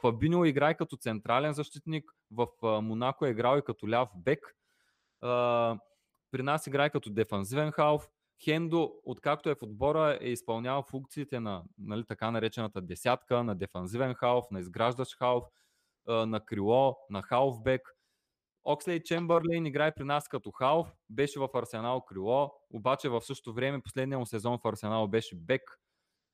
Фабинио 0.00 0.44
играе 0.44 0.74
като 0.74 0.96
централен 0.96 1.52
защитник, 1.52 2.10
в 2.30 2.46
Монако 2.82 3.26
е 3.26 3.30
играл 3.30 3.58
и 3.58 3.62
като 3.62 3.90
ляв 3.90 4.08
бек. 4.16 4.56
При 6.30 6.42
нас 6.42 6.66
играе 6.66 6.90
като 6.90 7.10
дефанзивен 7.10 7.70
халф. 7.70 8.08
Хендо, 8.42 8.92
откакто 9.04 9.50
е 9.50 9.54
в 9.54 9.62
отбора, 9.62 10.18
е 10.20 10.28
изпълнявал 10.28 10.82
функциите 10.82 11.40
на 11.40 11.62
нали, 11.78 12.04
така 12.04 12.30
наречената 12.30 12.82
десятка, 12.82 13.44
на 13.44 13.54
дефанзивен 13.54 14.14
халф, 14.14 14.44
на 14.50 14.60
изграждащ 14.60 15.18
халф, 15.18 15.44
на 16.06 16.40
крило, 16.44 16.96
на 17.10 17.22
халфбек. 17.22 17.90
Окслей 18.64 19.02
Чембърлейн 19.02 19.66
играе 19.66 19.94
при 19.94 20.04
нас 20.04 20.28
като 20.28 20.50
халф, 20.50 20.88
беше 21.10 21.40
в 21.40 21.48
Арсенал 21.54 22.00
крило, 22.00 22.52
обаче 22.70 23.08
в 23.08 23.20
същото 23.20 23.54
време 23.54 23.82
последния 23.82 24.18
му 24.18 24.26
сезон 24.26 24.58
в 24.58 24.68
Арсенал 24.68 25.08
беше 25.08 25.36
бек. 25.36 25.62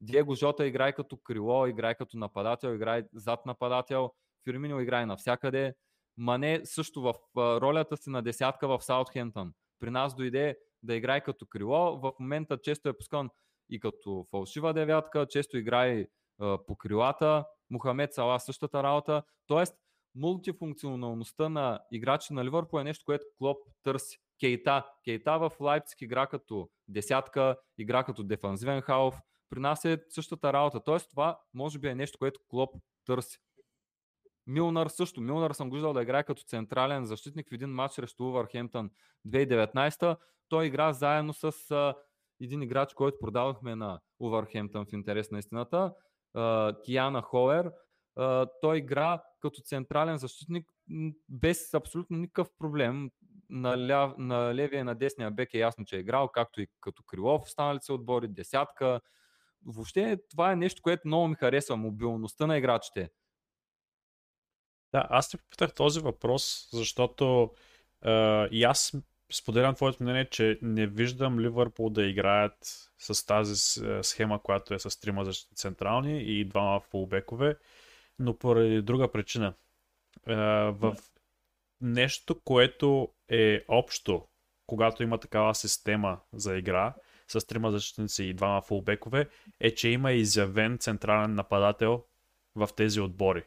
Диего 0.01 0.35
Жота 0.35 0.67
играе 0.67 0.93
като 0.93 1.17
крило, 1.17 1.67
играе 1.67 1.95
като 1.95 2.19
нападател, 2.19 2.75
играе 2.75 3.05
зад 3.15 3.47
нападател. 3.47 4.11
Фирмино 4.45 4.81
играе 4.81 5.07
навсякъде. 5.07 5.75
Мане 6.17 6.61
също 6.65 7.03
в 7.03 7.15
ролята 7.37 7.97
си 7.97 8.11
на 8.11 8.23
десятка 8.23 8.69
в 8.69 8.83
Саутхемптън. 8.83 9.53
При 9.79 9.91
нас 9.91 10.15
дойде 10.15 10.57
да 10.83 10.95
играе 10.95 11.21
като 11.21 11.47
крило. 11.47 11.99
В 11.99 12.13
момента 12.21 12.59
често 12.63 12.89
е 12.89 12.97
пускан 12.97 13.31
и 13.71 13.81
като 13.81 14.27
фалшива 14.31 14.75
девятка, 14.75 15.27
често 15.27 15.59
играе 15.59 16.07
по 16.67 16.77
крилата. 16.79 17.45
Мухамед 17.71 18.15
Сала 18.15 18.41
същата 18.41 18.83
работа. 18.83 19.23
Тоест, 19.47 19.75
мултифункционалността 20.15 21.49
на 21.49 21.81
играчи 21.93 22.33
на 22.33 22.45
Ливърпул 22.45 22.81
е 22.81 22.85
нещо, 22.85 23.05
което 23.05 23.27
Клоп 23.39 23.59
търси. 23.83 24.19
Кейта. 24.41 24.87
Кейта 25.05 25.39
в 25.39 25.53
Лайпциг 25.61 26.03
игра 26.03 26.27
като 26.27 26.69
десятка, 26.89 27.57
игра 27.79 28.05
като 28.05 28.23
дефанзивен 28.23 28.81
халф. 28.81 29.21
При 29.51 29.61
нас 29.61 29.85
е 29.85 30.05
същата 30.09 30.53
работа. 30.53 30.85
Тоест, 30.85 31.11
това 31.11 31.41
може 31.55 31.79
би 31.79 31.89
е 31.89 31.95
нещо, 31.95 32.19
което 32.19 32.41
Клоп 32.49 32.75
търси. 33.07 33.39
Милнар 34.47 34.87
също. 34.87 35.21
Милнар 35.21 35.51
съм 35.51 35.71
го 35.71 35.75
виждал 35.75 35.93
да 35.93 36.03
играе 36.03 36.25
като 36.25 36.43
централен 36.43 37.05
защитник 37.05 37.49
в 37.51 37.53
един 37.53 37.71
матч 37.71 37.95
срещу 37.95 38.25
Увърхемптън 38.25 38.91
2019. 39.29 40.17
Той 40.49 40.67
игра 40.67 40.93
заедно 40.93 41.33
с 41.33 41.71
а, 41.71 41.95
един 42.41 42.63
играч, 42.63 42.95
който 42.95 43.19
продавахме 43.21 43.77
на 43.77 44.01
Увърхемптън 44.21 44.87
в 44.87 44.93
интерес 44.93 45.31
на 45.31 45.39
истината, 45.39 45.93
а, 46.35 46.75
Киана 46.85 47.23
Холер. 47.23 47.73
А, 48.17 48.47
той 48.61 48.79
игра 48.79 49.23
като 49.41 49.61
централен 49.61 50.19
защитник 50.19 50.67
без 51.29 51.75
абсолютно 51.75 52.17
никакъв 52.17 52.49
проблем. 52.59 53.11
На, 53.51 53.89
ляв, 53.89 54.15
на 54.19 54.55
левия 54.55 54.81
и 54.81 54.85
на 54.85 54.95
десния 54.95 55.31
бек 55.31 55.55
е 55.55 55.59
ясно, 55.59 55.85
че 55.85 55.97
е 55.97 56.01
играл, 56.01 56.29
както 56.29 56.61
и 56.61 56.67
като 56.81 57.03
Крилов, 57.03 57.43
останалите 57.43 57.85
се 57.85 57.93
отбори, 57.93 58.29
десятка. 58.29 59.01
Въобще 59.67 60.19
това 60.31 60.53
е 60.53 60.57
нещо, 60.57 60.83
което 60.83 61.03
много 61.05 61.29
ми 61.29 61.35
харесва, 61.35 61.77
мобилността 61.77 62.47
на 62.47 62.59
играчите. 62.59 63.11
Да, 64.93 65.07
аз 65.11 65.31
те 65.31 65.37
попитах 65.37 65.75
този 65.75 66.01
въпрос, 66.01 66.69
защото 66.73 67.51
е, 68.05 68.47
и 68.51 68.65
аз 68.65 68.93
споделям 69.33 69.75
твоето 69.75 70.03
мнение, 70.03 70.29
че 70.31 70.59
не 70.63 70.87
виждам 70.87 71.41
Ливърпул 71.41 71.91
да 71.91 72.07
играят 72.07 72.91
с 72.99 73.27
тази 73.27 73.81
схема, 74.03 74.43
която 74.43 74.75
е 74.75 74.79
с 74.79 75.01
трима 75.01 75.25
защитни 75.25 75.57
централни 75.57 76.23
и 76.23 76.45
двама 76.45 76.81
фулбекове, 76.81 77.57
но 78.19 78.39
поради 78.39 78.83
друга 78.83 79.13
причина. 79.13 79.55
Е, 80.27 80.35
в 80.71 80.97
нещо, 81.81 82.41
което 82.45 83.09
е 83.29 83.65
общо, 83.69 84.29
когато 84.67 85.03
има 85.03 85.19
такава 85.19 85.55
система 85.55 86.21
за 86.33 86.57
игра, 86.57 86.95
с 87.29 87.47
трима 87.47 87.71
защитници 87.71 88.25
и 88.25 88.35
двама 88.35 88.63
фулбекове, 88.63 89.29
е, 89.61 89.75
че 89.75 89.89
има 89.89 90.13
изявен 90.13 90.79
централен 90.79 91.35
нападател 91.35 92.05
в 92.55 92.69
тези 92.77 93.01
отбори. 93.01 93.45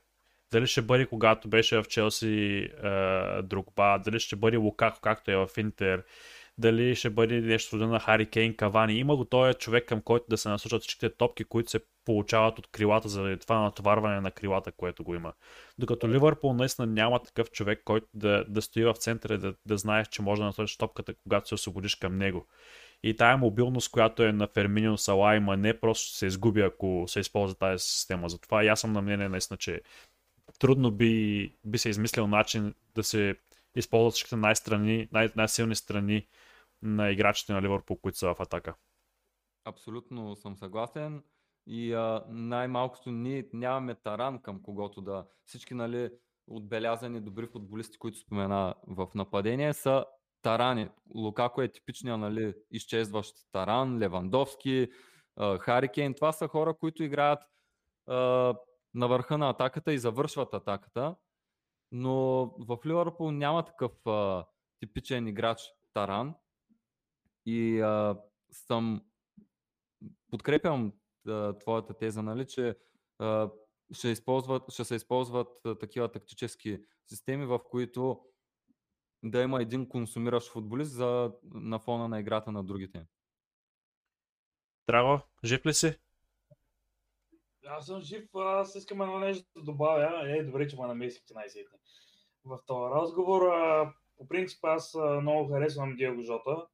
Дали 0.53 0.67
ще 0.67 0.81
бъде 0.81 1.05
когато 1.05 1.47
беше 1.47 1.77
в 1.77 1.83
Челси 1.83 2.69
е, 2.83 3.41
Другба, 3.41 3.97
дали 3.97 4.19
ще 4.19 4.35
бъде 4.35 4.57
Лукако, 4.57 4.99
както 5.01 5.31
е 5.31 5.35
в 5.35 5.49
Интер, 5.57 6.03
дали 6.57 6.95
ще 6.95 7.09
бъде 7.09 7.41
нещо 7.41 7.75
на 7.75 7.99
Хари 7.99 8.25
Кейн, 8.25 8.55
Кавани. 8.55 8.93
Има 8.93 9.15
го 9.15 9.25
този 9.25 9.53
човек, 9.53 9.85
към 9.85 10.01
който 10.01 10.25
да 10.29 10.37
се 10.37 10.49
насочат 10.49 10.81
всичките 10.81 11.09
топки, 11.09 11.43
които 11.43 11.69
се 11.69 11.79
получават 12.05 12.59
от 12.59 12.67
крилата, 12.67 13.09
заради 13.09 13.37
това 13.37 13.61
натоварване 13.61 14.21
на 14.21 14.31
крилата, 14.31 14.71
което 14.71 15.03
го 15.03 15.15
има. 15.15 15.33
Докато 15.77 16.09
Ливърпул 16.09 16.53
наистина 16.53 16.87
няма 16.87 17.23
такъв 17.23 17.51
човек, 17.51 17.81
който 17.85 18.07
да, 18.13 18.45
да 18.49 18.61
стои 18.61 18.85
в 18.85 18.93
центъра 18.93 19.33
и 19.33 19.37
да, 19.37 19.53
да 19.65 19.77
знаеш, 19.77 20.07
че 20.07 20.21
може 20.21 20.41
да 20.41 20.45
насочиш 20.45 20.77
топката, 20.77 21.13
когато 21.23 21.47
се 21.47 21.55
освободиш 21.55 21.95
към 21.95 22.17
него. 22.17 22.47
И 23.03 23.15
тая 23.15 23.37
мобилност, 23.37 23.91
която 23.91 24.23
е 24.23 24.31
на 24.31 24.47
Ферминио 24.47 24.97
Сала 24.97 25.35
и 25.35 25.39
Мане, 25.39 25.79
просто 25.79 26.17
се 26.17 26.25
изгуби, 26.25 26.61
ако 26.61 27.03
се 27.07 27.19
използва 27.19 27.55
тази 27.55 27.83
система. 27.85 28.29
Затова 28.29 28.63
и 28.63 28.67
аз 28.67 28.79
съм 28.79 28.93
на 28.93 29.01
мнение 29.01 29.29
наистина, 29.29 29.57
че 29.57 29.81
трудно 30.59 30.91
би, 30.91 31.55
би 31.65 31.77
се 31.77 31.89
измислил 31.89 32.27
начин 32.27 32.75
да 32.95 33.03
се 33.03 33.35
използват 33.75 34.13
всичките 34.13 34.35
най-страни, 34.35 35.07
най- 35.11 35.31
най-силни 35.35 35.75
страни 35.75 36.27
на 36.81 37.11
играчите 37.11 37.53
на 37.53 37.61
Ливърпул, 37.61 37.97
които 37.97 38.17
са 38.17 38.33
в 38.33 38.39
атака. 38.39 38.75
Абсолютно 39.65 40.35
съм 40.35 40.57
съгласен. 40.57 41.23
И 41.67 41.93
а, 41.93 42.23
най-малкото 42.29 43.11
ние 43.11 43.47
нямаме 43.53 43.95
таран 43.95 44.41
към 44.41 44.61
когото 44.63 45.01
да. 45.01 45.25
Всички 45.45 45.73
нали, 45.73 46.09
отбелязани 46.47 47.21
добри 47.21 47.47
футболисти, 47.47 47.97
които 47.97 48.17
спомена 48.17 48.75
в 48.87 49.07
нападение, 49.15 49.73
са 49.73 50.05
тарани. 50.41 50.89
Лукако 51.15 51.61
е 51.61 51.71
типичният 51.71 52.19
нали, 52.19 52.53
изчезващ 52.71 53.35
таран, 53.51 53.99
Левандовски, 53.99 54.87
Харикен. 55.59 56.13
Това 56.13 56.31
са 56.31 56.47
хора, 56.47 56.73
които 56.73 57.03
играят 57.03 57.39
а, 58.07 58.53
на 58.93 59.07
върха 59.07 59.37
на 59.37 59.49
атаката 59.49 59.93
и 59.93 59.99
завършват 59.99 60.53
атаката. 60.53 61.15
Но 61.91 62.45
в 62.59 62.77
Ливърпул 62.85 63.31
няма 63.31 63.65
такъв 63.65 64.07
а, 64.07 64.45
типичен 64.79 65.27
играч 65.27 65.61
таран. 65.93 66.35
И 67.45 67.79
а, 67.79 68.21
съм 68.51 69.05
подкрепям 70.31 70.93
а, 71.27 71.57
твоята 71.57 71.93
теза, 71.93 72.23
нали, 72.23 72.47
че 72.47 72.77
а, 73.19 73.49
ще, 73.91 74.09
използват, 74.09 74.71
ще 74.71 74.83
се 74.83 74.95
използват 74.95 75.65
а, 75.65 75.77
такива 75.77 76.11
тактически 76.11 76.85
системи, 77.07 77.45
в 77.45 77.59
които 77.69 78.25
да 79.23 79.41
има 79.41 79.61
един 79.61 79.89
консумиращ 79.89 80.51
футболист 80.51 80.91
за, 80.91 81.31
на 81.43 81.79
фона 81.79 82.07
на 82.07 82.19
играта 82.19 82.51
на 82.51 82.63
другите. 82.63 83.05
Драго, 84.87 85.21
жив 85.43 85.65
ли 85.65 85.73
си? 85.73 85.99
Аз 87.67 87.85
съм 87.85 88.01
жив, 88.01 88.35
аз 88.35 88.75
искам 88.75 89.01
едно 89.01 89.19
нещо 89.19 89.47
да 89.55 89.61
добавя. 89.61 90.31
Е, 90.37 90.43
добре, 90.43 90.67
че 90.67 90.77
ме 90.77 90.87
намесихте 90.87 91.33
най-сетне. 91.33 91.77
В 92.45 92.59
този 92.65 92.93
разговор, 92.93 93.41
по 94.17 94.27
принцип, 94.27 94.65
аз 94.65 94.97
много 95.21 95.53
харесвам 95.53 95.95
Диего 95.95 96.21
Жота. 96.21 96.67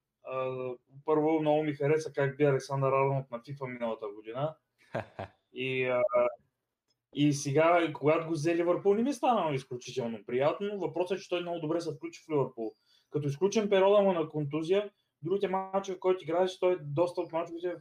Първо, 1.06 1.42
много 1.42 1.64
ми 1.64 1.74
хареса 1.74 2.14
как 2.14 2.38
би 2.38 2.44
Александър 2.44 2.92
Арнолд 2.92 3.32
на 3.32 3.40
FIFA 3.40 3.74
миналата 3.74 4.08
година. 4.08 4.56
И 5.54 5.94
и 7.14 7.34
сега, 7.34 7.94
когато 7.94 8.28
го 8.28 8.34
взе 8.34 8.56
Ливърпул, 8.56 8.94
не 8.94 9.04
ми 9.04 9.10
е 9.10 9.14
станало 9.14 9.54
изключително 9.54 10.26
приятно. 10.26 10.80
Въпросът 10.80 11.18
е, 11.18 11.22
че 11.22 11.30
той 11.30 11.42
много 11.42 11.60
добре 11.60 11.82
се 11.82 11.96
включи 11.96 12.22
в 12.24 12.30
Ливърпул. 12.32 12.74
Като 13.10 13.28
изключен 13.28 13.70
периода 13.70 14.02
му 14.02 14.14
на 14.14 14.30
контузия, 14.30 14.90
другите 15.22 15.48
мачове, 15.48 16.00
които 16.00 16.24
играеше, 16.24 16.60
той 16.60 16.78
доста 16.82 17.22
от 17.22 17.32
мачовете 17.32 17.76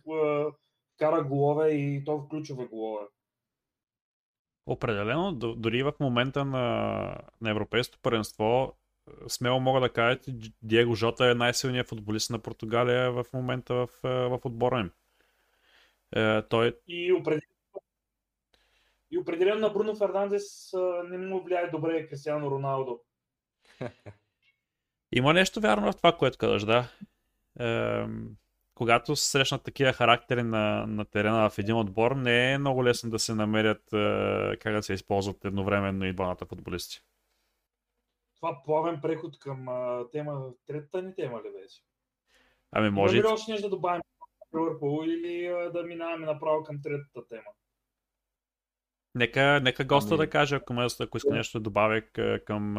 кара 0.99 1.25
голове 1.25 1.71
и 1.71 2.05
то 2.05 2.19
в 2.19 2.29
ключове 2.29 2.67
голове. 2.67 3.07
Определено, 4.67 5.33
дори 5.33 5.83
в 5.83 5.93
момента 6.01 6.45
на, 6.45 6.61
на 7.41 7.51
Европейското 7.51 7.99
паренство, 8.03 8.77
смело 9.29 9.61
мога 9.61 9.81
да 9.81 9.93
кажа, 9.93 10.19
че 10.21 10.33
Диего 10.63 10.95
Жота 10.95 11.31
е 11.31 11.35
най-силният 11.35 11.89
футболист 11.89 12.31
на 12.31 12.39
Португалия 12.39 13.13
в 13.13 13.25
момента 13.33 13.75
в, 13.75 13.89
в 14.03 14.41
отбора 14.45 14.81
им. 14.81 14.91
Е, 16.17 16.43
той... 16.43 16.77
И 16.87 17.13
определено 17.13 17.43
И 19.11 19.19
определено 19.19 19.61
на 19.61 19.71
Бруно 19.71 19.97
Фернандес 19.97 20.73
не 21.05 21.19
му 21.19 21.43
влияе 21.43 21.71
добре 21.71 22.09
Кристиано 22.09 22.51
Роналдо. 22.51 23.01
Има 25.13 25.33
нещо 25.33 25.61
вярно 25.61 25.93
в 25.93 25.97
това, 25.97 26.17
което 26.17 26.39
казваш, 26.39 26.65
да. 26.65 26.89
Ем, 27.59 28.37
когато 28.79 29.17
се 29.17 29.31
срещнат 29.31 29.63
такива 29.63 29.93
характери 29.93 30.43
на, 30.43 30.87
на 30.87 31.05
терена 31.05 31.51
в 31.51 31.59
един 31.59 31.77
отбор, 31.77 32.13
не 32.13 32.53
е 32.53 32.59
много 32.59 32.85
лесно 32.85 33.11
да 33.11 33.19
се 33.19 33.35
намерят 33.35 33.93
е, 33.93 34.57
как 34.57 34.75
да 34.75 34.83
се 34.83 34.93
използват 34.93 35.45
едновременно 35.45 36.05
и 36.05 36.13
двамата 36.13 36.47
футболисти. 36.49 37.01
Това 38.37 38.63
плавен 38.65 39.01
преход 39.01 39.39
към 39.39 39.69
а, 39.69 40.05
тема, 40.13 40.51
третата 40.67 41.03
ни 41.03 41.15
тема 41.15 41.39
ли 41.39 41.53
беше? 41.63 41.83
Ами 42.73 42.91
може. 42.91 43.17
Има 43.17 43.29
ли 43.29 43.33
още 43.33 43.53
нещо 43.53 43.67
да 43.67 43.77
добавим 43.77 44.03
Ливърпул 44.55 45.05
или 45.05 45.47
а, 45.47 45.71
да 45.71 45.83
минаваме 45.83 46.27
направо 46.27 46.65
към 46.65 46.83
третата 46.83 47.29
тема? 47.29 47.51
Нека, 49.15 49.61
нека 49.63 49.85
госта 49.85 50.15
ами... 50.15 50.19
да 50.19 50.31
каже, 50.31 50.55
ако, 50.55 50.75
ако 51.01 51.17
иска 51.17 51.35
нещо 51.35 51.59
да 51.59 51.63
добавя 51.63 52.03
към, 52.47 52.75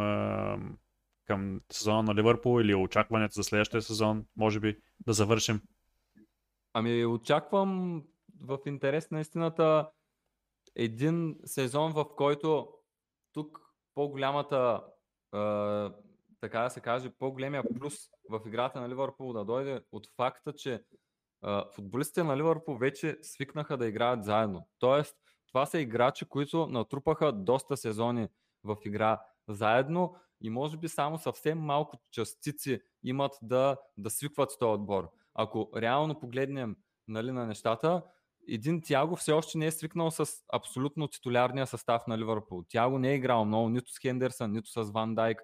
към 1.26 1.62
сезона 1.72 2.04
на 2.04 2.16
Ливърпул 2.16 2.62
или 2.62 2.76
очакването 2.76 3.34
за 3.34 3.44
следващия 3.44 3.82
сезон, 3.82 4.26
може 4.38 4.60
би 4.60 4.78
да 5.00 5.14
завършим. 5.14 5.62
Ами 6.74 7.06
очаквам 7.06 8.04
в 8.42 8.60
интерес 8.66 9.12
на 9.12 9.22
истината 9.22 9.90
един 10.76 11.40
сезон, 11.46 11.94
в 11.94 12.06
който 12.16 12.74
тук 13.34 13.60
по-голямата, 13.96 14.84
е, 15.36 15.40
така 16.42 16.62
да 16.62 16.70
се 16.70 16.82
каже, 16.82 17.10
по-големия 17.10 17.64
плюс 17.80 17.94
в 18.30 18.42
играта 18.48 18.82
на 18.82 18.90
Ливърпул 18.90 19.34
да 19.34 19.46
дойде 19.46 19.82
от 19.92 20.08
факта, 20.16 20.54
че 20.54 20.74
е, 20.74 20.82
футболистите 21.76 22.24
на 22.24 22.38
Ливърпул 22.38 22.78
вече 22.78 23.18
свикнаха 23.22 23.78
да 23.78 23.88
играят 23.88 24.24
заедно. 24.24 24.68
Тоест, 24.80 25.16
това 25.48 25.66
са 25.66 25.80
играчи, 25.80 26.26
които 26.26 26.68
натрупаха 26.68 27.34
доста 27.34 27.78
сезони 27.78 28.28
в 28.64 28.78
игра 28.86 29.22
заедно 29.48 30.16
и 30.42 30.50
може 30.50 30.78
би 30.78 30.88
само 30.88 31.18
съвсем 31.18 31.60
малко 31.60 31.98
частици 32.12 32.82
имат 33.04 33.32
да, 33.42 33.78
да 33.98 34.10
свикват 34.10 34.52
с 34.52 34.58
този 34.58 34.70
отбор. 34.70 35.10
Ако 35.36 35.70
реално 35.78 36.20
погледнем 36.20 36.76
нали, 37.08 37.32
на 37.32 37.46
нещата, 37.46 38.04
един 38.48 38.82
Тяго 38.82 39.16
все 39.16 39.32
още 39.32 39.58
не 39.58 39.66
е 39.66 39.72
свикнал 39.72 40.12
с 40.12 40.26
абсолютно 40.54 41.08
титулярния 41.08 41.68
състав 41.68 42.08
на 42.08 42.18
Ливърпул. 42.18 42.64
Тяго 42.70 43.00
не 43.00 43.12
е 43.12 43.16
играл 43.16 43.46
много 43.46 43.70
нито 43.70 43.92
с 43.92 44.00
Хендерсън, 44.00 44.52
нито 44.52 44.70
с 44.70 44.92
Ван 44.92 45.16
Дайк, 45.16 45.42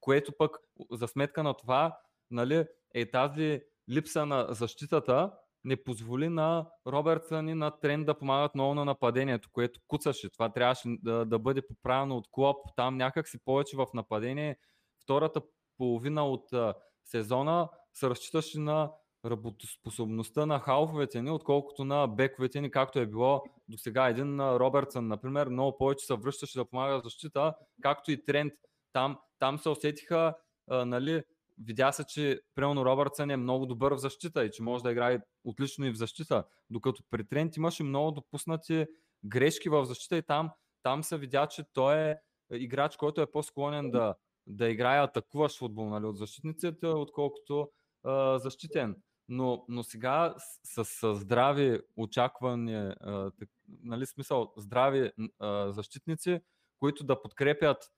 което 0.00 0.32
пък 0.38 0.56
за 0.90 1.08
сметка 1.08 1.42
на 1.42 1.54
това 1.54 1.98
нали, 2.30 2.66
е 2.94 3.10
тази 3.10 3.60
липса 3.90 4.26
на 4.26 4.46
защитата, 4.50 5.32
не 5.64 5.84
позволи 5.84 6.28
на 6.28 6.66
Робертсън 6.86 7.48
и 7.48 7.54
на 7.54 7.70
Тренд 7.70 8.06
да 8.06 8.18
помагат 8.18 8.54
много 8.54 8.74
на 8.74 8.84
нападението, 8.84 9.48
което 9.52 9.80
куцаше. 9.88 10.30
Това 10.30 10.52
трябваше 10.52 10.88
да, 10.88 11.24
да 11.24 11.38
бъде 11.38 11.66
поправено 11.66 12.16
от 12.16 12.28
Клоп. 12.30 12.56
Там 12.76 12.96
някак 12.96 13.28
си 13.28 13.38
повече 13.44 13.76
в 13.76 13.86
нападение. 13.94 14.56
Втората 15.02 15.40
половина 15.78 16.28
от 16.28 16.52
а, 16.52 16.74
сезона 17.04 17.68
се 17.96 18.10
разчиташе 18.10 18.60
на 18.60 18.92
работоспособността 19.24 20.46
на 20.46 20.60
халфовете 20.60 21.22
ни, 21.22 21.30
отколкото 21.30 21.84
на 21.84 22.06
бековете 22.06 22.60
ни, 22.60 22.70
както 22.70 22.98
е 22.98 23.06
било 23.06 23.42
до 23.68 23.78
сега. 23.78 24.08
Един 24.08 24.40
Робертсън, 24.40 25.08
например, 25.08 25.48
много 25.48 25.78
повече 25.78 26.06
се 26.06 26.14
връщаше 26.14 26.58
да 26.58 26.64
помага 26.64 27.00
защита, 27.04 27.54
както 27.82 28.12
и 28.12 28.24
Тренд. 28.24 28.52
Там, 28.92 29.18
там 29.38 29.58
се 29.58 29.68
усетиха 29.68 30.34
а, 30.70 30.84
нали, 30.84 31.22
видя 31.58 31.92
се, 31.92 32.04
че 32.04 32.40
примерно 32.54 32.84
Робъртсън 32.84 33.30
е 33.30 33.36
много 33.36 33.66
добър 33.66 33.94
в 33.94 33.98
защита 33.98 34.44
и 34.44 34.50
че 34.50 34.62
може 34.62 34.84
да 34.84 34.92
играе 34.92 35.20
отлично 35.44 35.86
и 35.86 35.90
в 35.90 35.96
защита, 35.96 36.44
докато 36.70 37.02
при 37.10 37.28
Трент 37.28 37.56
имаше 37.56 37.82
много 37.82 38.10
допуснати 38.10 38.86
грешки 39.24 39.68
в 39.68 39.84
защита 39.84 40.16
и 40.16 40.22
там, 40.22 40.50
там 40.82 41.02
се 41.02 41.18
видя, 41.18 41.46
че 41.46 41.64
той 41.72 41.96
е 41.96 42.16
играч, 42.52 42.96
който 42.96 43.20
е 43.20 43.30
по-склонен 43.30 43.90
да, 43.90 44.14
да 44.46 44.68
играе 44.68 45.02
атакуващ 45.02 45.58
футбол 45.58 45.88
нали, 45.88 46.04
от 46.04 46.18
защитниците, 46.18 46.86
отколкото 46.86 47.70
а, 48.06 48.38
защитен. 48.38 48.96
Но, 49.28 49.64
но 49.68 49.82
сега 49.82 50.34
с, 50.64 50.84
с 50.84 51.14
здрави 51.14 51.80
очаквания, 51.96 52.96
а, 53.00 53.30
так, 53.30 53.48
нали, 53.82 54.06
смисъл, 54.06 54.52
здрави 54.56 55.10
а, 55.38 55.72
защитници, 55.72 56.40
които 56.78 57.04
да 57.04 57.22
подкрепят 57.22 57.90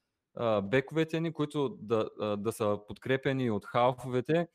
бековете 0.62 1.20
ни, 1.20 1.32
които 1.32 1.68
да, 1.68 2.10
да 2.36 2.52
са 2.52 2.78
подкрепени 2.88 3.50
от 3.50 3.64
халфовете, 3.64 4.48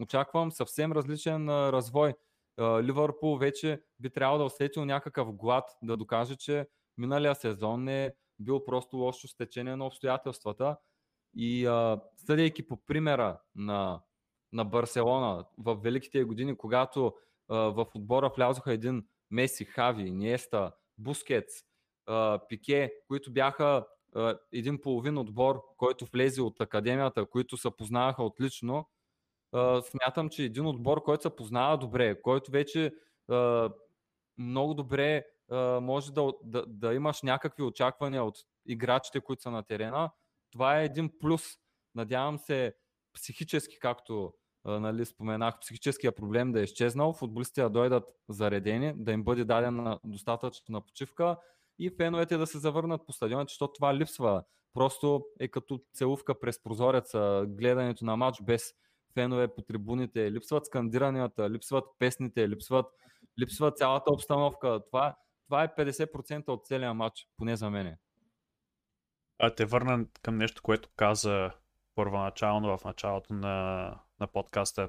очаквам 0.00 0.52
съвсем 0.52 0.92
различен 0.92 1.48
развой. 1.48 2.14
Ливърпул 2.60 3.36
вече 3.36 3.82
би 4.00 4.10
трябвало 4.10 4.38
да 4.38 4.44
усетил 4.44 4.84
някакъв 4.84 5.32
глад, 5.36 5.70
да 5.82 5.96
докаже, 5.96 6.36
че 6.36 6.68
миналия 6.98 7.34
сезон 7.34 7.88
е 7.88 8.14
бил 8.38 8.64
просто 8.64 8.96
лошо 8.96 9.28
стечение 9.28 9.76
на 9.76 9.86
обстоятелствата. 9.86 10.76
И 11.34 11.64
съдейки 12.16 12.68
по 12.68 12.76
примера 12.86 13.40
на, 13.54 14.00
на 14.52 14.64
Барселона 14.64 15.44
в 15.58 15.74
великите 15.74 16.24
години, 16.24 16.56
когато 16.56 17.14
в 17.48 17.86
отбора 17.94 18.30
влязоха 18.36 18.72
един 18.72 19.06
Меси, 19.30 19.64
Хави, 19.64 20.10
Ниеста, 20.10 20.72
Бускетс, 20.98 21.54
Пике, 22.48 22.92
които 23.08 23.32
бяха 23.32 23.86
един 24.52 24.80
половин 24.80 25.18
отбор, 25.18 25.62
който 25.76 26.06
влезе 26.12 26.42
от 26.42 26.60
академията, 26.60 27.26
които 27.26 27.56
се 27.56 27.70
познаваха 27.70 28.22
отлично, 28.22 28.88
смятам, 29.82 30.28
че 30.28 30.42
един 30.42 30.66
отбор, 30.66 31.02
който 31.02 31.22
се 31.22 31.36
познава 31.36 31.78
добре, 31.78 32.22
който 32.22 32.50
вече 32.50 32.92
много 34.38 34.74
добре 34.74 35.24
може 35.80 36.12
да, 36.12 36.32
да, 36.42 36.64
да 36.66 36.94
имаш 36.94 37.22
някакви 37.22 37.62
очаквания 37.62 38.24
от 38.24 38.38
играчите, 38.66 39.20
които 39.20 39.42
са 39.42 39.50
на 39.50 39.62
терена, 39.62 40.10
това 40.50 40.80
е 40.80 40.84
един 40.84 41.18
плюс. 41.18 41.42
Надявам 41.94 42.38
се 42.38 42.74
психически, 43.12 43.78
както 43.78 44.34
нали, 44.64 45.06
споменах, 45.06 45.58
психическия 45.60 46.12
проблем 46.12 46.52
да 46.52 46.60
е 46.60 46.64
изчезнал, 46.64 47.12
футболистите 47.12 47.62
да 47.62 47.70
дойдат 47.70 48.04
заредени, 48.28 48.92
да 48.96 49.12
им 49.12 49.24
бъде 49.24 49.44
дадена 49.44 49.98
достатъчна 50.04 50.80
почивка 50.80 51.36
и 51.78 51.90
феновете 51.90 52.36
да 52.36 52.46
се 52.46 52.58
завърнат 52.58 53.06
по 53.06 53.12
стадионите, 53.12 53.50
защото 53.50 53.72
това 53.72 53.94
липсва. 53.94 54.44
Просто 54.74 55.24
е 55.40 55.48
като 55.48 55.80
целувка 55.94 56.40
през 56.40 56.62
прозореца, 56.62 57.44
гледането 57.48 58.04
на 58.04 58.16
матч 58.16 58.42
без 58.42 58.74
фенове 59.14 59.54
по 59.54 59.62
трибуните, 59.62 60.32
липсват 60.32 60.66
скандиранията, 60.66 61.50
липсват 61.50 61.84
песните, 61.98 62.48
липсват, 62.48 62.86
липсва 63.40 63.72
цялата 63.72 64.12
обстановка. 64.12 64.80
Това, 64.86 65.16
това 65.46 65.62
е 65.62 65.68
50% 65.68 66.48
от 66.48 66.66
целия 66.66 66.94
матч, 66.94 67.28
поне 67.36 67.56
за 67.56 67.70
мене. 67.70 67.98
А 69.38 69.54
те 69.54 69.64
върна 69.64 70.06
към 70.22 70.36
нещо, 70.36 70.62
което 70.62 70.88
каза 70.96 71.50
първоначално 71.94 72.78
в 72.78 72.84
началото 72.84 73.34
на, 73.34 73.94
на 74.20 74.26
подкаста. 74.26 74.88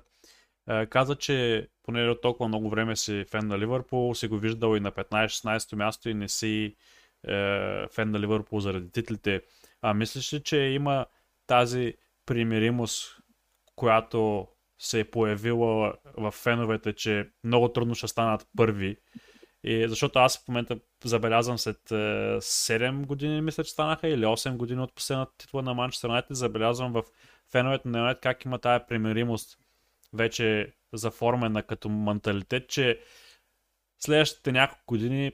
Е, 0.69 0.85
каза, 0.85 1.15
че 1.15 1.67
поне 1.83 2.09
от 2.09 2.21
толкова 2.21 2.47
много 2.47 2.69
време 2.69 2.95
си 2.95 3.25
фен 3.29 3.47
на 3.47 3.59
Ливърпул, 3.59 4.15
си 4.15 4.27
го 4.27 4.37
виждал 4.37 4.75
и 4.75 4.79
на 4.79 4.91
15-16 4.91 5.75
място 5.75 6.09
и 6.09 6.13
не 6.13 6.27
си 6.27 6.75
е, 7.27 7.87
фен 7.87 8.11
на 8.11 8.19
Ливърпул 8.19 8.59
заради 8.59 8.91
титлите. 8.91 9.41
А 9.81 9.93
мислиш 9.93 10.33
ли, 10.33 10.43
че 10.43 10.57
има 10.57 11.05
тази 11.47 11.93
примиримост, 12.25 13.17
която 13.75 14.47
се 14.79 14.99
е 14.99 15.09
появила 15.09 15.93
в 16.17 16.31
феновете, 16.31 16.93
че 16.93 17.29
много 17.43 17.69
трудно 17.69 17.95
ще 17.95 18.07
станат 18.07 18.47
първи. 18.57 18.97
И 19.63 19.87
защото 19.87 20.19
аз 20.19 20.43
в 20.43 20.47
момента 20.47 20.79
забелязвам 21.03 21.57
след 21.57 21.77
7 21.89 23.05
години, 23.05 23.41
мисля, 23.41 23.63
че 23.63 23.71
станаха, 23.71 24.07
или 24.07 24.25
8 24.25 24.57
години 24.57 24.81
от 24.81 24.95
последната 24.95 25.37
титла 25.37 25.61
на 25.61 25.73
Манчестър 25.73 26.09
Юнайтед, 26.09 26.37
забелязвам 26.37 26.93
в 26.93 27.03
феновете 27.51 27.87
на 27.87 27.99
Юнайтед 27.99 28.21
как 28.21 28.45
има 28.45 28.59
тая 28.59 28.87
примиримост 28.87 29.57
вече 30.13 30.73
заформена 30.93 31.63
като 31.63 31.89
менталитет, 31.89 32.69
че 32.69 32.99
следващите 33.99 34.51
няколко 34.51 34.83
години 34.87 35.31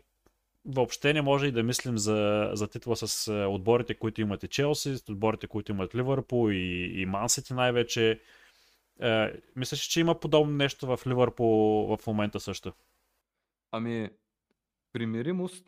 въобще 0.65 1.13
не 1.13 1.22
може 1.22 1.47
и 1.47 1.51
да 1.51 1.63
мислим 1.63 1.97
за, 1.97 2.49
за 2.53 2.68
титла 2.68 2.95
с 2.95 3.32
отборите, 3.49 3.95
които 3.95 4.22
имат 4.22 4.43
и 4.43 4.47
Челси, 4.47 4.97
с 4.97 5.09
отборите, 5.09 5.47
които 5.47 5.72
имат 5.72 5.95
Ливърпул 5.95 6.51
и, 6.51 6.91
и 7.01 7.05
Мансити 7.05 7.53
най-вече. 7.53 8.22
Е, 9.01 9.34
мислиш, 9.55 9.80
че 9.80 9.99
има 9.99 10.20
подобно 10.20 10.53
нещо 10.53 10.88
в 10.88 11.07
Ливърпул 11.07 11.86
в 11.97 12.07
момента 12.07 12.39
също? 12.39 12.74
Ами, 13.72 14.09
примиримост, 14.93 15.65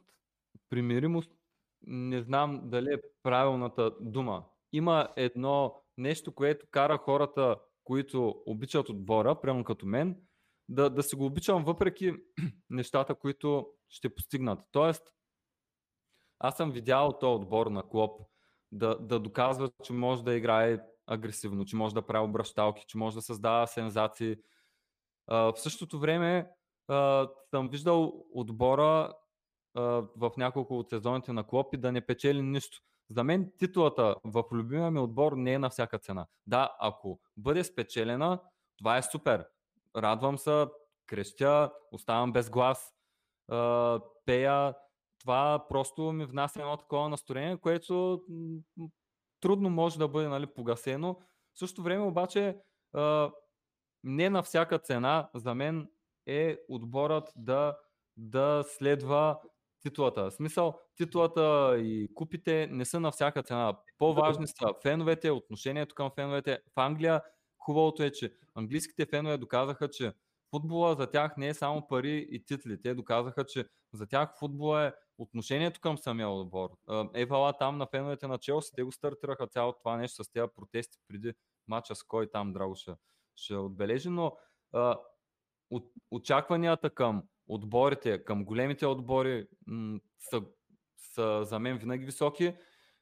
примиримост 0.69 1.31
не 1.87 2.21
знам 2.21 2.61
дали 2.63 2.93
е 2.93 3.01
правилната 3.23 3.91
дума. 4.01 4.45
Има 4.73 5.07
едно 5.15 5.75
нещо, 5.99 6.35
което 6.35 6.67
кара 6.71 6.97
хората 6.97 7.55
които 7.89 8.43
обичат 8.45 8.89
отбора, 8.89 9.41
прямо 9.41 9.63
като 9.63 9.85
мен, 9.85 10.17
да, 10.69 10.89
да 10.89 11.03
си 11.03 11.15
го 11.15 11.25
обичам 11.25 11.63
въпреки 11.63 12.13
нещата, 12.69 13.15
които 13.15 13.67
ще 13.89 14.15
постигнат. 14.15 14.59
Тоест, 14.71 15.13
аз 16.39 16.57
съм 16.57 16.71
видял 16.71 17.17
този 17.19 17.41
отбор 17.41 17.67
на 17.67 17.89
Клоп 17.89 18.21
да, 18.71 18.95
да 18.99 19.19
доказва, 19.19 19.71
че 19.83 19.93
може 19.93 20.23
да 20.23 20.35
играе 20.35 20.79
агресивно, 21.07 21.65
че 21.65 21.75
може 21.75 21.95
да 21.95 22.05
прави 22.05 22.25
обращалки, 22.25 22.85
че 22.87 22.97
може 22.97 23.15
да 23.15 23.21
създава 23.21 23.67
сензации. 23.67 24.35
А, 25.27 25.37
в 25.37 25.59
същото 25.59 25.99
време 25.99 26.51
а, 26.87 27.27
съм 27.49 27.69
виждал 27.69 28.25
отбора 28.33 29.13
а, 29.73 29.81
в 30.15 30.31
няколко 30.37 30.79
от 30.79 30.89
сезоните 30.89 31.33
на 31.33 31.47
Клоп 31.47 31.73
и 31.73 31.77
да 31.77 31.91
не 31.91 32.05
печели 32.05 32.41
нищо. 32.41 32.81
За 33.09 33.23
мен 33.23 33.51
титулата 33.57 34.15
в 34.23 34.43
любимия 34.51 34.91
ми 34.91 34.99
отбор 34.99 35.33
не 35.33 35.53
е 35.53 35.59
на 35.59 35.69
всяка 35.69 35.99
цена. 35.99 36.27
Да, 36.47 36.75
ако 36.79 37.19
бъде 37.37 37.63
спечелена, 37.63 38.41
това 38.77 38.97
е 38.97 39.03
супер. 39.03 39.47
Радвам 39.95 40.37
се, 40.37 40.65
крещя, 41.07 41.71
оставам 41.91 42.33
без 42.33 42.49
глас, 42.49 42.93
пея. 44.25 44.75
Това 45.19 45.65
просто 45.69 46.11
ми 46.11 46.25
внася 46.25 46.61
едно 46.61 46.77
такова 46.77 47.09
настроение, 47.09 47.57
което 47.57 48.23
трудно 49.39 49.69
може 49.69 49.99
да 49.99 50.07
бъде 50.07 50.27
нали, 50.27 50.47
погасено. 50.47 51.19
В 51.53 51.59
същото 51.59 51.83
време 51.83 52.03
обаче 52.03 52.57
не 54.03 54.29
на 54.29 54.43
всяка 54.43 54.79
цена 54.79 55.29
за 55.35 55.55
мен 55.55 55.89
е 56.25 56.57
отборът 56.69 57.31
да, 57.35 57.77
да 58.17 58.63
следва 58.67 59.39
титулата. 59.81 60.23
В 60.23 60.31
смисъл, 60.31 60.79
титулата 60.95 61.75
и 61.79 62.13
купите 62.15 62.67
не 62.71 62.85
са 62.85 62.99
на 62.99 63.11
всяка 63.11 63.43
цена. 63.43 63.77
По-важни 63.97 64.47
са 64.47 64.73
феновете, 64.81 65.31
отношението 65.31 65.95
към 65.95 66.11
феновете. 66.15 66.59
В 66.75 66.79
Англия 66.79 67.21
хубавото 67.57 68.03
е, 68.03 68.11
че 68.11 68.33
английските 68.55 69.05
фенове 69.05 69.37
доказаха, 69.37 69.89
че 69.89 70.13
футбола 70.49 70.95
за 70.95 71.11
тях 71.11 71.37
не 71.37 71.47
е 71.47 71.53
само 71.53 71.87
пари 71.87 72.27
и 72.31 72.45
титли. 72.45 72.81
Те 72.81 72.93
доказаха, 72.93 73.45
че 73.45 73.65
за 73.93 74.07
тях 74.07 74.39
футбола 74.39 74.85
е 74.85 74.91
отношението 75.17 75.81
към 75.81 75.97
самия 75.97 76.29
отбор. 76.29 76.69
Евала 77.13 77.57
там 77.57 77.77
на 77.77 77.87
феновете 77.87 78.27
на 78.27 78.37
Челси, 78.37 78.71
те 78.75 78.83
го 78.83 78.91
стартираха 78.91 79.47
цялото 79.47 79.79
това 79.79 79.97
нещо 79.97 80.23
с 80.23 80.31
тези 80.31 80.47
протести 80.55 80.97
преди 81.07 81.33
мача 81.67 81.95
с 81.95 82.03
кой 82.03 82.31
там 82.31 82.53
драго 82.53 82.75
ще, 82.75 82.91
ще 83.35 83.55
отбележи, 83.55 84.09
но 84.09 84.37
а, 84.73 84.99
от, 85.69 85.91
очакванията 86.11 86.89
към 86.89 87.23
отборите, 87.49 88.23
към 88.23 88.45
големите 88.45 88.85
отбори 88.85 89.47
м- 89.67 89.99
са, 90.19 90.41
са 90.97 91.41
за 91.43 91.59
мен 91.59 91.77
винаги 91.77 92.05
високи. 92.05 92.55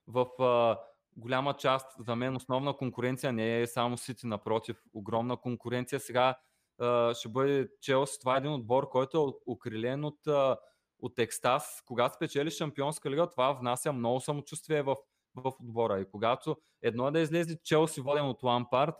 В 0.07 0.27
а, 0.43 0.79
голяма 1.17 1.53
част, 1.53 1.87
за 1.99 2.15
мен 2.15 2.35
основна 2.35 2.77
конкуренция 2.77 3.33
не 3.33 3.61
е 3.61 3.67
само 3.67 3.97
Сити, 3.97 4.27
напротив, 4.27 4.83
огромна 4.93 5.37
конкуренция. 5.37 5.99
Сега 5.99 6.35
а, 6.79 7.13
ще 7.13 7.29
бъде 7.29 7.69
Челси. 7.81 8.19
Това 8.19 8.35
е 8.35 8.37
един 8.37 8.53
отбор, 8.53 8.89
който 8.89 9.17
е 9.17 9.51
укрилен 9.51 10.05
от, 10.05 10.27
а, 10.27 10.57
от 10.99 11.19
екстаз. 11.19 11.83
Когато 11.85 12.15
спечели 12.15 12.51
Шампионска 12.51 13.11
лига, 13.11 13.29
това 13.29 13.53
внася 13.53 13.93
много 13.93 14.19
самочувствие 14.19 14.81
в, 14.81 14.95
в 15.35 15.53
отбора. 15.59 15.99
И 15.99 16.09
когато 16.11 16.57
едно 16.81 17.07
е 17.07 17.11
да 17.11 17.19
излезе 17.19 17.59
Челси 17.63 18.01
воден 18.01 18.25
от 18.25 18.43
Лампард, 18.43 18.95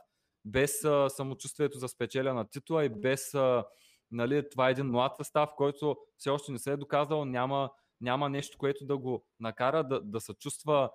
без 0.45 0.83
а, 0.83 1.09
самочувствието 1.09 1.77
за 1.77 1.87
спечеля 1.87 2.33
на 2.33 2.49
титла 2.49 2.85
и 2.85 2.89
без 2.89 3.33
а, 3.33 3.65
нали, 4.11 4.49
това 4.49 4.67
е 4.67 4.71
един 4.71 4.85
млад 4.85 5.15
състав, 5.17 5.49
който 5.57 5.97
все 6.17 6.29
още 6.29 6.51
не 6.51 6.59
се 6.59 6.71
е 6.71 6.77
доказал, 6.77 7.25
няма, 7.25 7.69
няма 8.01 8.29
нещо, 8.29 8.57
което 8.57 8.85
да 8.85 8.97
го 8.97 9.25
накара 9.39 9.83
да, 9.83 10.01
да 10.01 10.19
се 10.19 10.33
чувства, 10.33 10.89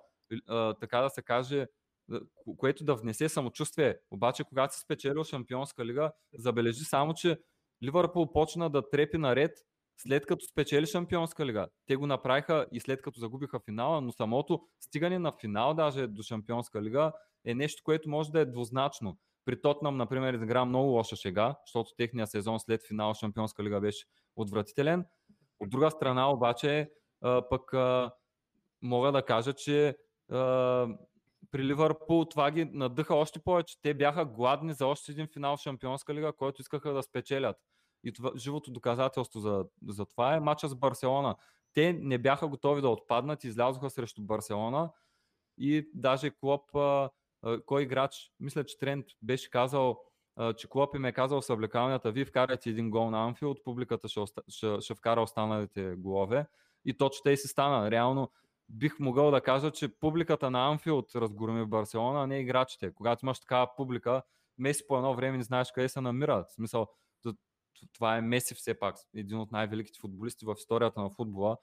а, 0.47 0.73
така 0.73 1.01
да 1.01 1.09
се 1.09 1.21
каже, 1.21 1.67
което 2.57 2.83
да 2.83 2.95
внесе 2.95 3.29
самочувствие. 3.29 3.97
Обаче, 4.11 4.43
когато 4.43 4.73
си 4.73 4.79
спечелил 4.79 5.23
Шампионска 5.23 5.85
лига, 5.85 6.11
забележи 6.37 6.83
само, 6.83 7.13
че 7.13 7.39
Ливърпул 7.83 8.31
почна 8.31 8.69
да 8.69 8.89
трепи 8.89 9.17
наред 9.17 9.51
след 9.97 10.25
като 10.25 10.45
спечели 10.45 10.85
Шампионска 10.85 11.45
лига. 11.45 11.67
Те 11.85 11.95
го 11.95 12.07
направиха 12.07 12.67
и 12.71 12.79
след 12.79 13.01
като 13.01 13.19
загубиха 13.19 13.59
финала, 13.59 14.01
но 14.01 14.11
самото 14.11 14.61
стигане 14.79 15.19
на 15.19 15.31
финал 15.31 15.73
даже 15.73 16.07
до 16.07 16.23
Шампионска 16.23 16.81
лига 16.81 17.11
е 17.45 17.53
нещо, 17.55 17.81
което 17.85 18.09
може 18.09 18.31
да 18.31 18.39
е 18.39 18.45
двузначно. 18.45 19.17
При 19.45 19.61
Тотнам, 19.61 19.97
например, 19.97 20.33
изигра 20.33 20.65
много 20.65 20.89
лоша 20.89 21.15
шега, 21.15 21.55
защото 21.65 21.91
техния 21.97 22.27
сезон 22.27 22.59
след 22.59 22.87
финал 22.87 23.13
Шампионска 23.13 23.63
лига 23.63 23.81
беше 23.81 24.05
отвратителен. 24.35 25.05
От 25.59 25.69
друга 25.69 25.91
страна 25.91 26.31
обаче, 26.31 26.91
пък 27.49 27.73
мога 28.81 29.11
да 29.11 29.25
кажа, 29.25 29.53
че 29.53 29.97
при 31.51 31.63
Ливърпул 31.63 32.25
това 32.25 32.51
ги 32.51 32.65
надъха 32.65 33.15
още 33.15 33.39
повече. 33.39 33.81
Те 33.81 33.93
бяха 33.93 34.25
гладни 34.25 34.73
за 34.73 34.87
още 34.87 35.11
един 35.11 35.27
финал 35.33 35.57
в 35.57 35.61
Шампионска 35.61 36.13
лига, 36.13 36.33
който 36.33 36.61
искаха 36.61 36.93
да 36.93 37.03
спечелят. 37.03 37.57
И 38.03 38.13
това, 38.13 38.31
живото 38.35 38.71
доказателство 38.71 39.39
за, 39.39 39.65
за 39.87 40.05
това 40.05 40.33
е 40.33 40.39
матча 40.39 40.67
с 40.67 40.75
Барселона. 40.75 41.35
Те 41.73 41.93
не 41.93 42.17
бяха 42.17 42.47
готови 42.47 42.81
да 42.81 42.89
отпаднат, 42.89 43.43
излязоха 43.43 43.89
срещу 43.89 44.21
Барселона 44.21 44.91
и 45.57 45.89
даже 45.93 46.29
Клоп 46.29 46.61
кой 47.65 47.83
играч, 47.83 48.31
мисля, 48.39 48.63
че 48.63 48.79
Трент 48.79 49.05
беше 49.21 49.49
казал, 49.49 49.99
че 50.57 50.69
Клоп 50.69 50.95
им 50.95 51.05
е 51.05 51.13
казал 51.13 51.41
с 51.41 51.53
облекалнията, 51.53 52.11
вие 52.11 52.25
вкарате 52.25 52.69
един 52.69 52.89
гол 52.89 53.09
на 53.09 53.25
Анфилд, 53.25 53.63
публиката 53.63 54.07
ще, 54.07 54.21
ще, 54.47 54.81
ще 54.81 54.95
вкара 54.95 55.21
останалите 55.21 55.95
голове. 55.97 56.45
И 56.85 56.97
точно 56.97 57.23
те 57.23 57.31
и 57.31 57.37
си 57.37 57.47
стана. 57.47 57.91
Реално 57.91 58.31
бих 58.69 58.99
могъл 58.99 59.31
да 59.31 59.41
кажа, 59.41 59.71
че 59.71 59.99
публиката 59.99 60.51
на 60.51 60.71
Анфилд 60.71 61.15
разгорми 61.15 61.61
в 61.61 61.67
Барселона, 61.67 62.23
а 62.23 62.27
не 62.27 62.39
играчите. 62.39 62.93
Когато 62.93 63.25
имаш 63.25 63.39
такава 63.39 63.75
публика, 63.75 64.21
Меси 64.57 64.83
по 64.87 64.97
едно 64.97 65.15
време 65.15 65.37
не 65.37 65.43
знаеш 65.43 65.71
къде 65.71 65.89
се 65.89 66.01
намира. 66.01 66.45
В 66.49 66.53
смисъл, 66.53 66.87
това 67.93 68.17
е 68.17 68.21
Меси 68.21 68.55
все 68.55 68.79
пак, 68.79 68.95
един 69.15 69.39
от 69.39 69.51
най-великите 69.51 69.99
футболисти 69.99 70.45
в 70.45 70.55
историята 70.57 71.01
на 71.01 71.09
футбола. 71.09 71.57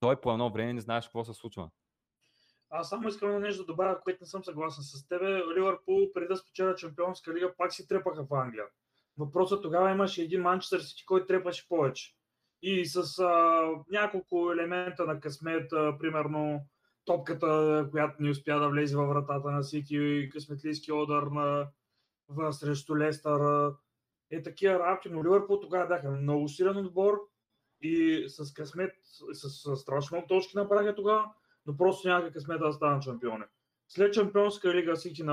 Той 0.00 0.20
по 0.20 0.32
едно 0.32 0.50
време 0.50 0.72
не 0.72 0.80
знаеш 0.80 1.04
какво 1.04 1.24
се 1.24 1.34
случва. 1.34 1.70
Аз 2.70 2.88
само 2.88 3.08
искам 3.08 3.30
на 3.30 3.40
нещо 3.40 3.62
да 3.62 3.66
добавя, 3.66 4.00
което 4.00 4.18
не 4.22 4.26
съм 4.26 4.44
съгласен 4.44 4.84
с 4.84 5.08
тебе. 5.08 5.42
Ливърпул 5.56 6.12
преди 6.14 6.28
да 6.28 6.36
спечеля 6.36 6.74
Чемпионска 6.74 7.34
лига 7.34 7.54
пак 7.56 7.72
си 7.72 7.88
трепаха 7.88 8.24
в 8.24 8.34
Англия. 8.34 8.64
Въпросът 9.18 9.62
тогава 9.62 9.90
имаше 9.90 10.22
един 10.22 10.42
Манчестър 10.42 10.80
Сити, 10.80 11.06
който 11.06 11.26
трепаше 11.26 11.68
повече. 11.68 12.14
И 12.62 12.84
с 12.86 13.18
а, 13.18 13.62
няколко 13.90 14.52
елемента 14.52 15.04
на 15.04 15.20
късмет, 15.20 15.72
а, 15.72 15.98
примерно 15.98 16.66
топката, 17.04 17.88
която 17.90 18.22
не 18.22 18.30
успя 18.30 18.60
да 18.60 18.68
влезе 18.68 18.96
във 18.96 19.08
вратата 19.08 19.50
на 19.50 19.62
Сити 19.62 19.96
и 19.96 20.30
късметлийски 20.30 20.92
удар 20.92 21.22
на, 21.22 21.68
в, 22.28 22.52
срещу 22.52 22.96
Лестър. 22.96 23.72
Е 24.30 24.42
такива 24.42 24.78
работи, 24.78 25.08
но 25.10 25.24
Ливърпул 25.24 25.60
тогава 25.60 25.86
бяха 25.86 26.10
много 26.10 26.48
силен 26.48 26.76
отбор 26.76 27.20
и 27.80 28.24
с 28.28 28.54
късмет, 28.54 28.92
с, 29.32 29.50
с 29.50 29.76
страшно 29.76 30.26
точки 30.28 30.56
направиха 30.56 30.94
тогава 30.94 31.32
но 31.68 31.76
просто 31.76 32.08
някакъв 32.08 32.32
късмет 32.32 32.60
да 32.60 32.72
станат 32.72 33.02
шампиони. 33.02 33.44
След 33.88 34.14
Шампионска 34.14 34.74
лига 34.74 34.96
Сити 34.96 35.24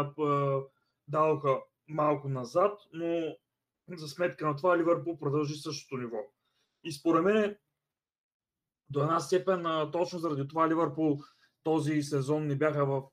дадоха 1.07 1.59
малко 1.87 2.29
назад, 2.29 2.79
но 2.93 3.35
за 3.97 4.07
сметка 4.07 4.47
на 4.47 4.55
това 4.55 4.77
Ливърпул 4.77 5.19
продължи 5.19 5.55
същото 5.55 6.01
ниво. 6.01 6.17
И 6.83 6.91
според 6.91 7.23
мен 7.23 7.57
до 8.89 9.01
една 9.01 9.19
степен 9.19 9.89
точно 9.91 10.19
заради 10.19 10.47
това 10.47 10.69
Ливърпул 10.69 11.19
този 11.63 12.01
сезон 12.01 12.47
не 12.47 12.55
бяха 12.55 12.85
в 12.85 13.03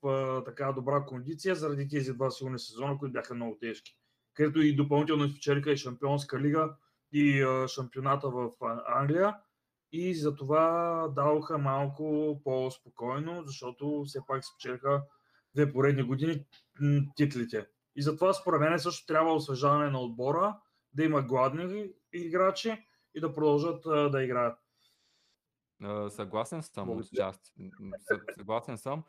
така 0.44 0.72
добра 0.72 1.04
кондиция, 1.04 1.54
заради 1.54 1.88
тези 1.88 2.12
два 2.12 2.30
силни 2.30 2.58
сезона, 2.58 2.98
които 2.98 3.12
бяха 3.12 3.34
много 3.34 3.58
тежки. 3.60 3.98
Където 4.34 4.60
и 4.60 4.76
допълнително 4.76 5.24
изпечелиха 5.24 5.72
и 5.72 5.76
Шампионска 5.76 6.40
лига 6.40 6.76
и 7.12 7.46
шампионата 7.68 8.30
в 8.30 8.50
Англия 8.86 9.36
и 9.93 10.14
затова 10.14 11.09
дадоха 11.09 11.59
малко 11.59 12.40
по-спокойно, 12.45 13.43
защото 13.45 14.05
все 14.07 14.20
пак 14.26 14.45
спечелиха 14.45 15.03
две 15.55 15.72
поредни 15.72 16.03
години 16.03 16.47
титлите. 17.16 17.66
И 17.97 18.03
затова 18.03 18.32
според 18.32 18.61
мен 18.61 18.78
също 18.78 19.07
трябва 19.07 19.34
освежаване 19.34 19.90
на 19.90 20.01
отбора, 20.01 20.61
да 20.93 21.05
има 21.05 21.22
гладни 21.22 21.90
играчи 22.12 22.86
и 23.14 23.20
да 23.20 23.34
продължат 23.34 23.82
да 24.12 24.22
играят. 24.22 24.59
Съгласен 26.09 26.62
съм 26.62 27.03
с 27.03 27.09
част. 27.16 27.55
Съгласен 28.34 28.78
съм. 28.78 29.05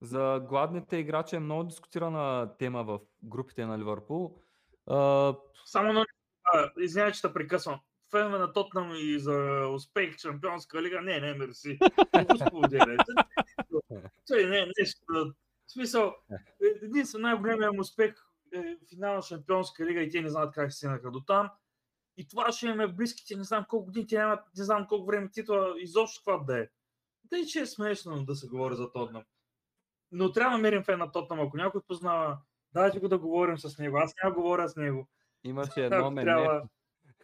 За 0.00 0.46
гладните 0.48 0.96
играчи 0.96 1.36
е 1.36 1.40
много 1.40 1.64
дискутирана 1.64 2.56
тема 2.58 2.84
в 2.84 3.00
групите 3.22 3.66
на 3.66 3.78
Ливърпул. 3.78 4.38
Само 5.64 5.92
на... 5.92 6.06
Извинявай, 6.80 7.12
че 7.12 7.22
те 7.22 7.32
прекъсвам 7.32 7.80
фенове 8.12 8.38
на 8.38 8.52
Тотнам 8.52 8.92
и 8.94 9.18
за 9.18 9.66
успех 9.74 10.16
в 10.16 10.20
Шампионска 10.20 10.82
лига, 10.82 11.02
не, 11.02 11.20
не, 11.20 11.34
мерси. 11.34 11.78
Той 14.26 14.44
не 14.44 14.58
е 14.58 14.66
нещо. 14.80 15.34
В 15.66 15.72
смисъл, 15.72 16.14
единствено 16.82 17.22
най-големият 17.22 17.78
успех 17.78 18.14
е 18.54 18.76
финал 18.88 19.14
на 19.14 19.22
Шампионска 19.22 19.86
лига 19.86 20.00
и 20.00 20.10
те 20.10 20.22
не 20.22 20.28
знаят 20.28 20.54
как 20.54 20.72
се 20.72 20.76
стигнаха 20.76 21.10
до 21.10 21.20
там. 21.20 21.50
И 22.16 22.28
това 22.28 22.52
ще 22.52 22.66
имаме 22.66 22.86
в 22.86 22.94
близките, 22.94 23.36
не 23.36 23.44
знам 23.44 23.64
колко 23.68 23.84
години, 23.84 24.06
те 24.06 24.18
нямат, 24.18 24.40
не 24.58 24.64
знам 24.64 24.86
колко 24.88 25.06
време 25.06 25.30
титла, 25.30 25.74
изобщо 25.78 26.24
това 26.24 26.38
да 26.38 26.58
е. 26.58 26.68
Тъй, 27.30 27.44
че 27.44 27.60
е 27.60 27.66
смешно 27.66 28.24
да 28.24 28.34
се 28.34 28.48
говори 28.48 28.74
за 28.74 28.92
Тотнам. 28.92 29.22
Но 30.12 30.32
трябва 30.32 30.50
да 30.50 30.56
намерим 30.56 30.84
фен 30.84 30.98
на 30.98 31.12
Тотнам, 31.12 31.40
ако 31.40 31.56
някой 31.56 31.80
познава, 31.88 32.38
дайте 32.74 32.98
го 32.98 33.08
да 33.08 33.18
говорим 33.18 33.58
с 33.58 33.78
него. 33.78 33.96
Аз 33.96 34.14
няма 34.22 34.34
говоря 34.34 34.68
с 34.68 34.76
него. 34.76 35.08
Имаше 35.44 35.84
едно 35.84 36.10
мене, 36.10 36.24
трябва... 36.24 36.62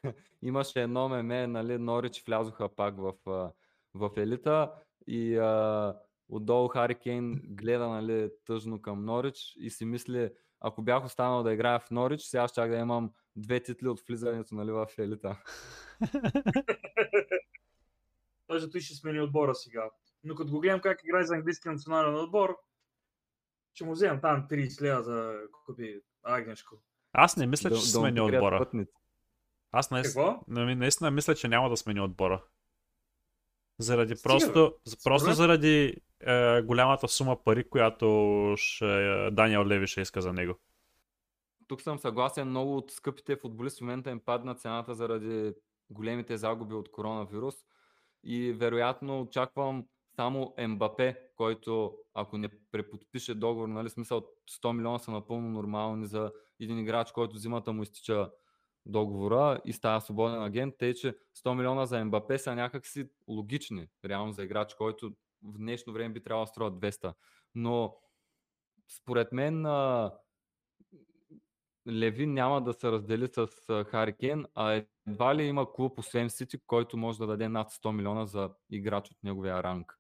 имаше 0.42 0.82
едно 0.82 1.08
меме, 1.08 1.46
нали, 1.46 1.78
Норич 1.78 2.22
влязоха 2.26 2.68
пак 2.68 2.94
в, 2.98 3.14
в 3.94 4.10
елита 4.16 4.72
и 5.06 5.36
а, 5.36 5.94
отдолу 6.28 6.68
Хари 6.68 6.94
Кейн 6.94 7.40
гледа 7.44 7.88
нали, 7.88 8.30
тъжно 8.44 8.82
към 8.82 9.04
Норич 9.04 9.54
и 9.56 9.70
си 9.70 9.84
мисли, 9.84 10.30
ако 10.60 10.82
бях 10.82 11.04
останал 11.04 11.42
да 11.42 11.52
играя 11.52 11.80
в 11.80 11.90
Норич, 11.90 12.20
сега 12.20 12.48
ще 12.48 12.68
да 12.68 12.76
имам 12.76 13.12
две 13.36 13.60
титли 13.60 13.88
от 13.88 14.00
влизането 14.00 14.54
нали, 14.54 14.70
в 14.70 14.86
елита. 14.98 15.42
Той 18.46 18.60
ще 18.80 18.94
смени 18.94 19.20
отбора 19.20 19.54
сега. 19.54 19.90
Но 20.24 20.34
като 20.34 20.52
го 20.52 20.60
гледам 20.60 20.80
как 20.80 21.00
играе 21.04 21.24
за 21.24 21.34
английски 21.34 21.68
национален 21.68 22.14
отбор, 22.14 22.56
ще 23.74 23.84
му 23.84 23.92
вземам 23.92 24.20
там 24.20 24.46
30 24.50 24.82
лева 24.82 25.02
за 25.02 25.34
купи 25.66 26.00
агнешко. 26.22 26.76
Аз 27.12 27.36
не 27.36 27.46
мисля, 27.46 27.70
че 27.70 27.76
ще 27.76 27.88
смени 27.88 28.20
отбора. 28.20 28.58
Пътници. 28.58 28.92
Аз 29.72 29.90
наистина, 29.90 30.38
Какво? 30.38 30.52
наистина 30.74 31.10
мисля, 31.10 31.34
че 31.34 31.48
няма 31.48 31.70
да 31.70 31.76
смени 31.76 32.00
отбора. 32.00 32.44
Заради 33.78 34.16
Стига, 34.16 34.28
просто, 34.28 34.74
бе. 34.86 34.96
просто 35.04 35.32
заради 35.32 35.94
е, 36.20 36.62
голямата 36.62 37.08
сума 37.08 37.44
пари, 37.44 37.68
която 37.68 38.54
ще, 38.56 39.30
Даниел 39.32 39.66
Леви 39.66 39.86
ще 39.86 40.00
иска 40.00 40.22
за 40.22 40.32
него. 40.32 40.58
Тук 41.68 41.82
съм 41.82 41.98
съгласен, 41.98 42.48
много 42.48 42.76
от 42.76 42.90
скъпите 42.90 43.36
футболисти 43.36 43.78
в 43.78 43.80
момента 43.80 44.10
им 44.10 44.20
падна 44.20 44.54
цената 44.54 44.94
заради 44.94 45.54
големите 45.90 46.36
загуби 46.36 46.74
от 46.74 46.90
коронавирус 46.90 47.54
и 48.24 48.52
вероятно 48.52 49.20
очаквам 49.20 49.84
само 50.16 50.54
Мбапе, 50.68 51.16
който 51.36 51.96
ако 52.14 52.38
не 52.38 52.48
преподпише 52.72 53.34
договор, 53.34 53.68
нали, 53.68 53.90
смисъл 53.90 54.22
100 54.50 54.72
милиона 54.72 54.98
са 54.98 55.10
напълно 55.10 55.50
нормални 55.50 56.06
за 56.06 56.32
един 56.60 56.78
играч, 56.78 57.12
който 57.12 57.38
зимата 57.38 57.72
му 57.72 57.82
изтича 57.82 58.30
договора 58.88 59.60
и 59.64 59.72
става 59.72 60.00
свободен 60.00 60.42
агент, 60.42 60.74
тъй 60.78 60.94
че 60.94 61.16
100 61.44 61.54
милиона 61.54 61.86
за 61.86 62.04
Мбапе 62.04 62.38
са 62.38 62.54
някакси 62.54 63.08
логични, 63.28 63.88
реално 64.04 64.32
за 64.32 64.44
играч, 64.44 64.74
който 64.74 65.12
в 65.42 65.58
днешно 65.58 65.92
време 65.92 66.14
би 66.14 66.22
трябвало 66.22 66.44
да 66.44 66.48
струва 66.48 66.72
200. 66.72 67.14
Но 67.54 67.96
според 68.88 69.32
мен 69.32 69.66
а, 69.66 70.12
Леви 71.88 72.26
няма 72.26 72.64
да 72.64 72.72
се 72.72 72.92
раздели 72.92 73.28
с 73.28 73.48
а, 73.68 73.84
Хари 73.84 74.16
Кейн, 74.16 74.46
а 74.54 74.82
едва 75.06 75.36
ли 75.36 75.42
има 75.42 75.72
клуб 75.72 75.98
освен 75.98 76.30
Сити, 76.30 76.58
който 76.66 76.96
може 76.96 77.18
да 77.18 77.26
даде 77.26 77.48
над 77.48 77.70
100 77.70 77.92
милиона 77.92 78.26
за 78.26 78.50
играч 78.70 79.10
от 79.10 79.16
неговия 79.22 79.62
ранг. 79.62 79.98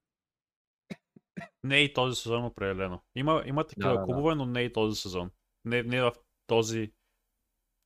Не 1.64 1.78
и 1.78 1.92
този 1.92 2.22
сезон 2.22 2.44
определено. 2.44 3.02
Има, 3.14 3.42
има 3.46 3.64
такива 3.64 3.88
Да, 3.88 3.94
да, 3.94 4.00
да. 4.00 4.04
клубове, 4.04 4.34
но 4.34 4.46
не 4.46 4.62
и 4.62 4.72
този 4.72 5.00
сезон. 5.00 5.30
Не, 5.64 5.82
не 5.82 6.02
в 6.02 6.12
този 6.46 6.92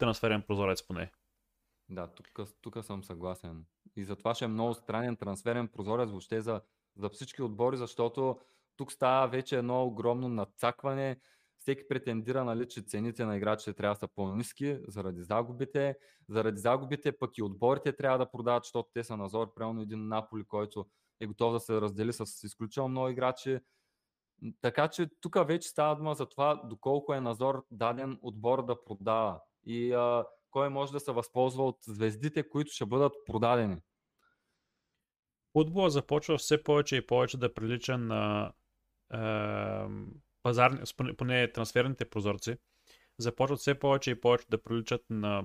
трансферен 0.03 0.43
прозорец 0.43 0.87
поне. 0.87 1.13
Да, 1.89 2.07
тук, 2.07 2.49
тук 2.61 2.85
съм 2.85 3.05
съгласен. 3.05 3.65
И 3.97 4.05
затова 4.05 4.35
ще 4.35 4.45
е 4.45 4.49
много 4.49 4.75
странен 4.75 5.17
трансферен 5.17 5.69
прозорец 5.69 6.11
въобще 6.11 6.41
за, 6.41 6.61
за 6.97 7.09
всички 7.09 7.43
отбори, 7.43 7.77
защото 7.77 8.39
тук 8.77 8.93
става 8.93 9.29
вече 9.29 9.59
едно 9.59 9.85
огромно 9.85 10.29
надцакване. 10.29 11.21
Всеки 11.59 11.89
претендира, 11.89 12.45
нали, 12.45 12.69
че 12.69 12.83
цените 12.83 13.25
на 13.25 13.37
играчите 13.37 13.73
трябва 13.73 13.95
да 13.95 13.99
са 13.99 14.09
по-низки 14.09 14.79
заради 14.89 15.23
загубите. 15.23 15.97
Заради 16.29 16.61
загубите 16.61 17.19
пък 17.19 17.39
и 17.39 17.43
отборите 17.43 17.97
трябва 17.97 18.19
да 18.19 18.31
продават, 18.31 18.65
защото 18.65 18.91
те 18.95 19.05
са 19.05 19.17
назор. 19.17 19.55
Примерно 19.55 19.83
един 19.83 20.09
Наполи, 20.09 20.45
който 20.45 20.87
е 21.21 21.27
готов 21.27 21.53
да 21.53 21.61
се 21.61 21.81
раздели 21.81 22.13
с 22.13 22.45
изключително 22.45 22.89
много 22.89 23.09
играчи. 23.09 23.59
Така 24.61 24.89
че 24.89 25.11
тук 25.21 25.47
вече 25.47 25.69
става 25.69 25.97
дума 25.97 26.15
за 26.15 26.27
това 26.27 26.63
доколко 26.65 27.15
е 27.15 27.21
назор 27.21 27.67
даден 27.71 28.19
отбор 28.23 28.65
да 28.65 28.85
продава. 28.85 29.41
И 29.67 29.93
а, 29.93 30.25
кой 30.51 30.69
може 30.69 30.93
да 30.93 31.01
се 31.01 31.13
възползва 31.13 31.67
от 31.67 31.77
звездите, 31.83 32.49
които 32.49 32.73
ще 32.73 32.87
бъдат 32.87 33.13
продадени. 33.27 33.77
Футбола 35.53 35.91
започва 35.91 36.39
все 36.39 36.63
повече 36.63 36.97
и 36.97 37.07
повече 37.07 37.39
да 37.39 37.55
прилича 37.55 37.99
на 37.99 38.53
е, 39.15 39.19
пазарни, 40.43 40.81
поне, 41.17 41.53
трансферните 41.53 42.05
прозорци. 42.05 42.57
Започват 43.19 43.59
все 43.59 43.79
повече 43.79 44.11
и 44.11 44.21
повече 44.21 44.47
да 44.51 44.63
приличат 44.63 45.05
на 45.11 45.45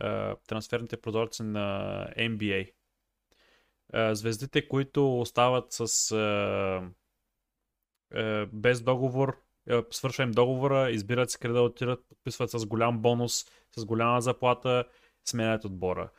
е, 0.00 0.34
трансферните 0.46 1.00
прозорци 1.00 1.42
на 1.42 2.06
NBA. 2.18 2.72
Е, 3.94 4.14
звездите, 4.14 4.68
които 4.68 5.20
остават 5.20 5.66
с 5.70 6.10
е, 6.10 6.90
е, 8.20 8.46
без 8.46 8.82
договор, 8.82 9.42
свършва 9.90 10.24
им 10.24 10.30
договора, 10.30 10.90
избират 10.90 11.30
се 11.30 11.38
къде 11.38 11.54
да 11.54 11.62
отидат, 11.62 12.04
подписват 12.08 12.50
с 12.50 12.66
голям 12.66 12.98
бонус, 12.98 13.46
с 13.76 13.84
голяма 13.84 14.20
заплата, 14.20 14.84
сменят 15.24 15.64
отбора. 15.64 16.10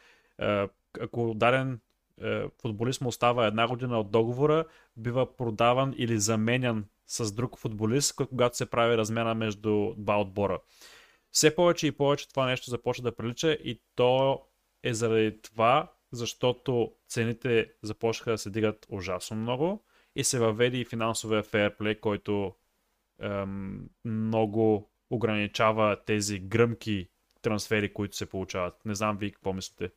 Е, 0.41 0.68
ако 1.02 1.34
даден 1.36 1.80
е, 2.24 2.43
футболист 2.62 3.02
му 3.02 3.10
остава 3.10 3.47
една 3.47 3.68
година 3.68 3.99
от 3.99 4.12
договора, 4.12 4.66
бива 4.97 5.36
продаван 5.36 5.93
или 5.97 6.20
заменян 6.20 6.86
с 7.08 7.32
друг 7.32 7.58
футболист, 7.58 8.16
кога- 8.16 8.30
когато 8.30 8.58
се 8.58 8.70
прави 8.70 8.97
размяна 8.97 9.36
между 9.36 9.93
два 9.97 10.22
отбора. 10.22 10.60
Все 11.32 11.56
повече 11.56 11.88
и 11.88 11.91
повече 11.91 12.30
това 12.30 12.45
нещо 12.45 12.70
започва 12.70 13.04
да 13.04 13.16
прилича 13.16 13.52
и 13.52 13.82
то 13.95 14.41
е 14.84 14.93
заради 14.93 15.41
това, 15.41 15.91
защото 16.12 16.91
цените 17.10 17.72
започнаха 17.84 18.32
да 18.32 18.38
се 18.38 18.49
дигат 18.49 18.86
ужасно 18.89 19.38
много 19.38 19.84
и 20.16 20.24
се 20.24 20.39
въведе 20.39 20.78
и 20.78 20.86
финансовия 20.86 21.43
фейерплей, 21.43 21.95
който 21.95 22.56
ем, 23.22 23.90
много 24.06 24.92
ограничава 25.10 26.04
тези 26.06 26.40
гръмки 26.40 27.10
трансфери, 27.42 27.94
които 27.94 28.16
се 28.16 28.30
получават. 28.30 28.86
Не 28.86 28.96
знам 28.96 29.18
вие 29.18 29.32
какво 29.32 29.54
мислите. 29.54 29.92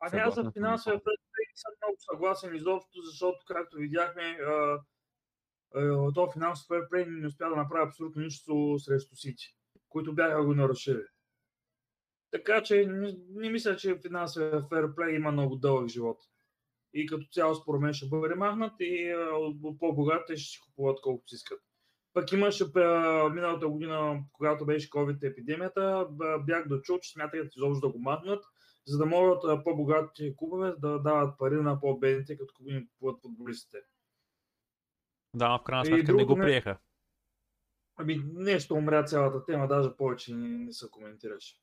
Ами 0.00 0.20
аз 0.20 0.34
за 0.34 0.50
финансовия 0.52 1.00
не 1.06 1.56
съм 1.56 1.72
много 1.82 1.96
съгласен 1.98 2.56
изобщо, 2.56 3.02
защото, 3.02 3.38
както 3.46 3.76
видяхме, 3.76 4.38
то 6.14 6.30
финансов 6.32 6.66
фейерплей 6.66 7.06
не 7.06 7.26
успя 7.26 7.48
да 7.48 7.56
направи 7.56 7.88
абсолютно 7.88 8.22
нищо 8.22 8.78
срещу 8.78 9.16
Сити, 9.16 9.56
които 9.88 10.14
бяха 10.14 10.44
го 10.44 10.54
нарушили. 10.54 11.02
Така 12.30 12.62
че 12.62 12.86
не, 12.86 13.16
не 13.28 13.50
мисля, 13.50 13.76
че 13.76 13.98
финансовия 14.02 14.62
фейерплей 14.68 15.14
има 15.14 15.32
много 15.32 15.56
дълъг 15.56 15.88
живот. 15.88 16.18
И 16.94 17.06
като 17.06 17.26
цяло 17.32 17.54
според 17.54 17.80
мен 17.80 17.92
ще 17.92 18.08
бъде 18.08 18.34
махнат 18.34 18.72
и 18.80 19.14
по-богатите 19.78 20.36
ще 20.36 20.50
си 20.50 20.60
купуват 20.60 21.00
колкото 21.02 21.28
си 21.28 21.34
искат. 21.34 21.60
Пък 22.14 22.32
имаше 22.32 22.64
миналата 23.32 23.68
година, 23.68 24.24
когато 24.32 24.66
беше 24.66 24.90
COVID 24.90 25.30
епидемията, 25.30 26.06
б- 26.10 26.38
бях 26.38 26.68
дочул, 26.68 26.98
че 26.98 27.12
смятат 27.12 27.56
изобщо 27.56 27.86
да 27.86 27.92
го 27.92 27.98
махнат, 27.98 28.44
за 28.86 28.98
да 28.98 29.06
могат 29.06 29.64
по-богатите 29.64 30.36
клубове 30.36 30.74
да 30.78 30.98
дават 30.98 31.38
пари 31.38 31.54
на 31.54 31.80
по-бедните, 31.80 32.38
като 32.38 32.54
им 32.66 32.88
купуват 32.88 33.20
футболистите. 33.22 33.78
Да, 35.36 35.58
в 35.58 35.62
крайна 35.64 35.86
сметка 35.86 36.14
не 36.14 36.24
го 36.24 36.34
приеха. 36.34 36.78
Ами 37.96 38.22
нещо 38.34 38.74
умря 38.74 39.04
цялата 39.04 39.44
тема, 39.44 39.68
даже 39.68 39.96
повече 39.96 40.34
не, 40.34 40.48
не 40.48 40.72
се 40.72 40.90
коментираше. 40.90 41.60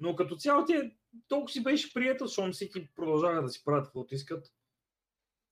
Но 0.00 0.16
като 0.16 0.36
цяло 0.36 0.64
ти 0.64 0.96
толкова 1.28 1.52
си 1.52 1.62
беше 1.62 1.94
приятел, 1.94 2.26
защото 2.26 2.52
всеки 2.52 2.94
продължава 2.94 3.42
да 3.42 3.48
си 3.48 3.64
правят 3.64 3.84
каквото 3.84 4.14
искат. 4.14 4.46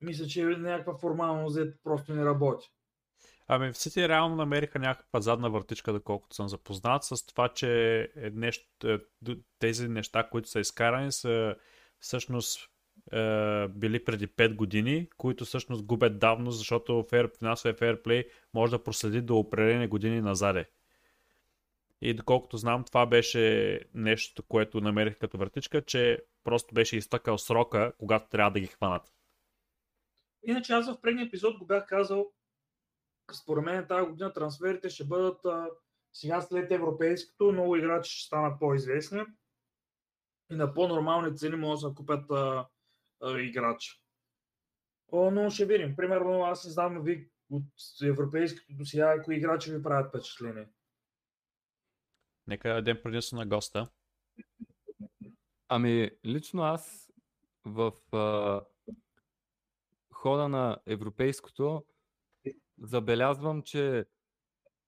Мисля, 0.00 0.26
че 0.26 0.44
някаква 0.44 0.98
формалност 0.98 1.58
просто 1.82 2.14
не 2.14 2.24
работи. 2.24 2.72
Ами 3.48 3.72
в 3.72 3.78
Сити 3.78 4.08
реално 4.08 4.36
намериха 4.36 4.78
някаква 4.78 5.20
задна 5.20 5.50
въртичка, 5.50 5.92
доколкото 5.92 6.36
съм 6.36 6.48
запознат, 6.48 7.04
с 7.04 7.26
това, 7.26 7.48
че 7.48 8.00
е 8.16 8.30
нещо, 8.30 8.88
е, 8.88 8.98
тези 9.58 9.88
неща, 9.88 10.28
които 10.30 10.48
са 10.48 10.60
изкарани, 10.60 11.12
са 11.12 11.56
всъщност 11.98 12.70
е, 13.12 13.68
били 13.68 14.04
преди 14.04 14.28
5 14.28 14.54
години, 14.54 15.08
които 15.16 15.44
всъщност 15.44 15.84
губят 15.84 16.18
давно, 16.18 16.50
защото 16.50 17.06
финансовия 17.38 17.74
фейрплей 17.74 18.24
може 18.54 18.70
да 18.70 18.82
проследи 18.82 19.20
до 19.20 19.38
определени 19.38 19.86
години 19.86 20.20
назаде. 20.20 20.70
И 22.00 22.14
доколкото 22.14 22.56
знам, 22.56 22.84
това 22.84 23.06
беше 23.06 23.80
нещо, 23.94 24.42
което 24.42 24.80
намерих 24.80 25.18
като 25.18 25.38
въртичка, 25.38 25.82
че 25.82 26.22
просто 26.44 26.74
беше 26.74 26.96
изтъкал 26.96 27.38
срока, 27.38 27.92
когато 27.98 28.28
трябва 28.28 28.50
да 28.50 28.60
ги 28.60 28.66
хванат. 28.66 29.12
Иначе 30.42 30.72
аз 30.72 30.92
в 30.92 31.00
предния 31.00 31.26
епизод 31.26 31.58
го 31.58 31.66
бях 31.66 31.86
казал, 31.86 32.32
според 33.32 33.64
мен 33.64 33.86
тази 33.86 34.10
година 34.10 34.32
трансферите 34.32 34.90
ще 34.90 35.04
бъдат 35.04 35.44
а, 35.44 35.70
сега 36.12 36.40
след 36.40 36.72
европейското, 36.72 37.52
много 37.52 37.76
играчи 37.76 38.10
ще 38.10 38.26
станат 38.26 38.60
по-известни 38.60 39.22
и 40.50 40.54
на 40.54 40.74
по-нормални 40.74 41.36
цени 41.36 41.56
може 41.56 41.82
да 41.82 41.88
се 41.88 41.94
купят 41.94 42.30
а, 42.30 42.68
а, 43.22 43.38
играчи. 43.40 44.02
О, 45.12 45.30
но 45.30 45.50
ще 45.50 45.66
видим. 45.66 45.96
Примерно 45.96 46.44
аз 46.44 46.64
не 46.64 46.70
знам 46.70 47.02
ви 47.02 47.30
от 47.50 47.64
европейското 48.02 48.72
до 48.76 48.84
сега 48.84 49.22
кои 49.22 49.36
играчи 49.36 49.72
ви 49.72 49.82
правят 49.82 50.08
впечатление. 50.08 50.68
Нека 52.46 52.74
дадем 52.74 53.00
предимство 53.02 53.36
на 53.36 53.46
госта. 53.46 53.88
Ами, 55.68 56.10
лично 56.24 56.62
аз 56.62 57.12
в 57.64 57.92
а, 58.12 58.60
хода 60.12 60.48
на 60.48 60.78
европейското 60.86 61.86
забелязвам, 62.82 63.62
че 63.62 64.06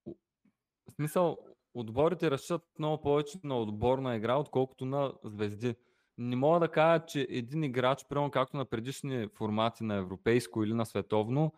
в 0.05 0.91
смисъл, 0.95 1.37
отборите 1.73 2.31
разчитат 2.31 2.63
много 2.79 3.01
повече 3.01 3.39
на 3.43 3.59
отборна 3.59 4.15
игра, 4.15 4.35
отколкото 4.35 4.85
на 4.85 5.13
звезди. 5.23 5.75
Не 6.17 6.35
мога 6.35 6.59
да 6.59 6.71
кажа, 6.71 7.05
че 7.05 7.27
един 7.29 7.63
играч, 7.63 8.05
примерно 8.09 8.31
както 8.31 8.57
на 8.57 8.65
предишни 8.65 9.27
формати 9.27 9.83
на 9.83 9.95
европейско 9.95 10.63
или 10.63 10.73
на 10.73 10.85
световно, 10.85 11.53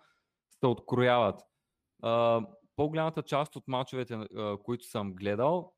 се 0.59 0.67
открояват. 0.67 1.41
По-голямата 2.75 3.23
част 3.23 3.55
от 3.55 3.67
мачовете, 3.67 4.27
които 4.63 4.85
съм 4.85 5.13
гледал, 5.13 5.73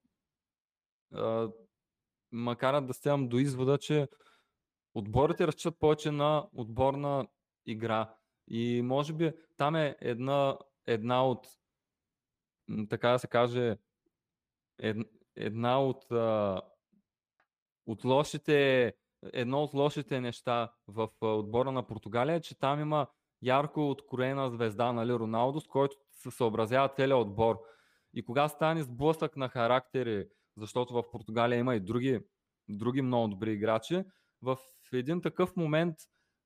ма 2.31 2.55
карат 2.55 2.87
да 2.87 2.93
стигам 2.93 3.27
до 3.29 3.37
извода, 3.37 3.77
че 3.77 4.07
отборите 4.93 5.47
разчитат 5.47 5.79
повече 5.79 6.11
на 6.11 6.47
отборна 6.53 7.27
игра. 7.65 8.15
И 8.47 8.81
може 8.81 9.13
би 9.13 9.31
там 9.57 9.75
е 9.75 9.95
една, 10.01 10.57
една 10.87 11.27
от, 11.27 11.47
така 12.89 13.09
да 13.09 13.19
се 13.19 13.27
каже, 13.27 13.77
една 15.35 15.83
от, 15.83 16.03
от 17.85 18.05
лошите, 18.05 18.93
едно 19.33 19.63
от 19.63 19.73
лошите 19.73 20.21
неща 20.21 20.73
в 20.87 21.09
отбора 21.21 21.71
на 21.71 21.87
Португалия 21.87 22.41
че 22.41 22.59
там 22.59 22.79
има 22.79 23.07
ярко 23.41 23.89
откроена 23.89 24.49
звезда, 24.49 24.91
нали, 24.91 25.13
Роналдо, 25.13 25.59
с 25.59 25.67
който 25.67 25.95
се 26.11 26.31
съобразява 26.31 26.89
целият 26.89 27.19
отбор. 27.19 27.59
И 28.13 28.25
кога 28.25 28.47
стане 28.47 28.83
сблъсък 28.83 29.37
на 29.37 29.49
характери, 29.49 30.27
защото 30.57 30.93
в 30.93 31.11
Португалия 31.11 31.59
има 31.59 31.75
и 31.75 31.79
други, 31.79 32.19
други 32.69 33.01
много 33.01 33.27
добри 33.27 33.53
играчи, 33.53 34.03
в 34.41 34.57
един 34.93 35.21
такъв 35.21 35.55
момент, 35.55 35.95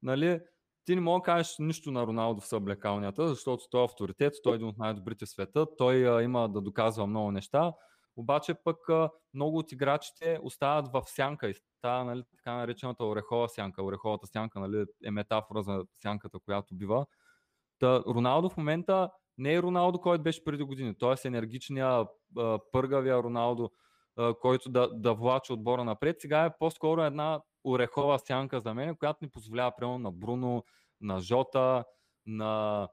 нали, 0.02 0.39
ти 0.86 0.96
не 0.96 1.02
мога 1.02 1.20
да 1.20 1.24
кажеш 1.24 1.56
нищо 1.60 1.92
на 1.92 2.08
Роналдо 2.08 2.42
в 2.42 2.48
съблекалнята, 2.48 3.28
защото 3.28 3.64
той 3.72 3.82
е 3.82 3.86
авторитет, 3.86 4.34
той 4.44 4.54
е 4.54 4.56
един 4.56 4.68
от 4.68 4.78
най-добрите 4.78 5.26
в 5.26 5.30
света, 5.30 5.66
той 5.78 6.10
а, 6.10 6.24
има 6.24 6.50
да 6.50 6.62
доказва 6.62 7.08
много 7.08 7.32
неща, 7.32 7.74
обаче 8.16 8.54
пък 8.54 8.90
а, 8.90 9.10
много 9.34 9.58
от 9.58 9.72
играчите 9.72 10.40
остават 10.44 10.88
в 10.94 11.04
сянка 11.06 11.50
и 11.50 11.54
става 11.78 12.06
нали, 12.06 12.24
така 12.32 12.54
наречената 12.54 13.06
орехова 13.06 13.50
сянка. 13.50 13.84
Ореховата 13.84 14.28
сянка 14.28 14.60
нали, 14.60 14.86
е 15.06 15.12
метафора 15.12 15.62
за 15.62 15.84
сянката, 16.02 16.40
която 16.46 16.76
бива. 16.76 17.06
Та, 17.80 18.04
Роналдо 18.08 18.50
в 18.50 18.58
момента 18.58 19.10
не 19.38 19.54
е 19.54 19.62
Роналдо, 19.62 20.02
който 20.02 20.24
беше 20.24 20.44
преди 20.44 20.64
години. 20.64 20.98
Той 20.98 21.14
е 21.14 21.28
енергичния, 21.28 22.06
пъргавия 22.72 23.24
Роналдо, 23.24 23.72
който 24.42 24.70
да, 24.70 24.90
да 24.94 25.14
влачи 25.14 25.54
отбора 25.54 25.84
напред. 25.84 26.16
Сега 26.20 26.46
е 26.46 26.58
по-скоро 26.60 27.02
една 27.02 27.42
орехова 27.64 28.20
сянка 28.20 28.60
за 28.60 28.74
мен, 28.74 28.95
която 28.95 29.20
ни 29.22 29.30
позволява, 29.30 29.76
примерно, 29.76 29.99
на 29.99 30.12
Бруно, 30.12 30.64
на 31.01 31.22
Жота, 31.22 31.84
на, 32.26 32.88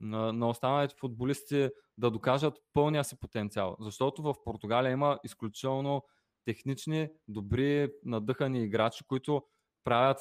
на, 0.00 0.32
на 0.32 0.48
останалите 0.48 0.94
футболисти 0.98 1.68
да 1.98 2.10
докажат 2.10 2.58
пълния 2.72 3.04
си 3.04 3.16
потенциал. 3.20 3.76
Защото 3.80 4.22
в 4.22 4.34
Португалия 4.44 4.92
има 4.92 5.18
изключително 5.24 6.02
технични, 6.44 7.08
добри, 7.28 7.92
надъхани 8.04 8.64
играчи, 8.64 9.04
които 9.06 9.42
правят 9.84 10.18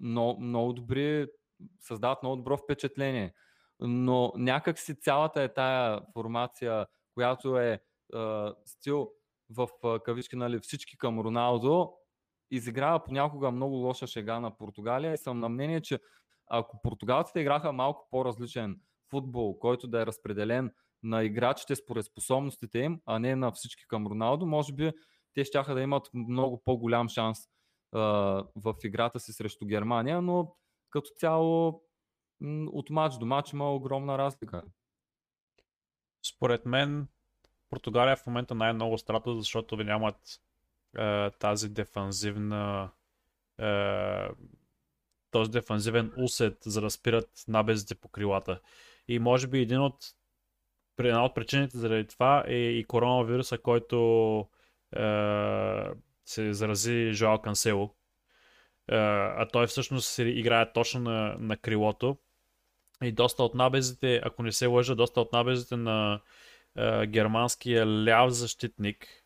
много, 0.00 0.40
много 0.40 0.72
добри, 0.72 1.26
създават 1.80 2.22
много 2.22 2.36
добро 2.36 2.56
впечатление. 2.56 3.34
Но 3.80 4.32
някак 4.36 4.78
си 4.78 5.00
цялата 5.00 5.42
е 5.42 5.54
тая 5.54 6.00
формация, 6.12 6.86
която 7.14 7.58
е, 7.58 7.72
е 7.72 7.80
стил 8.64 9.10
в 9.50 9.68
кавички 10.04 10.36
нали, 10.36 10.58
всички 10.58 10.98
към 10.98 11.20
Роналдо, 11.20 11.92
изиграва 12.50 13.04
понякога 13.04 13.50
много 13.50 13.74
лоша 13.74 14.06
шега 14.06 14.40
на 14.40 14.56
Португалия 14.56 15.14
и 15.14 15.18
съм 15.18 15.40
на 15.40 15.48
мнение, 15.48 15.80
че 15.80 15.98
ако 16.46 16.82
португалците 16.82 17.40
играха 17.40 17.72
малко 17.72 18.08
по-различен 18.10 18.80
футбол, 19.10 19.58
който 19.58 19.88
да 19.88 20.02
е 20.02 20.06
разпределен 20.06 20.72
на 21.02 21.24
играчите 21.24 21.76
според 21.76 22.04
способностите 22.04 22.78
им, 22.78 23.00
а 23.06 23.18
не 23.18 23.36
на 23.36 23.52
всички 23.52 23.86
към 23.88 24.06
Роналдо, 24.06 24.46
може 24.46 24.72
би 24.72 24.92
те 25.34 25.44
ще 25.44 25.74
да 25.74 25.80
имат 25.80 26.10
много 26.14 26.62
по-голям 26.64 27.08
шанс 27.08 27.38
а, 27.92 28.00
в 28.56 28.74
играта 28.84 29.20
си 29.20 29.32
срещу 29.32 29.66
Германия, 29.66 30.22
но 30.22 30.56
като 30.90 31.10
цяло 31.16 31.82
от 32.66 32.90
матч 32.90 33.16
до 33.16 33.26
матч 33.26 33.52
има 33.52 33.74
огромна 33.74 34.18
разлика. 34.18 34.62
Според 36.34 36.66
мен 36.66 37.08
Португалия 37.70 38.16
в 38.16 38.26
момента 38.26 38.54
най-много 38.54 38.98
страта, 38.98 39.34
защото 39.36 39.76
нямат 39.76 40.16
е, 40.98 41.30
тази 41.30 41.68
дефанзивна 41.68 42.90
е, 43.58 44.28
този 45.30 45.50
дефанзивен 45.50 46.12
усет, 46.18 46.58
за 46.64 46.80
да 46.80 46.90
спират 46.90 47.30
набезите 47.48 47.94
по 47.94 48.08
крилата. 48.08 48.60
И 49.08 49.18
може 49.18 49.46
би 49.46 49.60
един 49.60 49.80
от 49.80 49.96
една 50.98 51.24
от 51.24 51.34
причините 51.34 51.78
заради 51.78 52.06
това 52.06 52.44
е 52.46 52.56
и 52.56 52.84
коронавируса, 52.84 53.58
който 53.58 53.96
е, 54.96 55.00
се 56.24 56.52
зарази 56.52 57.12
Жоал 57.12 57.38
Кансело. 57.38 57.94
Е, 58.88 58.96
а 58.96 59.48
той 59.52 59.66
всъщност 59.66 60.18
играе 60.18 60.72
точно 60.72 61.00
на, 61.00 61.36
на 61.38 61.56
крилото. 61.56 62.16
И 63.02 63.12
доста 63.12 63.42
от 63.42 63.54
набезите, 63.54 64.20
ако 64.24 64.42
не 64.42 64.52
се 64.52 64.66
лъжа, 64.66 64.94
доста 64.94 65.20
от 65.20 65.32
набезите 65.32 65.76
на 65.76 66.20
е, 66.76 67.06
германския 67.06 67.86
ляв 67.86 68.30
защитник 68.30 69.25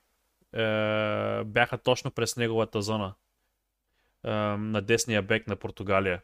е, 0.53 1.45
бяха 1.45 1.79
точно 1.79 2.11
през 2.11 2.37
неговата 2.37 2.83
зона 2.83 3.15
е, 4.25 4.31
на 4.57 4.83
десния 4.83 5.23
бек 5.23 5.47
на 5.47 5.57
Португалия. 5.57 6.23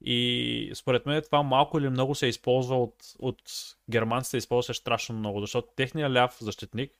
И 0.00 0.72
според 0.74 1.06
мен 1.06 1.22
това 1.22 1.42
малко 1.42 1.78
или 1.78 1.88
много 1.88 2.14
се 2.14 2.26
използва 2.26 2.82
от, 2.82 2.94
от 3.18 3.42
германците, 3.90 4.36
използва 4.36 4.74
страшно 4.74 5.18
много, 5.18 5.40
защото 5.40 5.68
техният 5.76 6.12
ляв 6.12 6.36
защитник 6.40 6.92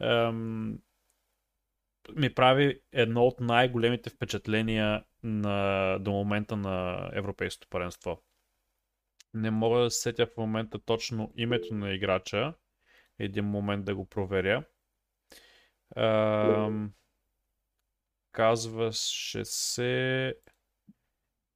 ем, 0.00 0.78
ми 2.14 2.34
прави 2.34 2.80
едно 2.92 3.26
от 3.26 3.40
най-големите 3.40 4.10
впечатления 4.10 5.04
на, 5.22 5.98
до 6.00 6.10
момента 6.10 6.56
на 6.56 7.08
Европейското 7.12 7.68
паренство. 7.68 8.22
Не 9.34 9.50
мога 9.50 9.80
да 9.80 9.90
сетя 9.90 10.26
в 10.26 10.36
момента 10.36 10.78
точно 10.78 11.32
името 11.36 11.74
на 11.74 11.94
играча. 11.94 12.54
Един 13.18 13.44
момент 13.44 13.84
да 13.84 13.94
го 13.94 14.08
проверя. 14.08 14.64
Казваше 18.32 19.44
се 19.44 20.34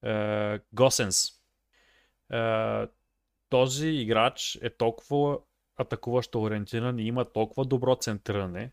е, 0.05 0.61
Госенс. 0.73 1.25
Е, 2.33 2.87
този 3.49 3.89
играч 3.89 4.59
е 4.63 4.71
толкова 4.71 5.39
атакуващо 5.77 6.43
ориентиран 6.43 6.99
и 6.99 7.03
има 7.03 7.33
толкова 7.33 7.65
добро 7.65 7.97
центриране, 7.97 8.73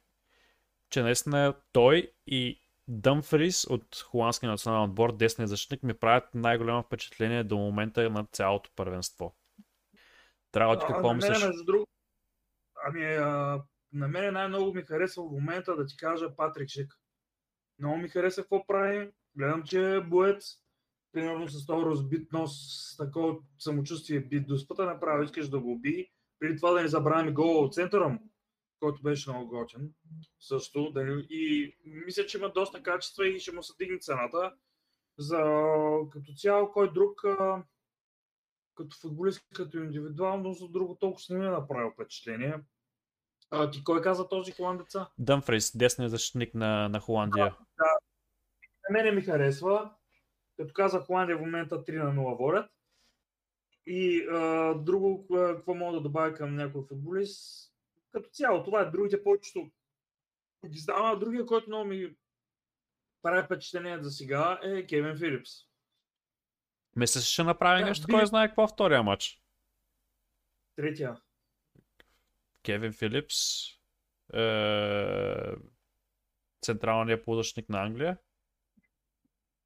че 0.90 1.02
наистина 1.02 1.54
той 1.72 2.12
и 2.28 2.62
Дъмфрис 2.88 3.68
от 3.70 4.06
холандския 4.06 4.50
национален 4.50 4.90
отбор, 4.90 5.16
десния 5.16 5.48
защитник, 5.48 5.84
ми 5.84 5.94
правят 5.94 6.30
най-голямо 6.34 6.84
впечатление 6.84 7.44
до 7.44 7.58
момента 7.58 8.10
на 8.10 8.26
цялото 8.32 8.70
първенство. 8.76 9.36
Трябва 10.52 10.80
ти 10.80 10.86
какво 10.88 11.14
мислиш? 11.14 11.40
Друг... 11.66 11.90
Ами, 12.88 13.06
а, 13.06 13.62
на 13.94 14.08
мен 14.08 14.34
най-много 14.34 14.74
ми 14.74 14.82
харесва 14.82 15.24
в 15.24 15.32
момента 15.32 15.76
да 15.76 15.86
ти 15.86 15.98
кажа 15.98 16.36
Патрик 16.36 16.70
Шик. 16.70 16.94
Много 17.80 17.98
ми 17.98 18.10
харесва 18.10 18.44
какво 18.44 18.68
прави. 18.68 19.12
Гледам, 19.36 19.64
че 19.64 19.96
е 19.96 20.02
боец 20.02 20.56
примерно 21.12 21.48
с 21.48 21.66
този 21.66 21.86
разбит 21.86 22.32
нос, 22.32 22.52
с 22.94 22.98
такова 22.98 23.38
самочувствие 23.60 24.20
бит 24.20 24.48
до 24.48 24.58
спъта 24.58 24.86
направо, 24.86 25.24
искаш 25.24 25.50
да 25.50 25.60
го 25.60 25.72
уби. 25.72 26.12
Преди 26.40 26.56
това 26.56 26.72
да 26.72 26.82
не 26.82 26.88
забравяме 26.88 27.32
гола 27.32 27.66
от 27.66 27.74
центъра 27.74 28.10
му, 28.10 28.20
който 28.80 29.02
беше 29.02 29.32
много 29.32 29.48
готен. 29.48 29.94
Също. 30.40 30.92
Да 30.92 31.04
не... 31.04 31.22
И 31.30 31.76
мисля, 31.86 32.26
че 32.26 32.38
има 32.38 32.50
доста 32.50 32.84
качества 32.84 33.28
и 33.28 33.40
ще 33.40 33.52
му 33.52 33.64
се 33.64 33.74
дигне 33.80 34.00
цената. 34.00 34.54
За 35.18 35.38
като 36.12 36.34
цяло, 36.34 36.72
кой 36.72 36.94
друг, 36.94 37.22
като 38.76 38.98
футболист, 39.02 39.48
като 39.56 39.78
индивидуално, 39.78 40.54
за 40.54 40.68
друго 40.68 40.96
толкова 40.96 41.24
не 41.30 41.40
ми 41.40 41.46
е 41.46 41.50
направил 41.50 41.92
впечатление. 41.92 42.54
А, 43.52 43.72
ти 43.72 43.84
кой 43.84 44.02
каза 44.02 44.30
този 44.30 44.52
холандеца? 44.52 45.08
Дъмфрис, 45.18 45.78
десният 45.78 46.12
защитник 46.12 46.54
на, 46.54 46.90
на 46.90 47.00
Холандия. 47.00 47.46
Да, 47.46 47.58
да. 47.78 47.90
На 48.90 48.94
мене 48.94 49.12
ми 49.12 49.22
харесва. 49.22 49.92
Като 50.58 50.74
казах, 50.74 51.06
Холандия 51.06 51.38
в 51.38 51.42
момента 51.42 51.84
3 51.84 52.04
на 52.04 52.22
0 52.22 52.38
водят. 52.38 52.72
И 53.86 54.28
а, 54.32 54.74
друго, 54.74 55.28
какво 55.32 55.74
мога 55.74 55.94
да 55.94 56.02
добавя 56.02 56.34
към 56.34 56.56
някой 56.56 56.84
футболист, 56.88 57.72
като 58.12 58.30
цяло, 58.30 58.64
това 58.64 58.82
е 58.82 58.90
другите 58.90 59.24
повечето 59.24 59.70
ги 60.66 60.80
знам, 60.80 61.20
другия, 61.20 61.46
който 61.46 61.70
много 61.70 61.86
ми 61.86 62.16
прави 63.22 63.46
впечатление 63.46 64.04
за 64.04 64.12
сега 64.12 64.60
е 64.64 64.88
Кевин 64.88 65.18
Филипс. 65.18 65.52
Мисля, 66.96 67.22
ще 67.22 67.44
направи 67.44 67.82
да, 67.82 67.88
нещо, 67.88 68.08
би... 68.08 68.14
кой 68.14 68.26
знае 68.26 68.48
какво 68.48 68.64
е 68.64 68.68
втория 68.68 69.04
матч. 69.04 69.42
Третия. 70.76 71.22
Кевин 72.68 72.94
Филипс, 72.94 73.36
е... 74.34 75.56
централният 76.62 77.26
полузащитник 77.26 77.70
на 77.70 77.84
Англия. 77.84 78.18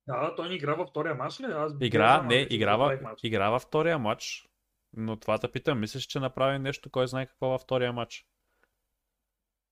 Да, 0.08 0.36
той 0.36 0.50
не 0.50 0.56
игра 0.56 0.76
във 0.76 0.90
втория 0.90 1.16
матч 1.16 1.40
ли? 1.40 1.46
Аз 1.46 1.74
игра, 1.82 2.22
не, 2.24 2.48
игра, 2.50 2.78
в, 2.78 3.00
игра 3.24 3.50
във 3.50 3.62
втория 3.62 4.00
матч. 4.00 4.48
Но 4.94 5.20
това 5.20 5.38
те 5.38 5.52
питам, 5.52 5.80
мислиш, 5.80 6.04
че 6.04 6.20
направи 6.20 6.60
нещо, 6.60 6.90
кой 6.92 7.08
знае 7.08 7.26
какво 7.26 7.48
във 7.48 7.62
втория 7.62 7.94
матч? 7.94 8.28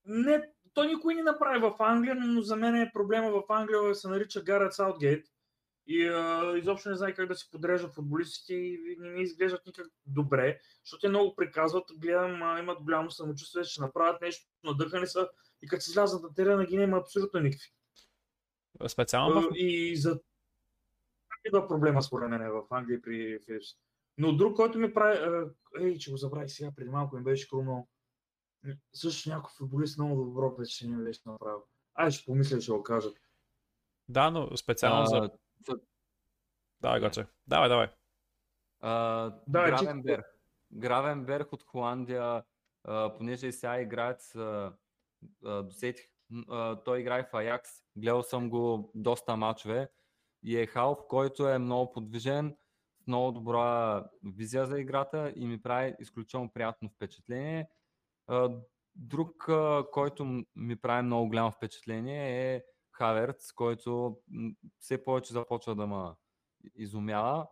Не, 0.04 0.50
той 0.74 0.86
никой 0.86 1.14
не 1.14 1.22
направи 1.22 1.60
в 1.60 1.76
Англия, 1.78 2.14
но 2.14 2.40
за 2.40 2.56
мен 2.56 2.74
е 2.74 2.90
проблема 2.92 3.30
в 3.30 3.42
Англия 3.48 3.94
се 3.94 4.08
нарича 4.08 4.42
Гарет 4.42 4.72
Саутгейт. 4.72 5.26
И 5.86 6.08
а, 6.08 6.54
изобщо 6.58 6.88
не 6.88 6.96
знае 6.96 7.14
как 7.14 7.28
да 7.28 7.34
си 7.34 7.50
подрежда 7.50 7.88
футболистите 7.88 8.54
и 8.54 8.96
не 8.98 9.10
ми 9.10 9.22
изглеждат 9.22 9.66
никак 9.66 9.86
добре, 10.06 10.60
защото 10.84 11.00
те 11.00 11.08
много 11.08 11.36
приказват, 11.36 11.84
гледам, 11.96 12.42
а, 12.42 12.58
имат 12.58 12.82
голямо 12.82 13.10
самочувствие, 13.10 13.64
че 13.64 13.80
направят 13.80 14.20
нещо, 14.20 14.48
надъхани 14.64 15.06
са 15.06 15.28
и 15.62 15.68
като 15.68 15.82
си 15.82 15.90
излязат 15.90 16.22
на 16.22 16.34
терена 16.34 16.64
ги 16.64 16.76
няма 16.76 16.96
абсолютно 16.96 17.40
никакви. 17.40 17.68
Специално 18.88 19.40
в... 19.40 19.52
И 19.54 19.96
за 19.96 20.20
идва 21.44 21.68
проблема 21.68 22.02
според 22.02 22.30
мен 22.30 22.50
в 22.50 22.62
Англия 22.70 23.02
при 23.02 23.38
Филипс. 23.46 23.66
Но 24.18 24.36
друг, 24.36 24.56
който 24.56 24.78
ми 24.78 24.94
прави... 24.94 25.18
Ей, 25.80 25.98
че 25.98 26.10
го 26.10 26.16
забравих 26.16 26.50
сега, 26.50 26.70
преди 26.76 26.90
малко 26.90 27.16
ми 27.16 27.22
беше 27.22 27.48
хрумнал. 27.48 27.88
Също 28.94 29.28
някой 29.30 29.50
футболист 29.58 29.98
много 29.98 30.24
добро 30.24 30.50
впечатление 30.50 30.96
ми 30.96 31.04
беше 31.04 31.20
направил. 31.26 31.62
Ай, 31.94 32.10
ще 32.10 32.24
помисля, 32.24 32.60
ще 32.60 32.72
го 32.72 32.82
кажа. 32.82 33.08
Да, 34.08 34.30
но 34.30 34.56
специално 34.56 35.06
за... 35.06 35.30
Давай, 36.80 37.00
Гоче. 37.00 37.26
Давай, 37.46 37.68
давай. 37.68 37.88
Uh, 38.82 39.34
да, 39.48 39.66
Гравенберг. 39.66 40.24
Че... 40.24 40.78
Гравенберг 40.78 41.52
от 41.52 41.62
Холандия, 41.62 42.44
uh, 42.86 43.18
понеже 43.18 43.46
и 43.46 43.52
сега 43.52 43.80
играят, 43.80 44.20
uh, 44.20 44.72
uh, 45.44 45.62
досетих, 45.62 46.06
uh, 46.32 46.84
той 46.84 47.00
играе 47.00 47.24
в 47.24 47.34
Аякс. 47.34 47.70
Гледал 47.96 48.22
съм 48.22 48.50
го 48.50 48.92
доста 48.94 49.36
мачове 49.36 49.90
и 50.42 50.58
е 50.58 50.66
халф, 50.66 50.98
който 51.08 51.48
е 51.48 51.58
много 51.58 51.92
подвижен, 51.92 52.56
с 53.02 53.06
много 53.06 53.32
добра 53.32 54.04
визия 54.24 54.66
за 54.66 54.80
играта 54.80 55.32
и 55.36 55.46
ми 55.46 55.62
прави 55.62 55.94
изключително 56.00 56.52
приятно 56.52 56.88
впечатление. 56.88 57.68
Uh, 58.30 58.60
друг, 58.94 59.44
uh, 59.48 59.90
който 59.90 60.44
ми 60.56 60.76
прави 60.76 61.02
много 61.02 61.28
голямо 61.28 61.50
впечатление 61.50 62.54
е 62.54 62.64
Хаверц, 63.00 63.52
който 63.52 64.16
все 64.78 65.04
повече 65.04 65.32
започва 65.32 65.74
да 65.74 65.86
ме 65.86 66.10
изумява. 66.74 67.46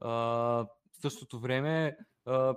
в 0.00 0.66
същото 1.00 1.40
време 1.40 1.96
а, 2.24 2.54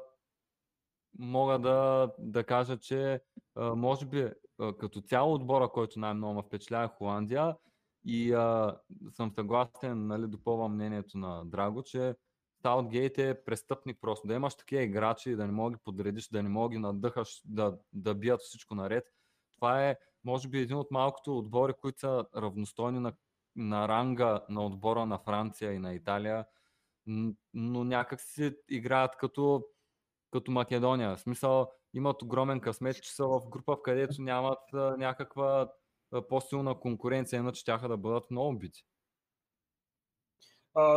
мога 1.19 1.59
да, 1.59 2.11
да 2.19 2.43
кажа, 2.43 2.77
че 2.77 3.21
а, 3.55 3.75
може 3.75 4.05
би 4.05 4.31
а, 4.59 4.77
като 4.77 5.01
цяло 5.01 5.33
отбора, 5.33 5.69
който 5.69 5.99
най-много 5.99 6.33
ме 6.33 6.43
впечатлява 6.43 6.85
е 6.85 6.97
Холандия 6.97 7.57
и 8.05 8.33
а, 8.33 8.77
съм 9.11 9.31
съгласен, 9.31 10.07
нали, 10.07 10.27
допълвам 10.27 10.73
мнението 10.73 11.17
на 11.17 11.45
Драго, 11.45 11.83
че 11.83 12.15
Саутгейт 12.61 13.17
е 13.17 13.43
престъпник 13.45 13.97
просто. 14.01 14.27
Да 14.27 14.33
имаш 14.33 14.55
такива 14.55 14.83
играчи, 14.83 15.35
да 15.35 15.45
не 15.45 15.51
мога 15.51 15.71
ги 15.71 15.81
подредиш, 15.83 16.27
да 16.27 16.43
не 16.43 16.49
мога 16.49 16.69
ги 16.69 16.79
надъхаш, 16.79 17.41
да, 17.45 17.77
да 17.93 18.15
бият 18.15 18.41
всичко 18.41 18.75
наред. 18.75 19.03
Това 19.55 19.89
е, 19.89 19.97
може 20.23 20.47
би, 20.47 20.59
един 20.59 20.77
от 20.77 20.91
малкото 20.91 21.37
отбори, 21.37 21.73
които 21.73 21.99
са 21.99 22.25
равностойни 22.35 22.99
на, 22.99 23.13
на 23.55 23.87
ранга 23.87 24.45
на 24.49 24.65
отбора 24.65 25.05
на 25.05 25.19
Франция 25.19 25.73
и 25.73 25.79
на 25.79 25.93
Италия, 25.93 26.45
но 27.53 27.83
някак 27.83 28.21
си 28.21 28.55
играят 28.69 29.17
като, 29.17 29.65
като 30.31 30.51
Македония. 30.51 31.15
В 31.15 31.19
смисъл, 31.19 31.71
имат 31.93 32.21
огромен 32.21 32.59
късмет, 32.59 33.03
че 33.03 33.15
са 33.15 33.27
в 33.27 33.49
група, 33.49 33.75
в 33.75 33.81
където 33.81 34.21
нямат 34.21 34.59
някаква 34.73 35.71
по-силна 36.29 36.79
конкуренция, 36.79 37.37
иначе 37.37 37.65
тяха 37.65 37.87
да 37.87 37.97
бъдат 37.97 38.31
много 38.31 38.59
бити. 38.59 38.85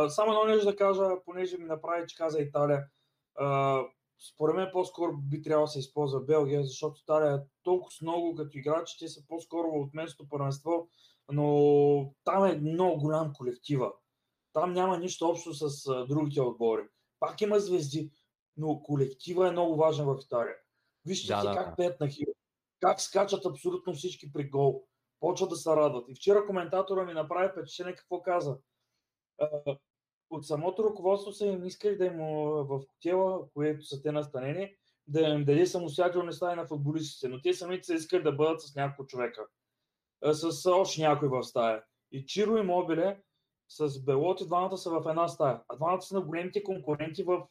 Само 0.07 0.31
едно 0.31 0.45
нещо 0.45 0.65
да 0.65 0.75
кажа, 0.75 1.03
понеже 1.25 1.57
ми 1.57 1.65
направи, 1.65 2.07
че 2.07 2.15
каза 2.15 2.41
Италия. 2.41 2.87
Според 4.23 4.55
мен 4.55 4.69
по-скоро 4.73 5.17
би 5.17 5.41
трябвало 5.41 5.65
да 5.65 5.71
се 5.71 5.79
използва 5.79 6.21
Белгия, 6.21 6.63
защото 6.63 7.01
Италия 7.03 7.35
е 7.35 7.39
толкова 7.63 7.91
много 8.01 8.35
като 8.35 8.57
играчи, 8.57 8.97
те 8.99 9.07
са 9.07 9.27
по-скоро 9.27 9.67
от 9.67 9.93
местното 9.93 10.29
първенство, 10.29 10.89
но 11.31 12.13
там 12.23 12.45
е 12.45 12.55
много 12.55 12.99
голям 12.99 13.33
колектива. 13.33 13.93
Там 14.53 14.73
няма 14.73 14.97
нищо 14.97 15.29
общо 15.29 15.53
с 15.53 15.89
другите 16.07 16.41
отбори. 16.41 16.81
Пак 17.19 17.41
има 17.41 17.59
звезди, 17.59 18.11
но 18.57 18.81
колектива 18.81 19.47
е 19.47 19.51
много 19.51 19.75
важен 19.75 20.05
в 20.05 20.17
Италия. 20.25 20.55
Вижте 21.05 21.33
да, 21.33 21.43
да, 21.43 21.53
как 21.53 21.77
пеят 21.77 21.99
на 21.99 22.09
хил, 22.09 22.27
как 22.79 23.01
скачат 23.01 23.45
абсолютно 23.45 23.93
всички 23.93 24.31
при 24.33 24.49
гол. 24.49 24.83
Почват 25.19 25.49
да 25.49 25.55
се 25.55 25.69
радват. 25.69 26.09
И 26.09 26.15
вчера 26.15 26.47
коментатора 26.47 27.05
ми 27.05 27.13
направи 27.13 27.49
впечатление 27.51 27.95
какво 27.95 28.21
каза. 28.21 28.57
От 30.33 30.47
самото 30.47 30.83
ръководство 30.83 31.31
са 31.31 31.45
им 31.45 31.65
искали 31.65 31.97
да 31.97 32.05
им 32.05 32.17
в 32.63 32.81
хотела, 32.89 33.49
което 33.53 33.85
са 33.85 34.01
те 34.01 34.11
настанени, 34.11 34.75
да 35.07 35.21
им 35.21 35.45
даде 35.45 35.65
самостоятелни 35.65 36.33
стаи 36.33 36.55
на 36.55 36.67
футболистите, 36.67 37.27
но 37.27 37.41
те 37.41 37.53
самите 37.53 37.83
са 37.83 37.93
искали 37.93 38.23
да 38.23 38.31
бъдат 38.31 38.61
с 38.61 38.75
няколко 38.75 39.07
човека. 39.07 39.47
С 40.23 40.71
още 40.71 41.01
някой 41.01 41.27
в 41.27 41.43
стая. 41.43 41.83
И 42.11 42.25
Чиро 42.25 42.57
и 42.57 42.61
Мобиле 42.61 43.21
с 43.69 44.03
Белоти 44.03 44.45
двамата 44.45 44.77
са 44.77 44.89
в 44.89 45.09
една 45.09 45.27
стая. 45.27 45.61
А 45.67 45.75
двамата 45.75 46.01
са 46.01 46.15
на 46.15 46.21
големите 46.21 46.63
конкуренти 46.63 47.23
в 47.23 47.47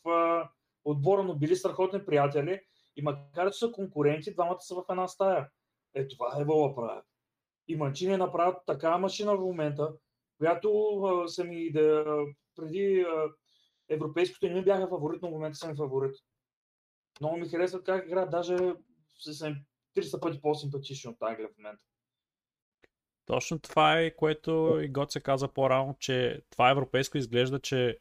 отбора, 0.84 1.22
но 1.22 1.34
били 1.34 1.56
страхотни 1.56 2.04
приятели. 2.04 2.60
И 2.96 3.02
макар 3.02 3.50
че 3.50 3.58
са 3.58 3.72
конкуренти, 3.72 4.34
двамата 4.34 4.60
са 4.60 4.74
в 4.74 4.84
една 4.90 5.08
стая. 5.08 5.48
Е, 5.94 6.08
това 6.08 6.36
е 6.40 6.44
Вола 6.44 6.74
правят. 6.74 7.04
И 7.68 7.76
Манчини 7.76 8.16
направят 8.16 8.56
такава 8.66 8.98
машина 8.98 9.36
в 9.36 9.40
момента, 9.40 9.92
която 10.38 11.24
са 11.26 11.44
ми 11.44 11.72
да, 11.72 12.04
преди 12.56 13.06
европейското 13.88 14.46
не 14.46 14.54
ми 14.54 14.64
бяха 14.64 14.88
фаворит, 14.88 15.22
но 15.22 15.28
в 15.28 15.32
момента 15.32 15.56
са 15.56 15.68
ми 15.68 15.76
фаворит. 15.76 16.16
Много 17.20 17.36
ми 17.36 17.48
харесват 17.48 17.84
как 17.84 18.06
играят, 18.06 18.30
даже 18.30 18.56
са 19.18 19.54
300 19.96 20.20
пъти 20.20 20.40
по-симпатични 20.40 21.10
от 21.10 21.16
Англия 21.22 21.48
в 21.48 21.58
момента. 21.58 21.84
Точно 23.26 23.58
това 23.58 24.00
е, 24.00 24.16
което 24.16 24.80
и 24.82 24.88
Гот 24.88 25.12
се 25.12 25.20
каза 25.20 25.48
по-рано, 25.48 25.96
че 25.98 26.42
това 26.50 26.70
европейско 26.70 27.18
изглежда, 27.18 27.60
че 27.60 27.98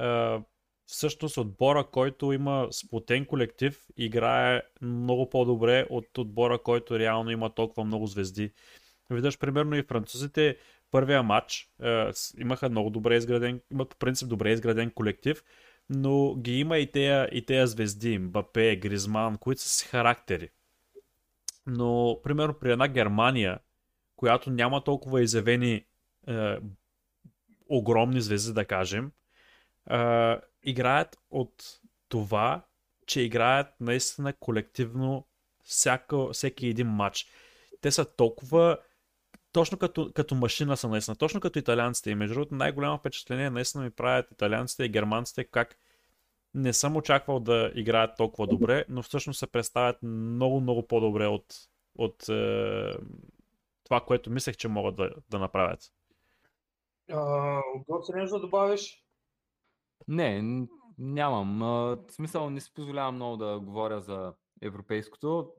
е, 0.00 0.38
всъщност 0.86 1.36
отбора, 1.36 1.84
който 1.84 2.32
има 2.32 2.68
сплотен 2.70 3.26
колектив, 3.26 3.86
играе 3.96 4.62
много 4.82 5.30
по-добре 5.30 5.86
от 5.90 6.18
отбора, 6.18 6.62
който 6.62 6.98
реално 6.98 7.30
има 7.30 7.54
толкова 7.54 7.84
много 7.84 8.06
звезди. 8.06 8.52
Виждаш, 9.10 9.38
примерно 9.38 9.76
и 9.76 9.82
французите, 9.82 10.56
първия 10.90 11.22
матч 11.22 11.70
е, 11.82 12.10
имаха 12.38 12.68
много 12.68 12.90
добре 12.90 13.16
изграден, 13.16 13.60
имат 13.72 13.88
по 13.88 13.96
принцип 13.96 14.28
добре 14.28 14.52
изграден 14.52 14.90
колектив, 14.90 15.44
но 15.90 16.34
ги 16.34 16.58
има 16.58 16.78
и 16.78 16.92
тея, 16.92 17.28
и 17.32 17.46
тея 17.46 17.66
звезди, 17.66 18.18
Мбапе, 18.18 18.76
Гризман, 18.76 19.38
които 19.38 19.62
са 19.62 19.68
си 19.68 19.88
характери. 19.88 20.50
Но, 21.66 22.20
примерно, 22.22 22.54
при 22.54 22.72
една 22.72 22.88
Германия, 22.88 23.58
която 24.16 24.50
няма 24.50 24.84
толкова 24.84 25.22
изявени 25.22 25.84
е, 26.28 26.58
огромни 27.68 28.20
звезди, 28.20 28.52
да 28.52 28.64
кажем, 28.64 29.12
е, 29.90 30.36
играят 30.62 31.18
от 31.30 31.80
това, 32.08 32.66
че 33.06 33.20
играят 33.20 33.66
наистина 33.80 34.32
колективно 34.32 35.26
всяко, 35.64 36.30
всеки 36.32 36.66
един 36.66 36.86
матч. 36.86 37.26
Те 37.80 37.90
са 37.90 38.04
толкова 38.04 38.78
точно 39.52 39.78
като, 39.78 40.12
като 40.14 40.34
машина 40.34 40.76
са 40.76 40.88
наистина, 40.88 41.16
точно 41.16 41.40
като 41.40 41.58
италианците. 41.58 42.10
И 42.10 42.14
между 42.14 42.34
другото 42.34 42.54
най-голямо 42.54 42.98
впечатление 42.98 43.50
наистина 43.50 43.84
ми 43.84 43.90
правят 43.90 44.30
италианците 44.30 44.84
и 44.84 44.88
германците, 44.88 45.44
как 45.44 45.78
не 46.54 46.72
съм 46.72 46.96
очаквал 46.96 47.40
да 47.40 47.72
играят 47.74 48.16
толкова 48.16 48.46
добре, 48.46 48.84
но 48.88 49.02
всъщност 49.02 49.38
се 49.38 49.46
представят 49.46 50.02
много, 50.02 50.60
много 50.60 50.86
по-добре 50.86 51.26
от, 51.26 51.44
от 51.98 52.28
е, 52.28 52.92
това, 53.84 54.00
което 54.00 54.30
мислех, 54.30 54.56
че 54.56 54.68
могат 54.68 54.96
да, 54.96 55.10
да 55.30 55.38
направят. 55.38 55.80
Гоце 57.88 58.12
нещо 58.14 58.34
да 58.34 58.40
добавиш? 58.40 59.04
Не, 60.08 60.66
нямам. 60.98 61.58
В 61.58 61.98
смисъл 62.10 62.50
не 62.50 62.60
си 62.60 62.74
позволявам 62.74 63.14
много 63.14 63.36
да 63.36 63.60
говоря 63.60 64.00
за 64.00 64.34
европейското. 64.62 65.52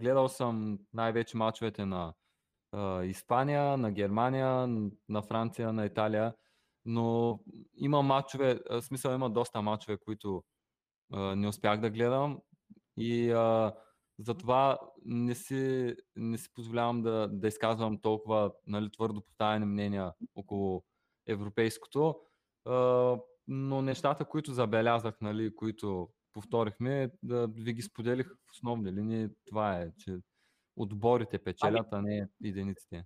Гледал 0.00 0.28
съм 0.28 0.78
най-вече 0.92 1.36
мачовете 1.36 1.84
на 1.84 2.14
Испания, 3.04 3.76
на 3.76 3.92
Германия, 3.92 4.66
на 5.08 5.22
Франция, 5.22 5.72
на 5.72 5.86
Италия, 5.86 6.34
но 6.84 7.40
има 7.74 8.02
мачове, 8.02 8.60
в 8.70 8.82
смисъл 8.82 9.14
има 9.14 9.30
доста 9.30 9.62
мачове, 9.62 9.98
които 9.98 10.44
не 11.10 11.48
успях 11.48 11.80
да 11.80 11.90
гледам 11.90 12.40
и 12.96 13.28
затова 14.18 14.78
не 15.04 15.34
си, 15.34 15.94
не 16.16 16.38
си 16.38 16.48
позволявам 16.54 17.02
да, 17.02 17.28
да 17.32 17.48
изказвам 17.48 18.00
толкова 18.00 18.52
нали, 18.66 18.90
твърдо 18.90 19.22
поставени 19.22 19.66
мнения 19.66 20.12
около 20.34 20.84
европейското. 21.26 22.20
Но 23.48 23.82
нещата, 23.82 24.24
които 24.24 24.52
забелязах, 24.52 25.20
нали, 25.20 25.54
които 25.54 26.08
повторихме, 26.32 27.10
да 27.22 27.46
ви 27.46 27.72
ги 27.72 27.82
споделих 27.82 28.28
в 28.28 28.52
основни 28.52 28.92
линии. 28.92 29.28
Това 29.46 29.78
е, 29.78 29.92
че 29.98 30.18
отборите 30.76 31.38
печелят, 31.38 31.86
а 31.90 32.02
не 32.02 32.28
единиците. 32.44 33.04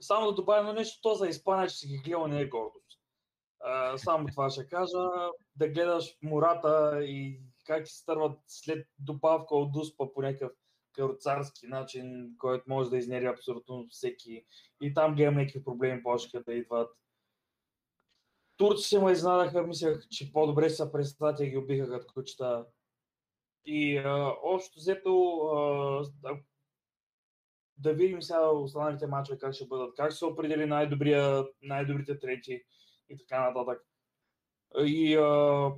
Само 0.00 0.26
да 0.26 0.34
добавя 0.34 0.72
нещо, 0.72 1.00
то 1.02 1.14
за 1.14 1.28
Испания, 1.28 1.68
че 1.68 1.76
си 1.76 1.86
ги 1.88 1.98
гледал 1.98 2.26
не 2.26 2.40
е 2.40 2.48
гордост. 2.48 3.00
А, 3.60 3.98
само 3.98 4.26
това 4.26 4.50
ще 4.50 4.66
кажа. 4.66 5.08
Да 5.56 5.68
гледаш 5.68 6.16
мората 6.22 7.04
и 7.04 7.40
как 7.64 7.88
се 7.88 7.96
стърват 7.96 8.38
след 8.46 8.88
добавка 8.98 9.56
от 9.56 9.72
дуспа 9.72 10.12
по 10.14 10.22
някакъв 10.22 10.52
кароцарски 10.92 11.66
начин, 11.66 12.34
който 12.38 12.64
може 12.68 12.90
да 12.90 12.98
изнери 12.98 13.26
абсолютно 13.26 13.86
всеки. 13.90 14.44
И 14.82 14.94
там 14.94 15.14
гледам 15.14 15.34
някакви 15.34 15.64
проблеми 15.64 16.02
почка 16.02 16.42
да 16.42 16.54
идват. 16.54 16.90
Турци 18.56 18.98
ме 18.98 19.12
изнадаха, 19.12 19.62
мислях, 19.62 20.08
че 20.10 20.32
по-добре 20.32 20.70
са 20.70 20.92
представят 20.92 21.40
и 21.40 21.50
ги 21.50 21.56
убиха 21.56 21.90
като 21.90 22.14
кучета. 22.14 22.66
И 23.64 24.02
общо 24.42 24.78
взето, 24.78 25.36
а, 26.24 26.36
да 27.78 27.92
видим 27.94 28.22
сега 28.22 28.48
останалите 28.48 29.06
мачове 29.06 29.38
как 29.38 29.54
ще 29.54 29.66
бъдат, 29.66 29.94
как 29.96 30.12
се 30.12 30.24
определи 30.24 30.66
най-добрия, 30.66 31.46
най-добрите 31.62 32.18
трети 32.18 32.62
и 33.08 33.16
така 33.18 33.50
нататък. 33.50 33.82
И 34.78 35.16
а, 35.16 35.70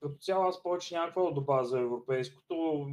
като 0.00 0.16
цяло 0.20 0.44
аз 0.44 0.62
повече 0.62 0.94
някаква 0.94 1.22
да 1.22 1.32
добавя 1.32 1.64
за 1.64 1.80
европейското. 1.80 2.86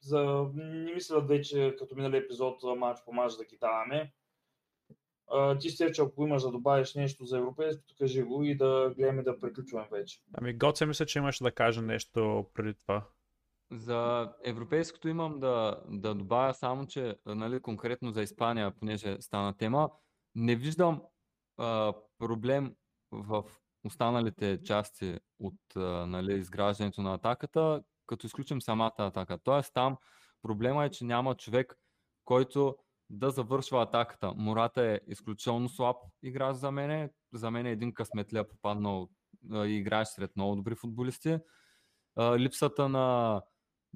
За... 0.00 0.50
Не 0.54 0.94
мисля 0.94 1.20
вече 1.20 1.76
като 1.78 1.96
минали 1.96 2.16
епизод 2.16 2.62
мач 2.78 2.98
по 3.04 3.12
мач 3.12 3.36
да 3.36 3.44
ги 3.44 3.58
даваме. 3.60 4.12
А, 5.28 5.58
ти 5.58 5.70
сте, 5.70 5.92
че 5.92 6.02
ако 6.02 6.26
имаш 6.26 6.42
да 6.42 6.50
добавиш 6.50 6.94
нещо 6.94 7.24
за 7.24 7.38
европейското, 7.38 7.94
кажи 7.98 8.22
го 8.22 8.44
и 8.44 8.56
да 8.56 8.92
гледаме 8.96 9.22
да 9.22 9.40
приключваме 9.40 9.88
вече. 9.90 10.20
Ами 10.32 10.52
Гоце 10.52 10.86
мисля, 10.86 11.06
че 11.06 11.18
имаш 11.18 11.38
да 11.38 11.52
каже 11.52 11.82
нещо 11.82 12.46
преди 12.54 12.74
това. 12.74 13.08
За 13.72 14.32
европейското 14.44 15.08
имам 15.08 15.40
да, 15.40 15.80
да 15.88 16.14
добавя 16.14 16.54
само, 16.54 16.86
че 16.86 17.16
нали, 17.26 17.60
конкретно 17.60 18.12
за 18.12 18.22
Испания, 18.22 18.70
понеже 18.70 19.16
стана 19.20 19.56
тема, 19.56 19.90
не 20.34 20.56
виждам 20.56 21.02
а, 21.58 21.92
проблем 22.18 22.74
в 23.10 23.44
останалите 23.84 24.62
части 24.64 25.18
от 25.38 25.76
а, 25.76 25.80
нали, 26.06 26.38
изграждането 26.38 27.02
на 27.02 27.14
атаката, 27.14 27.82
като 28.06 28.26
изключим 28.26 28.62
самата 28.62 28.92
атака. 28.98 29.38
Тоест 29.44 29.74
там 29.74 29.96
проблема 30.42 30.84
е, 30.84 30.90
че 30.90 31.04
няма 31.04 31.34
човек, 31.34 31.78
който 32.24 32.76
да 33.10 33.30
завършва 33.30 33.82
атаката. 33.82 34.32
Мората 34.36 34.82
е 34.82 35.00
изключително 35.06 35.68
слаб 35.68 35.96
играч 36.22 36.56
за 36.56 36.70
мен. 36.70 37.10
За 37.32 37.50
мен 37.50 37.66
е 37.66 37.70
един 37.70 37.94
късметля 37.94 38.48
попаднал 38.48 39.08
и 39.52 39.76
играч 39.76 40.08
сред 40.08 40.36
много 40.36 40.56
добри 40.56 40.74
футболисти. 40.74 41.38
Липсата 42.36 42.88
на, 42.88 43.42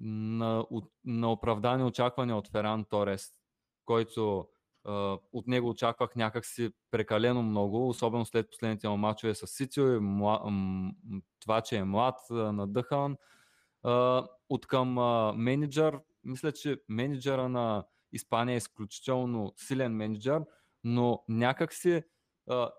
на, 0.00 0.64
на 1.04 1.32
оправдани 1.32 1.84
очаквания 1.84 2.36
от 2.36 2.48
Феран 2.48 2.84
Торес, 2.84 3.32
който 3.84 4.48
от 5.32 5.46
него 5.46 5.68
очаквах 5.68 6.16
някакси 6.16 6.70
прекалено 6.90 7.42
много, 7.42 7.88
особено 7.88 8.24
след 8.24 8.50
последните 8.50 8.88
му 8.88 8.96
мачове 8.96 9.34
с 9.34 9.46
Сицио 9.46 9.88
и 9.94 9.98
мла... 9.98 10.52
това, 11.40 11.60
че 11.60 11.76
е 11.76 11.84
млад, 11.84 12.18
надъхан. 12.30 13.16
От 14.48 14.66
към 14.66 14.92
менеджер, 15.36 16.00
мисля, 16.24 16.52
че 16.52 16.80
менеджера 16.88 17.48
на 17.48 17.84
Испания 18.12 18.54
е 18.54 18.56
изключително 18.56 19.52
силен 19.56 19.92
менеджер, 19.92 20.42
но 20.84 21.24
някакси 21.28 22.02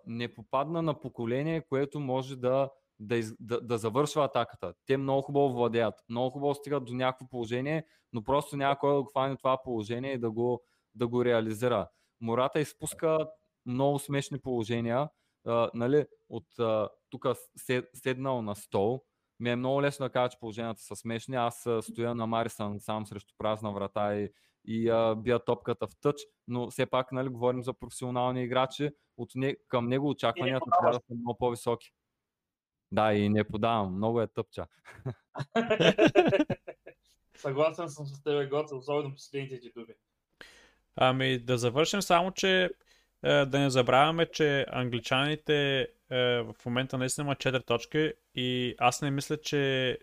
не 0.06 0.34
попадна 0.34 0.81
на 0.81 0.99
поколение, 0.99 1.61
което 1.61 1.99
може 1.99 2.35
да, 2.35 2.69
да, 3.02 3.15
из, 3.15 3.36
да, 3.40 3.61
да 3.61 3.78
завършва 3.78 4.26
атаката. 4.26 4.73
Те 4.86 4.98
много 4.98 5.22
хубаво 5.22 5.53
владеят, 5.53 5.94
много 6.10 6.30
хубаво 6.30 6.53
стигат 6.53 6.86
до 6.86 6.94
някакво 6.94 7.28
положение, 7.28 7.86
но 8.14 8.23
просто 8.23 8.57
няма 8.57 8.78
кой 8.78 8.94
да 8.94 9.02
го 9.02 9.10
хване 9.10 9.38
това 9.38 9.57
положение 9.64 10.14
и 10.14 10.18
да 10.18 10.32
го, 10.32 10.64
да 10.95 11.07
го 11.07 11.26
реализира. 11.26 11.90
Мората 12.22 12.60
изпуска 12.60 13.28
много 13.65 13.99
смешни 13.99 14.40
положения. 14.40 15.10
А, 15.48 15.69
нали, 15.73 16.06
от 16.30 16.48
тук 17.10 17.26
седнал 17.94 18.41
на 18.41 18.56
стол, 18.56 19.02
ми 19.40 19.49
е 19.49 19.56
много 19.56 19.82
лесно 19.82 20.06
да 20.06 20.10
кажа, 20.10 20.30
че 20.30 20.40
положенията 20.40 20.82
са 20.82 20.95
смешни. 20.95 21.36
Аз 21.36 21.68
стоя 21.82 22.15
на 22.15 22.28
Марисън 22.28 22.80
сам 22.80 23.06
срещу 23.06 23.34
празна 23.38 23.72
врата 23.72 24.15
и, 24.15 24.30
и 24.65 24.90
а, 24.90 25.15
бия 25.15 25.40
топката 25.40 25.88
в 25.88 25.91
тъч, 26.02 26.15
но 26.48 26.69
все 26.69 26.86
пак 26.86 27.11
нали, 27.11 27.30
говорим 27.30 27.64
за 27.64 27.73
професионални 27.73 28.44
играчи. 28.44 28.90
От 29.18 29.30
не, 29.36 29.56
към 29.68 29.88
него 29.88 30.10
очакванията 30.10 30.65
трябва 30.80 30.91
да 30.91 31.03
са 31.07 31.14
много 31.14 31.38
по-високи. 31.38 31.91
Да, 32.91 33.13
и 33.13 33.30
не 33.30 33.43
подавам. 33.43 33.95
Много 33.95 34.22
е 34.22 34.27
тъпча. 34.27 34.68
Съгласен 37.35 37.89
съм 37.89 38.05
с 38.05 38.23
тебе, 38.23 38.47
Гоце, 38.47 38.76
особено 38.76 39.15
последните 39.15 39.59
ти 39.59 39.72
думи. 39.76 39.93
Ами 40.95 41.39
да 41.39 41.57
завършим 41.57 42.01
само, 42.01 42.31
че 42.31 42.69
е, 43.23 43.45
да 43.45 43.59
не 43.59 43.69
забравяме, 43.69 44.26
че 44.26 44.65
англичаните 44.69 45.80
е, 45.81 45.88
в 46.41 46.55
момента 46.65 46.97
наистина 46.97 47.26
имат 47.26 47.38
4 47.38 47.65
точки 47.65 48.13
и 48.35 48.76
аз 48.80 49.01
не 49.01 49.11
мисля, 49.11 49.38
че 49.38 49.97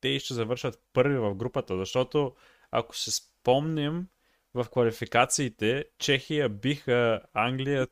те 0.00 0.18
ще 0.18 0.34
завършат 0.34 0.82
първи 0.92 1.18
в 1.18 1.34
групата, 1.34 1.76
защото 1.76 2.34
ако 2.70 2.96
се 2.96 3.10
спомним 3.10 4.08
в 4.54 4.66
квалификациите, 4.72 5.84
Чехия 5.98 6.48
биха 6.48 7.20
Англия 7.32 7.88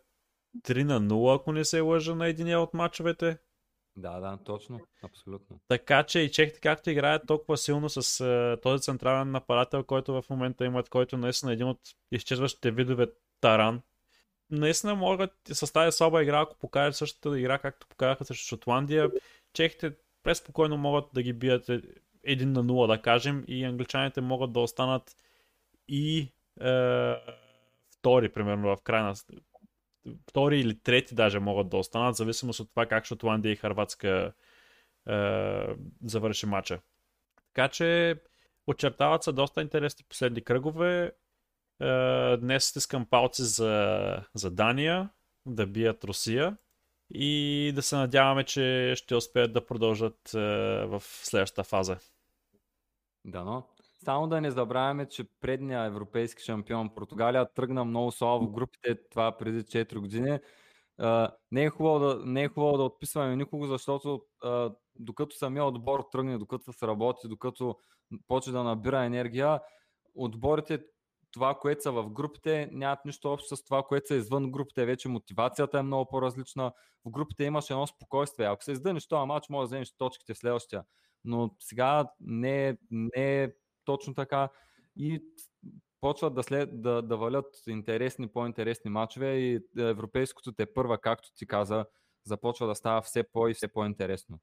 3 0.58 0.82
на 0.82 1.00
0, 1.00 1.36
ако 1.36 1.52
не 1.52 1.64
се 1.64 1.80
лъжа 1.80 2.14
на 2.14 2.26
единия 2.26 2.60
от 2.60 2.74
мачовете. 2.74 3.38
Да, 3.96 4.20
да, 4.20 4.38
точно, 4.44 4.80
абсолютно. 5.02 5.60
Така 5.68 6.02
че 6.02 6.20
и 6.20 6.30
чехите 6.30 6.60
както 6.60 6.90
играят 6.90 7.26
толкова 7.26 7.56
силно 7.56 7.88
с 7.88 8.02
uh, 8.02 8.62
този 8.62 8.82
централен 8.82 9.30
нападател, 9.30 9.84
който 9.84 10.22
в 10.22 10.30
момента 10.30 10.64
имат, 10.64 10.88
който 10.88 11.16
наистина 11.16 11.52
е 11.52 11.54
един 11.54 11.66
от 11.66 11.80
изчезващите 12.12 12.70
видове 12.70 13.06
таран. 13.40 13.82
Наистина 14.50 14.94
могат 14.94 15.32
с 15.52 15.72
тази 15.72 15.96
слаба 15.96 16.22
игра, 16.22 16.40
ако 16.40 16.58
покажат 16.58 16.96
същата 16.96 17.38
игра, 17.38 17.58
както 17.58 17.86
покажаха 17.86 18.24
срещу 18.24 18.46
Шотландия, 18.46 19.10
чехите 19.52 19.92
преспокойно 20.22 20.76
могат 20.76 21.04
да 21.14 21.22
ги 21.22 21.32
бият 21.32 21.68
е, 21.68 21.82
един 22.24 22.52
на 22.52 22.64
0, 22.64 22.86
да 22.86 23.02
кажем, 23.02 23.44
и 23.48 23.64
англичаните 23.64 24.20
могат 24.20 24.52
да 24.52 24.60
останат 24.60 25.16
и 25.88 26.32
е, 26.60 27.14
втори, 27.90 28.28
примерно, 28.28 28.76
в 28.76 28.82
крайна 28.82 29.14
втори 30.28 30.60
или 30.60 30.78
трети 30.78 31.14
даже 31.14 31.38
могат 31.38 31.68
да 31.68 31.76
останат, 31.76 32.14
в 32.14 32.18
зависимост 32.18 32.60
от 32.60 32.70
това 32.70 32.86
как 32.86 33.04
Шотландия 33.06 33.52
и 33.52 33.56
Харватска 33.56 34.32
е, 35.08 35.66
завърши 36.04 36.46
матча. 36.46 36.80
Така 37.54 37.68
че 37.68 38.16
очертават 38.66 39.22
се 39.22 39.32
доста 39.32 39.62
интересни 39.62 40.04
последни 40.08 40.44
кръгове. 40.44 41.12
Е, 41.80 42.36
днес 42.36 42.64
стискам 42.64 43.06
палци 43.06 43.42
за, 43.42 44.22
за 44.34 44.50
Дания, 44.50 45.10
да 45.46 45.66
бият 45.66 46.04
Русия 46.04 46.56
и 47.10 47.72
да 47.74 47.82
се 47.82 47.96
надяваме, 47.96 48.44
че 48.44 48.94
ще 48.96 49.14
успеят 49.14 49.52
да 49.52 49.66
продължат 49.66 50.34
е, 50.34 50.38
в 50.86 51.02
следващата 51.04 51.64
фаза. 51.64 51.98
Дано. 53.24 53.75
Само 54.06 54.28
да 54.28 54.40
не 54.40 54.50
забравяме, 54.50 55.08
че 55.08 55.24
предния 55.40 55.84
европейски 55.84 56.42
шампион 56.42 56.94
Португалия 56.94 57.52
тръгна 57.54 57.84
много 57.84 58.12
слабо 58.12 58.46
в 58.46 58.50
групите, 58.50 58.98
това 59.10 59.36
преди 59.36 59.62
4 59.62 59.98
години. 59.98 60.38
Не, 61.52 61.64
е 61.64 61.70
хубаво 61.70 61.98
да, 61.98 62.20
не 62.24 62.42
е 62.42 62.48
хубаво 62.48 62.76
да 62.76 62.82
отписваме 62.82 63.36
никого, 63.36 63.66
защото 63.66 64.22
докато 64.96 65.36
самия 65.36 65.64
отбор 65.64 66.04
тръгне, 66.12 66.38
докато 66.38 66.72
се 66.72 66.86
работи, 66.86 67.28
докато 67.28 67.76
почне 68.28 68.52
да 68.52 68.62
набира 68.64 69.04
енергия, 69.04 69.60
отборите, 70.14 70.84
това, 71.30 71.54
което 71.54 71.82
са 71.82 71.92
в 71.92 72.10
групите, 72.10 72.68
нямат 72.72 73.04
нищо 73.04 73.32
общо 73.32 73.56
с 73.56 73.64
това, 73.64 73.82
което 73.82 74.06
са 74.06 74.14
извън 74.14 74.50
групите. 74.50 74.86
Вече 74.86 75.08
мотивацията 75.08 75.78
е 75.78 75.82
много 75.82 76.08
по-различна. 76.10 76.72
В 77.04 77.10
групите 77.10 77.44
имаш 77.44 77.70
едно 77.70 77.86
спокойствие. 77.86 78.46
Ако 78.46 78.64
се 78.64 78.72
издъниш 78.72 79.08
този 79.08 79.26
матч, 79.26 79.48
може 79.48 79.60
да 79.60 79.66
вземеш 79.66 79.96
точките 79.96 80.34
в 80.34 80.38
следващия. 80.38 80.84
Но 81.24 81.50
сега 81.60 82.10
не, 82.20 82.78
не 82.90 83.42
е 83.42 83.50
точно 83.86 84.14
така 84.14 84.48
и 84.96 85.22
почват 86.00 86.34
да, 86.34 86.42
след, 86.42 86.82
да, 86.82 87.02
да 87.02 87.16
валят 87.16 87.56
интересни, 87.68 88.28
по-интересни 88.28 88.90
матчове 88.90 89.34
и 89.34 89.60
европейското 89.78 90.52
те 90.52 90.74
първа, 90.74 90.98
както 90.98 91.28
ти 91.34 91.46
каза, 91.46 91.86
започва 92.24 92.66
да 92.66 92.74
става 92.74 93.02
все 93.02 93.22
по- 93.32 93.48
и 93.48 93.54
все 93.54 93.68
по-интересно. 93.68 94.38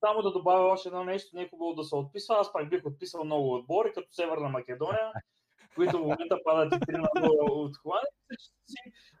Само 0.00 0.22
да 0.22 0.32
добавя 0.32 0.64
още 0.64 0.88
едно 0.88 1.04
нещо, 1.04 1.36
не 1.36 1.42
е 1.42 1.48
да 1.76 1.84
се 1.84 1.96
отписва. 1.96 2.36
Аз 2.38 2.52
пак 2.52 2.70
бих 2.70 2.86
отписал 2.86 3.24
много 3.24 3.54
отбори, 3.54 3.92
като 3.94 4.08
Северна 4.10 4.48
Македония, 4.48 5.12
които 5.74 5.98
в 5.98 6.00
момента 6.00 6.38
падат 6.44 6.72
и 6.72 6.76
3 6.76 6.92
на 6.92 7.08
0 7.08 7.50
от 7.50 7.76
Холандия, 7.76 8.12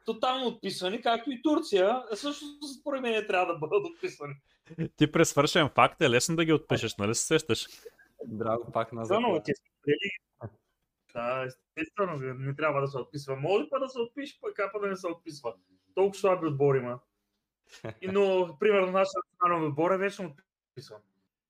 тотално 0.06 0.46
отписани, 0.46 1.02
както 1.02 1.30
и 1.30 1.42
Турция. 1.42 2.02
Също 2.14 2.44
според 2.80 3.02
мен 3.02 3.26
трябва 3.26 3.52
да 3.52 3.58
бъдат 3.58 3.86
отписани. 3.86 4.34
Ти 4.96 5.12
през 5.12 5.30
свършен 5.30 5.68
факт 5.68 6.00
е 6.00 6.10
лесно 6.10 6.36
да 6.36 6.44
ги 6.44 6.52
отпишеш, 6.52 6.96
нали 6.96 7.14
се 7.14 7.26
сещаш? 7.26 7.66
Драго, 8.26 8.72
пак 8.72 8.92
на 8.92 9.02
Естествено, 9.02 9.42
ти 9.44 9.52
Да, 11.14 11.46
естествено, 11.46 12.34
не 12.38 12.56
трябва 12.56 12.80
да 12.80 12.88
се 12.88 12.98
отписва. 12.98 13.36
Може 13.36 13.68
па 13.70 13.78
да 13.78 13.88
се 13.88 13.98
отпише, 14.00 14.40
пък 14.40 14.54
капа 14.54 14.80
да 14.80 14.86
не 14.86 14.96
се 14.96 15.06
отписва. 15.06 15.54
Толкова 15.94 16.18
слаби 16.18 16.46
отбори 16.46 16.78
има. 16.78 17.00
Но, 18.12 18.56
примерно, 18.60 18.92
нашия 18.92 19.20
национален 19.32 19.70
отбор 19.70 19.90
е 19.90 19.98
вече 19.98 20.22
отписван. 20.22 21.00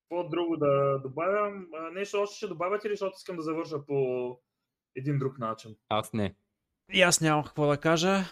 Какво 0.02 0.28
друго 0.28 0.56
да 0.56 0.98
добавям? 0.98 1.66
Нещо 1.92 2.20
още 2.20 2.36
ще 2.36 2.46
добавяте 2.46 2.88
ли, 2.88 2.92
защото 2.92 3.14
искам 3.16 3.36
да 3.36 3.42
завърша 3.42 3.86
по 3.86 4.40
един 4.96 5.18
друг 5.18 5.38
начин? 5.38 5.76
Аз 5.88 6.12
не. 6.12 6.34
И 6.92 7.02
аз 7.02 7.20
нямам 7.20 7.44
какво 7.44 7.66
да 7.66 7.78
кажа. 7.78 8.24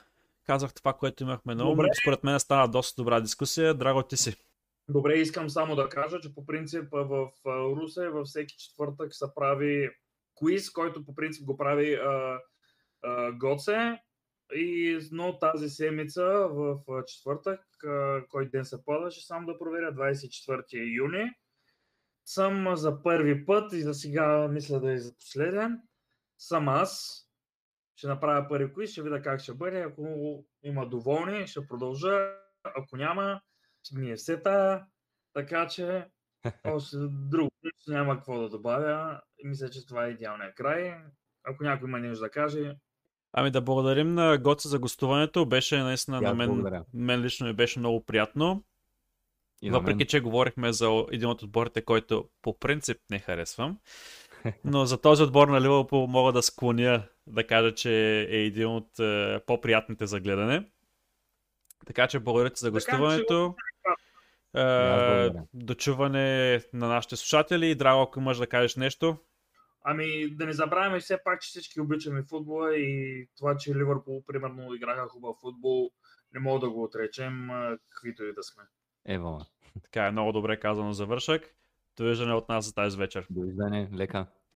Казах 0.46 0.74
това, 0.74 0.92
което 0.92 1.22
имахме 1.22 1.54
на 1.54 1.68
ум. 1.70 1.78
Според 2.02 2.24
мен 2.24 2.40
стана 2.40 2.68
доста 2.68 3.02
добра 3.02 3.20
дискусия. 3.20 3.74
Драго, 3.74 4.02
ти 4.02 4.16
си. 4.16 4.36
Добре, 4.89 5.15
искам 5.15 5.51
само 5.51 5.77
да 5.77 5.89
кажа, 5.89 6.20
че 6.20 6.35
по 6.35 6.47
принцип 6.47 6.85
в 6.93 7.31
Русе 7.47 8.09
във 8.09 8.27
всеки 8.27 8.56
четвъртък 8.59 9.15
се 9.15 9.27
прави 9.35 9.90
квиз, 10.39 10.70
който 10.70 11.05
по 11.05 11.15
принцип 11.15 11.44
го 11.44 11.56
прави 11.56 11.94
а, 11.94 12.40
а, 13.02 13.32
Гоце. 13.32 13.98
И, 14.55 14.98
но 15.12 15.39
тази 15.39 15.69
седмица 15.69 16.24
в 16.51 16.78
четвъртък, 17.06 17.61
а, 17.85 18.24
кой 18.28 18.51
ден 18.51 18.65
се 18.65 18.85
падаше, 18.85 19.27
само 19.27 19.47
да 19.47 19.59
проверя, 19.59 19.94
24 19.94 20.97
юни. 20.97 21.31
Съм 22.24 22.77
за 22.77 23.02
първи 23.02 23.47
път 23.47 23.73
и 23.73 23.82
за 23.82 23.94
сега 23.94 24.48
мисля 24.48 24.81
да 24.81 24.93
е 24.93 24.98
за 24.98 25.16
последен. 25.16 25.81
Съм 26.39 26.69
аз 26.69 27.20
ще 27.97 28.06
направя 28.06 28.48
пари 28.48 28.73
квиз, 28.73 28.90
ще 28.90 29.02
видя 29.02 29.23
как 29.23 29.40
ще 29.40 29.55
бъде. 29.55 29.81
Ако 29.81 30.44
има 30.62 30.89
доволни, 30.89 31.47
ще 31.47 31.66
продължа. 31.66 32.31
Ако 32.65 32.97
няма, 32.97 33.40
ще 33.48 33.53
ми 33.93 34.11
е 34.11 34.16
сета. 34.19 34.85
Така 35.32 35.69
че, 35.69 36.05
още 36.65 36.97
друго 37.11 37.51
няма 37.89 38.16
какво 38.16 38.39
да 38.39 38.48
добавя. 38.48 39.20
Мисля, 39.44 39.70
че 39.70 39.86
това 39.86 40.06
е 40.06 40.11
идеалният 40.11 40.55
край. 40.55 40.94
Ако 41.44 41.62
някой 41.65 41.89
има 41.89 41.98
нещо 41.98 42.20
да 42.20 42.31
каже, 42.31 42.77
Ами 43.32 43.51
да 43.51 43.61
благодарим 43.61 44.15
на 44.15 44.39
Гоце 44.39 44.69
за 44.69 44.78
гостуването. 44.78 45.47
Беше 45.47 45.78
наистина 45.78 46.16
аз 46.16 46.23
на 46.23 46.35
мен, 46.35 46.48
благодаря. 46.48 46.85
мен 46.94 47.20
лично 47.20 47.47
ми 47.47 47.52
беше 47.52 47.78
много 47.78 48.05
приятно. 48.05 48.65
И 49.62 49.70
Въпреки, 49.70 49.97
мен. 49.97 50.06
че 50.06 50.20
говорихме 50.20 50.73
за 50.73 51.05
един 51.11 51.28
от 51.28 51.43
отборите, 51.43 51.82
който 51.82 52.28
по 52.43 52.59
принцип 52.59 52.98
не 53.11 53.19
харесвам. 53.19 53.78
Но 54.65 54.85
за 54.85 55.01
този 55.01 55.23
отбор 55.23 55.48
на 55.48 55.61
Ливърпул 55.61 56.06
мога 56.06 56.32
да 56.32 56.43
склоня 56.43 57.02
да 57.27 57.47
кажа, 57.47 57.74
че 57.74 57.93
е 58.20 58.36
един 58.36 58.66
от 58.66 58.98
е, 58.98 59.40
по-приятните 59.40 60.06
за 60.06 60.20
гледане. 60.20 60.69
Така 61.86 62.06
че 62.06 62.19
благодаря 62.19 62.51
ти 62.51 62.61
за 62.61 62.66
Така 62.66 62.70
че- 62.70 62.74
гостуването. 62.74 63.55
Е, 64.55 65.31
дочуване 65.55 66.60
на 66.72 66.89
нашите 66.89 67.16
слушатели. 67.16 67.70
И 67.70 67.74
Драго, 67.74 68.02
ако 68.02 68.18
имаш 68.20 68.39
да 68.39 68.47
кажеш 68.47 68.76
нещо. 68.76 69.16
Ами 69.85 70.31
да 70.31 70.47
не 70.47 70.52
забравяме 70.52 71.01
все 71.01 71.18
пак, 71.24 71.40
че 71.40 71.48
всички 71.48 71.81
обичаме 71.81 72.22
футбола 72.22 72.76
и 72.76 73.28
това, 73.36 73.56
че 73.56 73.74
Ливърпул 73.74 74.22
примерно 74.26 74.74
играха 74.74 75.09
хубав 75.09 75.36
футбол, 75.40 75.90
не 76.35 76.40
мога 76.40 76.60
да 76.60 76.70
го 76.70 76.82
отречем, 76.82 77.48
каквито 77.90 78.24
и 78.24 78.32
да 78.32 78.43
сме. 78.43 78.62
Ма. 79.18 79.47
Така 79.82 80.06
е 80.06 80.10
много 80.10 80.32
добре 80.32 80.60
казано 80.60 80.93
завършък. 80.93 81.55
Довиждане 81.97 82.35
от 82.35 82.48
нас 82.48 82.64
за 82.64 82.74
тази 82.74 82.98
вечер. 82.98 83.26
Довиждане, 83.31 83.89
лека. 83.94 84.26